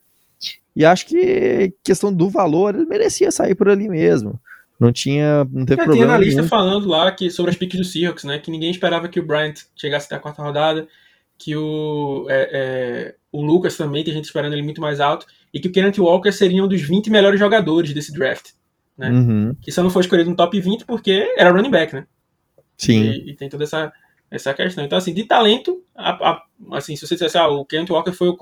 [0.76, 4.38] E acho que questão do valor, ele merecia sair por ali mesmo.
[4.78, 5.44] Não tinha.
[5.50, 6.06] Não teve problema.
[6.06, 8.38] Tem analista falando lá que, sobre as piques do Seahawks, né?
[8.38, 10.86] Que ninguém esperava que o Bryant chegasse até a quarta rodada.
[11.38, 15.60] Que o, é, é, o Lucas também, tem gente esperando ele muito mais alto e
[15.60, 18.50] que o Kenneth Walker seria um dos 20 melhores jogadores desse draft.
[18.96, 19.10] Né?
[19.10, 19.56] Uhum.
[19.60, 22.06] Que só não foi escolhido no top 20 porque era running back, né?
[22.76, 23.02] Sim.
[23.02, 23.92] E, e, tem toda essa
[24.30, 24.84] Essa questão.
[24.84, 28.28] Então, assim, de talento, a, a, assim, se você dissesse, ah, o Kent Walker foi
[28.28, 28.36] o,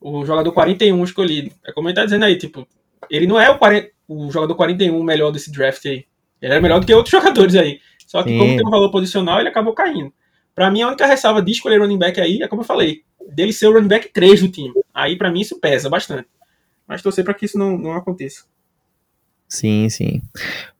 [0.00, 1.52] o jogador 41 escolhido.
[1.64, 2.66] É como ele tá dizendo aí, tipo,
[3.10, 6.04] ele não é o, 40, o jogador 41 melhor desse draft aí.
[6.40, 7.80] Ele era melhor do que outros jogadores aí.
[8.06, 8.38] Só que, Sim.
[8.38, 10.12] como tem um valor posicional, ele acabou caindo.
[10.54, 13.02] Para mim, a única ressalva de escolher running back aí é como eu falei,
[13.34, 14.72] dele ser o running back 3 do time.
[14.92, 16.28] Aí, para mim, isso pesa bastante.
[16.86, 18.44] Mas torcer para que isso não, não aconteça.
[19.48, 20.22] Sim, sim.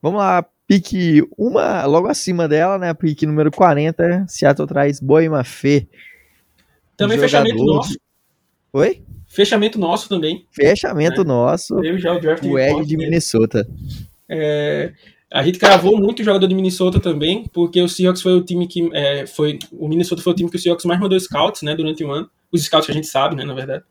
[0.01, 2.93] Vamos lá, pique uma logo acima dela, né?
[2.95, 5.89] Pique número 40, Seattle traz Boima Fê.
[6.97, 7.99] Também fechamento nosso.
[8.73, 9.03] Oi?
[9.35, 10.47] Fechamento nosso também.
[10.53, 11.25] Fechamento é.
[11.25, 11.85] nosso.
[11.85, 13.67] Eu já o draft o Ed de Minnesota.
[14.29, 14.93] É,
[15.33, 18.69] a gente cravou muito o jogador de Minnesota também, porque o Seahawks foi o time
[18.69, 21.75] que é, foi o Minnesota foi o time que o Seahawks mais mandou scouts, né,
[21.75, 22.31] durante o ano.
[22.53, 23.83] Os scouts que a gente sabe, né, na verdade.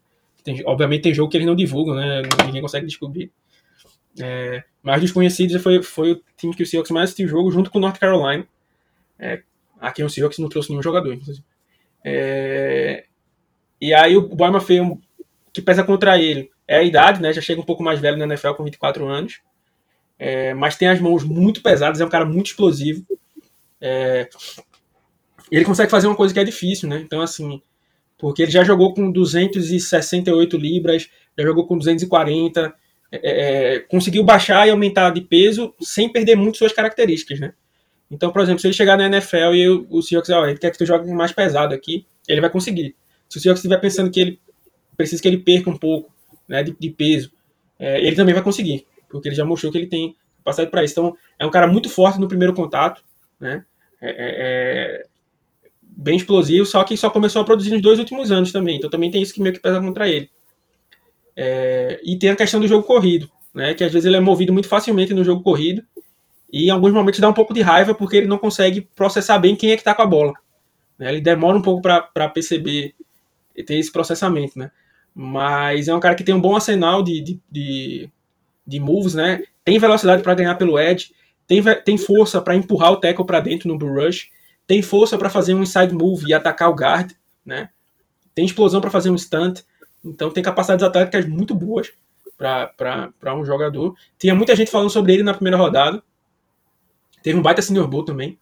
[0.46, 3.30] Tem, obviamente tem jogo que eles não divulgam, né, ninguém consegue descobrir.
[4.22, 7.80] É, mas desconhecidos foi, foi o time que o Seahawks mais assistiu jogo junto com
[7.80, 8.48] o North Carolina.
[9.20, 9.42] É,
[9.82, 11.20] aqui o Seahawks não trouxe nenhum jogador,
[12.06, 13.04] É,
[13.82, 14.98] e aí o Boyma fez um,
[15.54, 17.32] que pesa contra ele é a idade, né?
[17.32, 19.40] Já chega um pouco mais velho na NFL com 24 anos.
[20.18, 23.06] É, mas tem as mãos muito pesadas, é um cara muito explosivo.
[23.80, 24.28] É,
[25.52, 27.02] ele consegue fazer uma coisa que é difícil, né?
[27.06, 27.62] Então, assim,
[28.18, 32.74] porque ele já jogou com 268 libras, já jogou com 240,
[33.12, 33.20] é,
[33.76, 37.54] é, conseguiu baixar e aumentar de peso sem perder muito suas características, né?
[38.10, 40.86] Então, por exemplo, se ele chegar na NFL e o, Seahawks ele quer que tu
[40.86, 42.96] jogue mais pesado aqui, ele vai conseguir.
[43.28, 44.40] Se o Seahawks estiver pensando que ele
[44.96, 46.12] precisa que ele perca um pouco
[46.48, 47.32] né, de, de peso,
[47.80, 50.94] é, ele também vai conseguir porque ele já mostrou que ele tem capacidade para isso.
[50.94, 53.04] Então, é um cara muito forte no primeiro contato,
[53.40, 53.64] né?
[54.02, 55.06] É, é, é,
[55.82, 58.78] bem explosivo, só que só começou a produzir nos dois últimos anos também.
[58.78, 60.30] Então, também tem isso que meio que pesa contra ele.
[61.36, 63.74] É, e tem a questão do jogo corrido, né?
[63.74, 65.84] Que às vezes ele é movido muito facilmente no jogo corrido
[66.52, 69.56] e em alguns momentos dá um pouco de raiva porque ele não consegue processar bem
[69.56, 70.34] quem é que está com a bola.
[70.98, 71.10] Né?
[71.10, 72.94] Ele demora um pouco para perceber
[73.56, 74.72] e ter esse processamento, né?
[75.14, 78.12] Mas é um cara que tem um bom arsenal de, de, de
[78.66, 79.44] de moves, né?
[79.64, 81.14] Tem velocidade para ganhar pelo edge,
[81.46, 84.30] tem, tem força para empurrar o tackle para dentro no bull rush,
[84.66, 87.12] tem força para fazer um inside move e atacar o guard,
[87.46, 87.70] né?
[88.34, 89.62] Tem explosão para fazer um stunt,
[90.04, 91.94] então tem capacidades atléticas muito boas
[92.38, 93.96] para um jogador.
[94.18, 96.02] Tinha muita gente falando sobre ele na primeira rodada.
[97.22, 98.40] Teve um baita senior bowl também.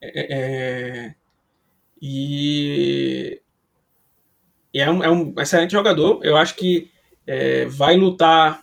[0.00, 1.14] É, é,
[2.00, 3.38] é
[4.72, 6.20] e é um, é um excelente jogador.
[6.22, 6.90] Eu acho que
[7.26, 8.62] é, vai lutar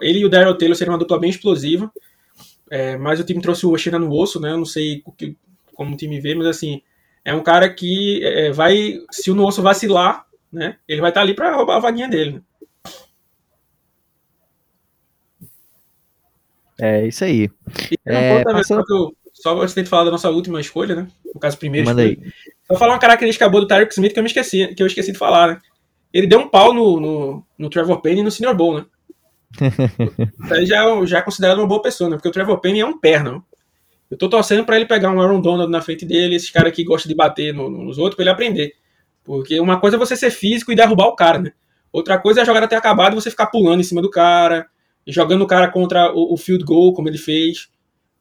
[0.00, 1.90] ele e o Daryl Taylor seriam uma dupla bem explosiva.
[2.70, 4.50] É, mas o time trouxe o Oshina no osso, né?
[4.50, 5.36] Eu não sei que,
[5.74, 6.80] como o time vê, mas assim,
[7.24, 9.00] é um cara que é, vai.
[9.10, 10.76] Se o Osso vacilar, né?
[10.88, 12.32] Ele vai estar ali para roubar a vaguinha dele.
[12.32, 12.42] Né?
[16.80, 17.48] É isso aí.
[17.90, 18.84] E, é, passando...
[18.88, 21.08] eu, só antes de falar da nossa última escolha, né?
[21.34, 21.88] No caso, primeiro.
[21.88, 22.16] Manda aí.
[22.70, 25.10] Só falar uma característica boa do Tyreek Smith que eu me esqueci, que eu esqueci
[25.10, 25.60] de falar, né?
[26.12, 28.84] Ele deu um pau no, no, no Trevor Payne e no Senior Bowl, né?
[30.44, 32.16] Isso aí já, é já é considerado uma boa pessoa, né?
[32.16, 33.42] Porque o Trevor Penny é um perna.
[34.08, 36.84] Eu tô torcendo para ele pegar um Aaron Donald na frente dele, esses caras que
[36.84, 38.74] gostam de bater no, nos outros, para ele aprender.
[39.24, 41.52] Porque uma coisa é você ser físico e derrubar o cara, né?
[41.92, 44.66] Outra coisa é a jogada ter acabado e você ficar pulando em cima do cara,
[45.06, 47.68] jogando o cara contra o, o field goal, como ele fez,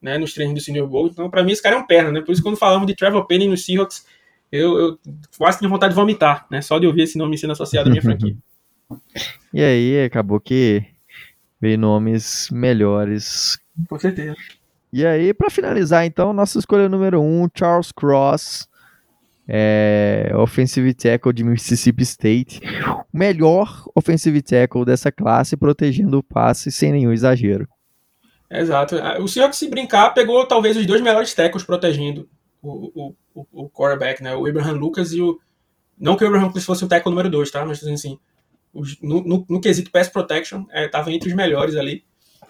[0.02, 1.08] né, nos treinos do Senior Bowl.
[1.08, 2.22] Então, para mim, esse cara é um perna, né?
[2.22, 4.06] Por isso, quando falamos de Trevor Penny no Seahawks,
[4.52, 5.00] eu, eu
[5.38, 6.62] quase tinha vontade de vomitar, né?
[6.62, 8.36] Só de ouvir esse nome sendo associado à minha franquia.
[9.54, 10.86] E aí, acabou que
[11.60, 13.60] veio nomes melhores.
[13.90, 14.36] Com certeza.
[14.94, 18.68] E aí, para finalizar, então, nossa escolha número um, Charles Cross,
[19.48, 22.62] é, offensive tackle de Mississippi State,
[23.14, 27.68] o melhor offensive tackle dessa classe, protegendo o passe sem nenhum exagero.
[28.52, 28.96] Exato.
[29.22, 32.28] O Seahawks, se brincar, pegou talvez os dois melhores tackles protegendo
[32.62, 34.36] o, o, o, quarterback, né?
[34.36, 35.40] O Abraham Lucas e o.
[35.98, 37.66] Não que o Abraham Lucas fosse o tackle número dois, tá?
[37.66, 38.20] Mas assim,
[39.02, 42.04] no, no, no quesito pass protection, estava é, entre os melhores ali.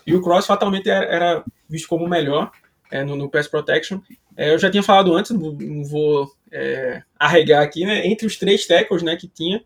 [0.05, 2.51] E o Cross fatalmente era, era visto como o melhor
[2.91, 3.99] é, no, no, pass protection.
[4.35, 8.07] É, eu já tinha falado antes, não, não vou é, arregar aqui, né?
[8.07, 9.63] Entre os três tackles né, que tinha,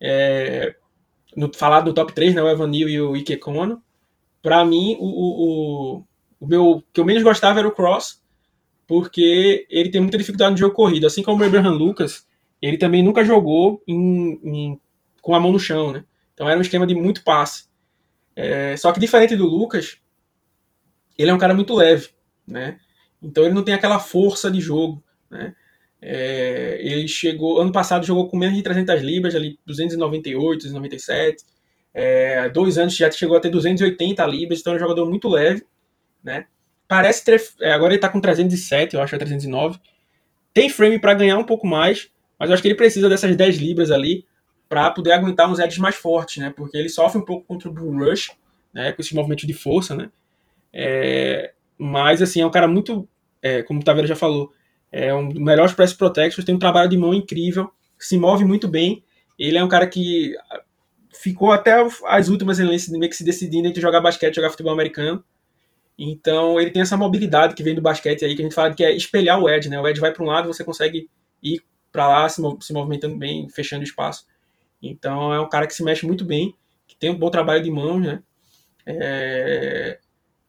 [0.00, 0.74] é,
[1.36, 3.82] no, falar do top 3, né, o Evan Neal e o Ike Kono.
[4.44, 6.04] Para mim, o, o,
[6.38, 8.22] o meu que eu menos gostava era o Cross,
[8.86, 11.06] porque ele tem muita dificuldade no jogo corrido.
[11.06, 12.26] Assim como o Abraham Lucas,
[12.60, 14.80] ele também nunca jogou em, em
[15.22, 16.04] com a mão no chão, né?
[16.34, 17.68] Então era um esquema de muito passe.
[18.36, 19.96] É, só que diferente do Lucas,
[21.16, 22.10] ele é um cara muito leve,
[22.46, 22.78] né?
[23.22, 25.54] Então ele não tem aquela força de jogo, né?
[26.02, 31.44] É, ele chegou, ano passado jogou com menos de 300 libras, ali 298, 297.
[31.94, 35.64] É, dois anos já chegou a ter 280 libras, então é um jogador muito leve,
[36.22, 36.46] né?
[36.88, 39.78] Parece ter, é, agora ele tá com 307, eu acho, é 309.
[40.52, 43.58] tem frame para ganhar um pouco mais, mas eu acho que ele precisa dessas 10
[43.58, 44.26] libras ali
[44.68, 46.52] para poder aguentar uns edges mais fortes, né?
[46.54, 48.32] Porque ele sofre um pouco contra o Bull Rush,
[48.72, 48.92] né?
[48.92, 50.10] Com esse movimento de força, né?
[50.72, 53.08] É, mas, assim, é um cara muito,
[53.40, 54.52] é, como o Taveira já falou,
[54.90, 58.66] é um dos melhores press protections, tem um trabalho de mão incrível, se move muito
[58.66, 59.04] bem.
[59.38, 60.34] Ele é um cara que
[61.14, 61.74] ficou até
[62.06, 65.24] as últimas eleições meio que se decidindo entre jogar basquete e jogar futebol americano.
[65.98, 68.84] Então ele tem essa mobilidade que vem do basquete aí, que a gente fala que
[68.84, 69.80] é espelhar o edge, né?
[69.80, 71.08] O edge vai para um lado, você consegue
[71.42, 71.62] ir
[71.92, 74.26] para lá se, se movimentando bem, fechando espaço.
[74.82, 76.54] Então é um cara que se mexe muito bem,
[76.86, 78.22] que tem um bom trabalho de mãos, né?
[78.86, 79.98] É,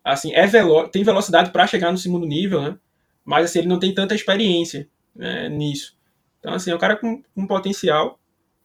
[0.04, 2.78] assim, é velo tem velocidade para chegar no segundo nível, né?
[3.24, 5.96] Mas assim, ele não tem tanta experiência né, nisso.
[6.40, 8.20] Então, assim, é um cara com, com potencial.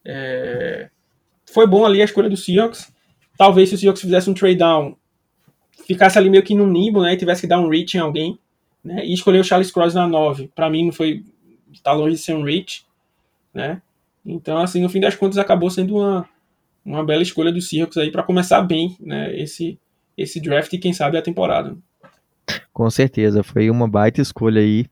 [0.04, 0.90] É,
[1.52, 2.92] foi bom ali a escolha do Seahawks.
[3.36, 4.96] Talvez se o Seahawks fizesse um trade down,
[5.86, 7.14] ficasse ali meio que no nimbo, né?
[7.14, 8.38] E tivesse que dar um reach em alguém,
[8.82, 9.04] né?
[9.04, 10.50] E escolher o Charles Cross na 9.
[10.54, 11.24] Para mim não foi
[11.82, 12.84] tá longe de ser um reach,
[13.54, 13.80] né?
[14.24, 16.28] Então, assim, no fim das contas acabou sendo uma,
[16.84, 19.78] uma bela escolha do Seahawks aí para começar bem, né, esse
[20.16, 21.74] esse draft e quem sabe a temporada.
[22.74, 24.84] Com certeza, foi uma baita escolha aí,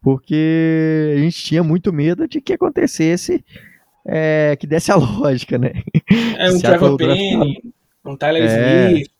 [0.00, 3.44] porque a gente tinha muito medo de que acontecesse
[4.10, 5.72] é, que desse a lógica, né?
[6.38, 7.62] É, um Trevor Penny,
[8.04, 9.10] um Tyler é, Smith.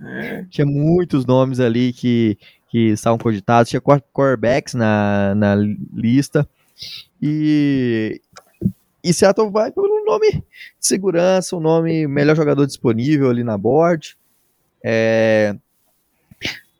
[0.00, 0.44] É.
[0.50, 2.38] Tinha muitos nomes ali que,
[2.70, 5.56] que estavam cogitados, tinha quarterbacks na, na
[5.92, 6.48] lista.
[7.20, 8.20] E,
[9.02, 10.42] e Seattle vai pelo nome de
[10.78, 14.16] segurança, o nome melhor jogador disponível ali na board.
[14.82, 15.56] É,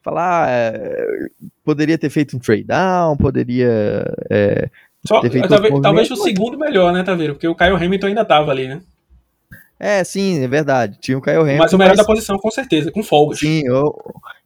[0.02, 1.31] falar, é,
[1.65, 4.69] poderia ter feito um trade down, poderia é,
[5.06, 7.35] só, talvez, talvez o segundo melhor, né, Taveiro?
[7.35, 8.81] Porque o Kyle Hamilton ainda tava ali, né?
[9.78, 10.98] É, sim, é verdade.
[11.01, 11.59] Tinha o Kyle Hamilton.
[11.59, 11.98] Mas o melhor mas...
[11.98, 13.39] da posição, com certeza, com folgas.
[13.39, 13.94] Sim, eu,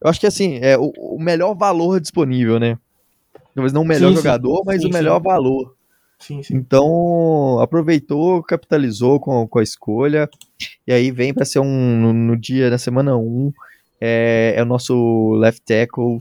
[0.00, 2.76] eu acho que assim, é o, o melhor valor disponível, né?
[3.54, 4.62] Talvez não o melhor sim, jogador, sim.
[4.66, 5.74] mas sim, o melhor valor.
[6.18, 6.56] Sim, sim.
[6.56, 10.28] Então, aproveitou, capitalizou com, com a escolha.
[10.86, 12.00] E aí vem para ser um.
[12.00, 13.52] No, no, dia, na semana 1, um,
[14.00, 16.18] é, é o nosso left tackle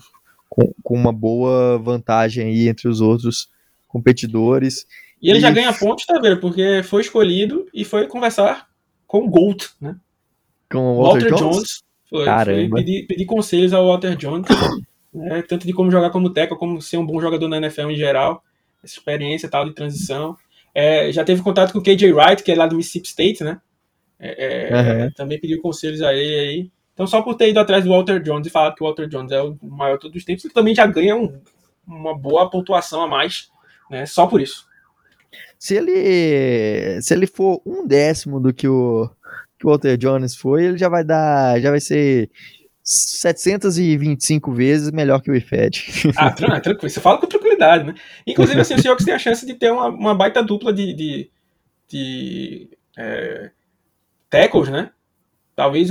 [0.47, 3.49] com, com uma boa vantagem aí entre os outros
[3.88, 4.85] competidores.
[5.22, 5.41] E ele e...
[5.41, 6.39] já ganha pontos, tá vendo?
[6.39, 8.68] Porque foi escolhido e foi conversar
[9.05, 9.95] com o Gold, né?
[10.69, 11.55] Com o Walter, Walter Jones?
[11.55, 12.69] Jones foi, Caramba.
[12.69, 14.47] foi pedir, pedir, conselhos ao Walter Jones,
[15.14, 15.41] né?
[15.41, 18.43] tanto de como jogar como teco, como ser um bom jogador na NFL em geral,
[18.84, 20.35] essa experiência tal de transição.
[20.73, 23.59] É, já teve contato com o KJ Wright, que é lá do Mississippi State, né?
[24.19, 25.11] É, uhum.
[25.11, 26.72] Também pediu conselhos a ele aí.
[26.93, 29.31] Então, só por ter ido atrás do Walter Jones e falar que o Walter Jones
[29.31, 31.39] é o maior de todos os tempos, ele também já ganha um,
[31.88, 33.49] uma boa pontuação a mais
[33.89, 34.05] né?
[34.05, 34.68] Só por isso.
[35.59, 39.09] Se ele, se ele for um décimo do que o,
[39.57, 42.30] que o Walter Jones foi, ele já vai dar, já vai ser
[42.84, 46.14] 725 vezes melhor que o IFED.
[46.15, 46.31] Ah,
[46.61, 47.95] tranquilo, você fala com tranquilidade, né?
[48.26, 51.30] Inclusive, assim, o Seahawks tem a chance de ter uma, uma baita dupla de, de,
[51.89, 53.51] de é,
[54.30, 54.91] tackles, né?
[55.55, 55.89] Talvez,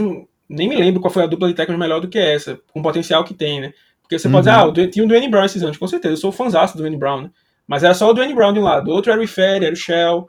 [0.48, 2.82] nem me lembro qual foi a dupla de tackles melhor do que essa, com o
[2.82, 3.74] potencial que tem, né?
[4.00, 4.32] Porque você uhum.
[4.32, 6.78] pode dizer, ah, tinha o Dwayne Brown esses anos, com certeza, eu sou fãzão do
[6.78, 7.30] Dwayne Brown, né?
[7.66, 8.90] Mas era só o Dwayne Brown de um lado.
[8.90, 10.28] O outro era o Ifere, era o Shell.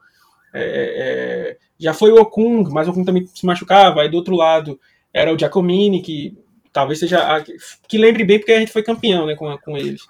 [0.54, 4.02] É, é, já foi o Okung, mas o Okung também se machucava.
[4.02, 4.80] Aí do outro lado
[5.14, 6.38] era o Giacomini, que
[6.74, 7.44] talvez seja.
[7.88, 10.02] que lembre bem, porque a gente foi campeão né, com, com eles.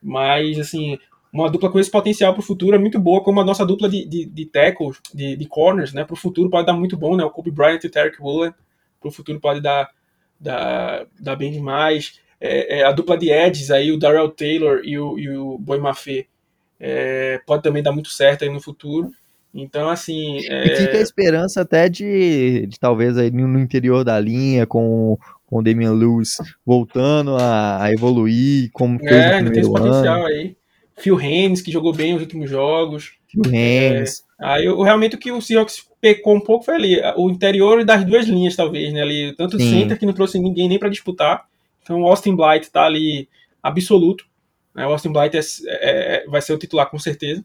[0.00, 0.98] Mas, assim,
[1.32, 3.88] uma dupla com esse potencial para o futuro é muito boa, como a nossa dupla
[3.88, 6.04] de, de, de tackles, de, de corners, né?
[6.04, 7.24] Para o futuro pode dar muito bom, né?
[7.24, 8.54] O Kobe Bryant e o Tarek Woolen.
[9.00, 9.90] Para o futuro pode dar,
[10.38, 12.20] dar, dar bem demais.
[12.40, 15.78] É, é, a dupla de edges aí, o Darrell Taylor e o, e o Boy
[15.78, 16.26] Maffei
[16.80, 19.10] é, pode também dar muito certo aí no futuro.
[19.54, 20.38] Então, assim.
[20.48, 20.76] É...
[20.76, 25.62] Fica a esperança até de, de talvez aí no interior da linha, com, com o
[25.62, 30.56] Damian Lewis voltando a, a evoluir, como fez é, no tem esse potencial aí.
[30.96, 33.12] Phil Haynes, que jogou bem os últimos jogos.
[33.28, 34.24] Phil Haynes.
[34.40, 37.84] É, aí, eu, realmente, o que o Seahawks pecou um pouco foi ali, o interior
[37.84, 39.02] das duas linhas, talvez, né?
[39.02, 41.46] Ali, tanto o center, que não trouxe ninguém nem para disputar.
[41.82, 43.28] Então, o Austin Blight tá ali
[43.62, 44.24] absoluto.
[44.78, 44.86] Né?
[44.86, 47.44] O Austin Blight é, é, vai ser o titular com certeza.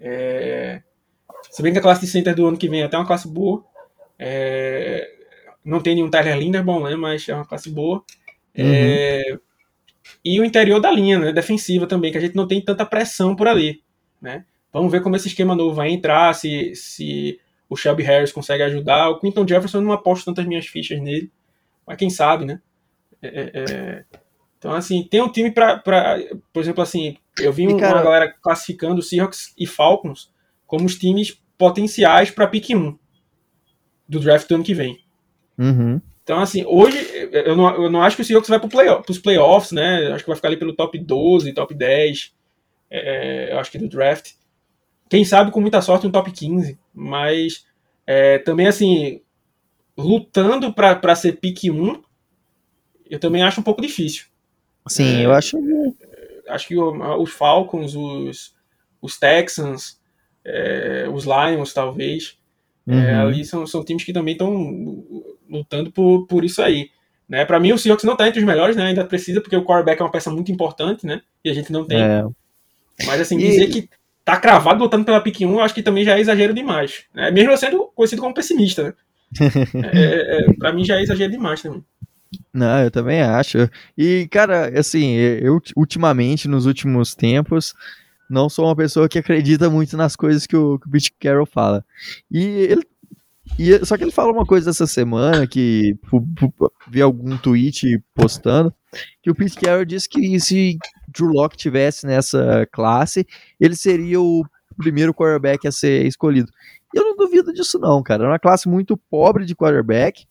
[0.00, 0.82] É,
[1.48, 3.28] se bem que a classe de center do ano que vem é até uma classe
[3.28, 3.64] boa.
[4.18, 5.08] É,
[5.64, 6.96] não tem nenhum Tyler Linderbaum, né?
[6.96, 8.02] Mas é uma classe boa.
[8.54, 9.38] É, uhum.
[10.24, 11.32] e o interior da linha, né?
[11.32, 13.80] Defensiva também, que a gente não tem tanta pressão por ali,
[14.20, 14.44] né?
[14.72, 17.38] Vamos ver como esse esquema novo vai entrar, se, se
[17.68, 19.10] o Shelby Harris consegue ajudar.
[19.10, 21.30] O Quinton Jefferson não aposto tantas minhas fichas nele,
[21.86, 22.60] mas quem sabe, né?
[23.22, 24.04] É, é, é
[24.62, 25.82] então, assim, tem um time para.
[26.52, 27.96] Por exemplo, assim, eu vi cara...
[27.96, 30.30] uma galera classificando Seahawks e Falcons
[30.68, 32.96] como os times potenciais para pick 1
[34.08, 35.00] do draft do ano que vem.
[35.58, 36.00] Uhum.
[36.22, 36.96] Então, assim, hoje
[37.32, 40.12] eu não, eu não acho que o Seahawks vai para play, os playoffs, né?
[40.12, 42.32] Acho que vai ficar ali pelo top 12, top 10.
[42.88, 44.30] é, eu acho que do draft.
[45.10, 47.66] Quem sabe com muita sorte um top 15, mas
[48.06, 49.22] é, também assim,
[49.98, 52.00] lutando para ser pick 1,
[53.10, 54.30] eu também acho um pouco difícil.
[54.88, 55.58] Sim, é, eu acho.
[56.48, 58.54] Acho que os Falcons, os,
[59.00, 60.00] os Texans,
[60.44, 62.36] é, os Lions, talvez,
[62.86, 63.20] é, uhum.
[63.20, 65.04] ali são, são times que também estão
[65.48, 66.90] lutando por, por isso aí.
[67.28, 67.44] Né?
[67.44, 68.86] Para mim, o Seahawks não está entre os melhores, né?
[68.86, 71.22] ainda precisa, porque o quarterback é uma peça muito importante, né?
[71.44, 72.02] E a gente não tem.
[72.02, 72.24] É.
[73.06, 73.42] Mas assim, e...
[73.42, 73.88] dizer que
[74.24, 77.04] tá cravado lutando pela pick 1, eu acho que também já é exagero demais.
[77.14, 77.30] Né?
[77.30, 78.94] Mesmo eu sendo conhecido como pessimista, né?
[79.94, 81.82] é, é, pra mim já é exagero demais também.
[82.52, 83.68] Não, eu também acho.
[83.96, 87.74] E, cara, assim, eu ultimamente, nos últimos tempos,
[88.28, 91.84] não sou uma pessoa que acredita muito nas coisas que o, que o Carroll fala.
[92.30, 92.86] E ele.
[93.58, 95.98] E, só que ele fala uma coisa essa semana que
[96.88, 98.72] vi algum tweet postando
[99.22, 100.78] que o Pete Carroll disse que se
[101.08, 103.26] Drew Locke tivesse nessa classe,
[103.58, 104.44] ele seria o
[104.76, 106.50] primeiro quarterback a ser escolhido.
[106.94, 108.24] E eu não duvido disso não, cara.
[108.24, 110.26] É uma classe muito pobre de quarterback.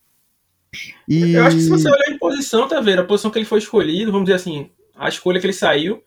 [1.07, 1.33] E...
[1.33, 2.99] Eu acho que se você olhar em posição, tá vendo?
[2.99, 6.01] A posição que ele foi escolhido, vamos dizer assim, a escolha que ele saiu,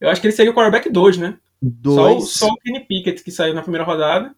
[0.00, 1.38] eu acho que ele seria o quarterback 2, né?
[1.60, 2.30] Dois.
[2.30, 4.34] Só, só o Kenny Pickett que saiu na primeira rodada.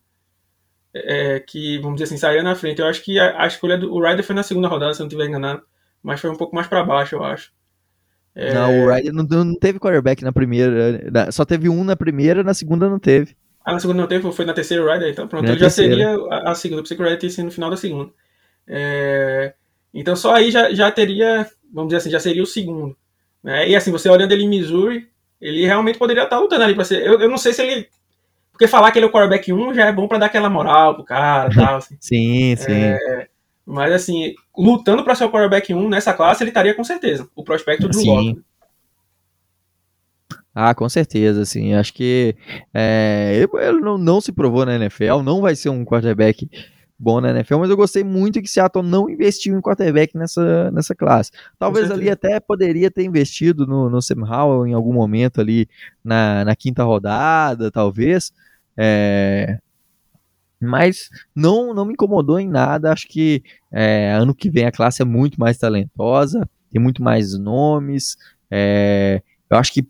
[0.95, 2.81] É, que, vamos dizer assim, saiu na frente.
[2.81, 5.05] Eu acho que a, a escolha do o Ryder foi na segunda rodada, se eu
[5.05, 5.63] não estiver enganado.
[6.03, 7.53] Mas foi um pouco mais para baixo, eu acho.
[8.35, 8.53] É...
[8.53, 11.31] Não, o Ryder não, não, teve quarterback na primeira.
[11.31, 13.37] Só teve um na primeira, na segunda não teve.
[13.65, 14.31] Ah, na segunda não teve?
[14.33, 15.11] Foi na terceira o Ryder?
[15.11, 16.81] Então pronto, ele já seria a, a segunda.
[16.81, 18.11] Eu pensei que o Ryder teria sido no final da segunda.
[18.67, 19.55] É...
[19.93, 22.97] Então só aí já, já teria, vamos dizer assim, já seria o segundo.
[23.43, 23.69] Né?
[23.69, 25.09] E assim, você olhando ele em Missouri,
[25.41, 27.05] ele realmente poderia estar lutando ali para ser.
[27.05, 27.89] Eu, eu não sei se ele.
[28.53, 30.95] Porque falar que ele é o quarterback 1 já é bom para dar aquela moral
[30.95, 31.77] pro cara e tal.
[31.77, 31.97] Assim.
[32.01, 32.73] sim, sim.
[32.73, 33.27] É,
[33.67, 37.29] mas assim, lutando para ser o quarterback 1 nessa classe, ele estaria com certeza.
[37.35, 38.41] O prospecto do Locke.
[40.55, 41.75] Ah, com certeza, assim.
[41.75, 42.37] Acho que
[42.75, 46.49] é, ele não, não se provou na NFL, não vai ser um quarterback
[47.03, 50.95] bom na NFL, mas eu gostei muito que Seattle não investiu em quarterback nessa, nessa
[50.95, 51.33] classe.
[51.59, 55.69] Talvez ali até poderia ter investido no, no Sam Howell em algum momento ali
[56.05, 58.33] na, na quinta rodada, talvez.
[58.77, 59.59] É,
[60.61, 62.93] mas não, não me incomodou em nada.
[62.93, 63.43] Acho que
[63.73, 68.17] é, ano que vem a classe é muito mais talentosa, tem muito mais nomes.
[68.49, 69.21] É,
[69.51, 69.85] eu acho que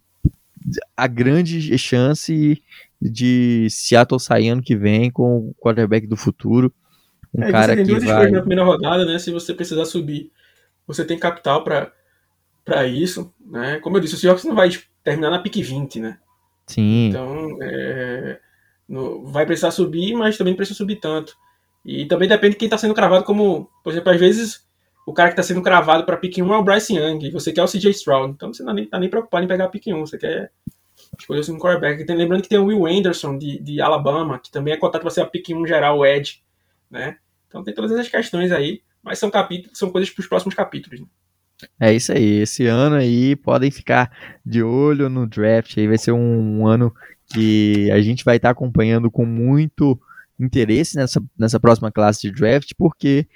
[0.96, 2.62] a grande chance
[2.98, 6.72] de Seattle sair ano que vem com o quarterback do futuro
[7.34, 8.30] um é, cara você tem duas vai...
[8.30, 9.18] na primeira rodada, né?
[9.18, 10.30] Se você precisar subir,
[10.86, 13.78] você tem capital para isso, né?
[13.80, 14.70] Como eu disse, o Seahawks não vai
[15.02, 16.18] terminar na pique 20, né?
[16.66, 17.08] Sim.
[17.08, 18.38] Então, é,
[18.88, 21.34] no, vai precisar subir, mas também não precisa subir tanto.
[21.84, 24.66] E também depende de quem está sendo cravado como, por exemplo, às vezes
[25.06, 27.52] o cara que está sendo cravado para pique 1 é o Bryce Young, e você
[27.52, 29.68] quer o CJ Stroud, então você não está nem, tá nem preocupado em pegar a
[29.68, 30.52] pique 1, você quer
[31.18, 32.04] escolher um quarterback.
[32.12, 35.22] Lembrando que tem o Will Anderson, de, de Alabama, que também é cotado para ser
[35.22, 36.42] a pique 1 geral, o Edge,
[36.90, 37.16] né?
[37.52, 41.00] Então tem todas essas questões aí, mas são capítulos, são coisas para os próximos capítulos.
[41.00, 41.06] Né?
[41.78, 42.40] É isso aí.
[42.40, 44.10] Esse ano aí podem ficar
[44.44, 45.76] de olho no draft.
[45.76, 46.92] Aí vai ser um, um ano
[47.26, 50.00] que a gente vai estar tá acompanhando com muito
[50.40, 53.28] interesse nessa, nessa próxima classe de draft, porque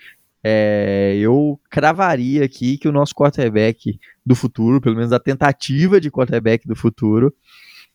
[0.43, 6.11] é, eu cravaria aqui que o nosso quarterback do futuro, pelo menos a tentativa de
[6.11, 7.35] quarterback do futuro,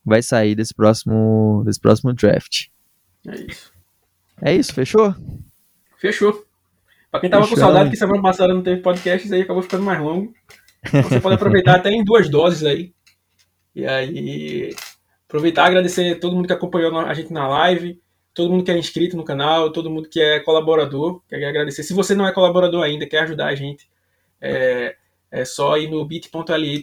[0.06, 2.68] vai sair desse próximo, desse próximo draft.
[3.28, 3.74] É isso.
[4.42, 5.16] É isso, fechou?
[6.02, 6.44] Fechou.
[7.12, 7.58] Pra quem tava Fechou.
[7.58, 10.34] com saudade que semana passada não teve podcast, aí acabou ficando mais longo.
[10.84, 12.92] Então você pode aproveitar até em duas doses aí.
[13.76, 14.76] E aí,
[15.28, 18.02] aproveitar e agradecer a todo mundo que acompanhou a gente na live,
[18.34, 21.22] todo mundo que é inscrito no canal, todo mundo que é colaborador.
[21.30, 21.84] Quero agradecer.
[21.84, 23.88] Se você não é colaborador ainda, quer ajudar a gente,
[24.42, 24.96] é,
[25.30, 26.82] é só ir no bit.ly.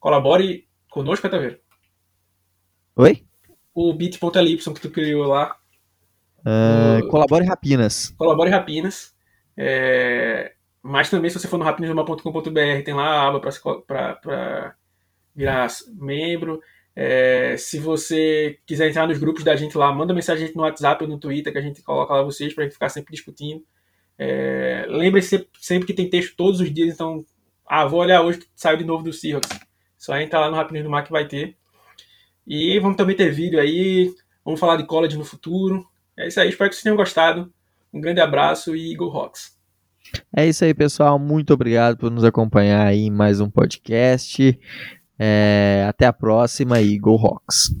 [0.00, 1.58] Colabore conosco, Cataveiro.
[2.96, 3.22] Oi?
[3.74, 5.58] O bit.ly que tu criou lá.
[6.42, 8.14] Uh, colabore Rapinas.
[8.16, 9.14] Colabore Rapinas.
[9.56, 10.52] É,
[10.82, 13.40] mas também, se você for no rapinasnuma.com.br, tem lá a aba
[13.86, 14.74] para
[15.34, 16.60] virar membro.
[16.94, 21.08] É, se você quiser entrar nos grupos da gente lá, manda mensagem no WhatsApp ou
[21.08, 23.64] no Twitter que a gente coloca lá vocês para ficar sempre discutindo.
[24.18, 27.24] É, Lembre-se sempre que tem texto todos os dias, então,
[27.66, 29.58] ah, vou olhar hoje que saiu de novo do Seahawks.
[29.96, 31.56] Só entra lá no Rapinas do Mar que vai ter.
[32.46, 34.12] E vamos também ter vídeo aí,
[34.44, 35.86] vamos falar de college no futuro.
[36.16, 37.52] É isso aí, espero que vocês tenham gostado.
[37.92, 39.56] Um grande abraço e Go Rocks.
[40.34, 41.18] É isso aí, pessoal.
[41.18, 44.58] Muito obrigado por nos acompanhar aí em mais um podcast.
[45.18, 47.74] É, até a próxima e Go Rocks.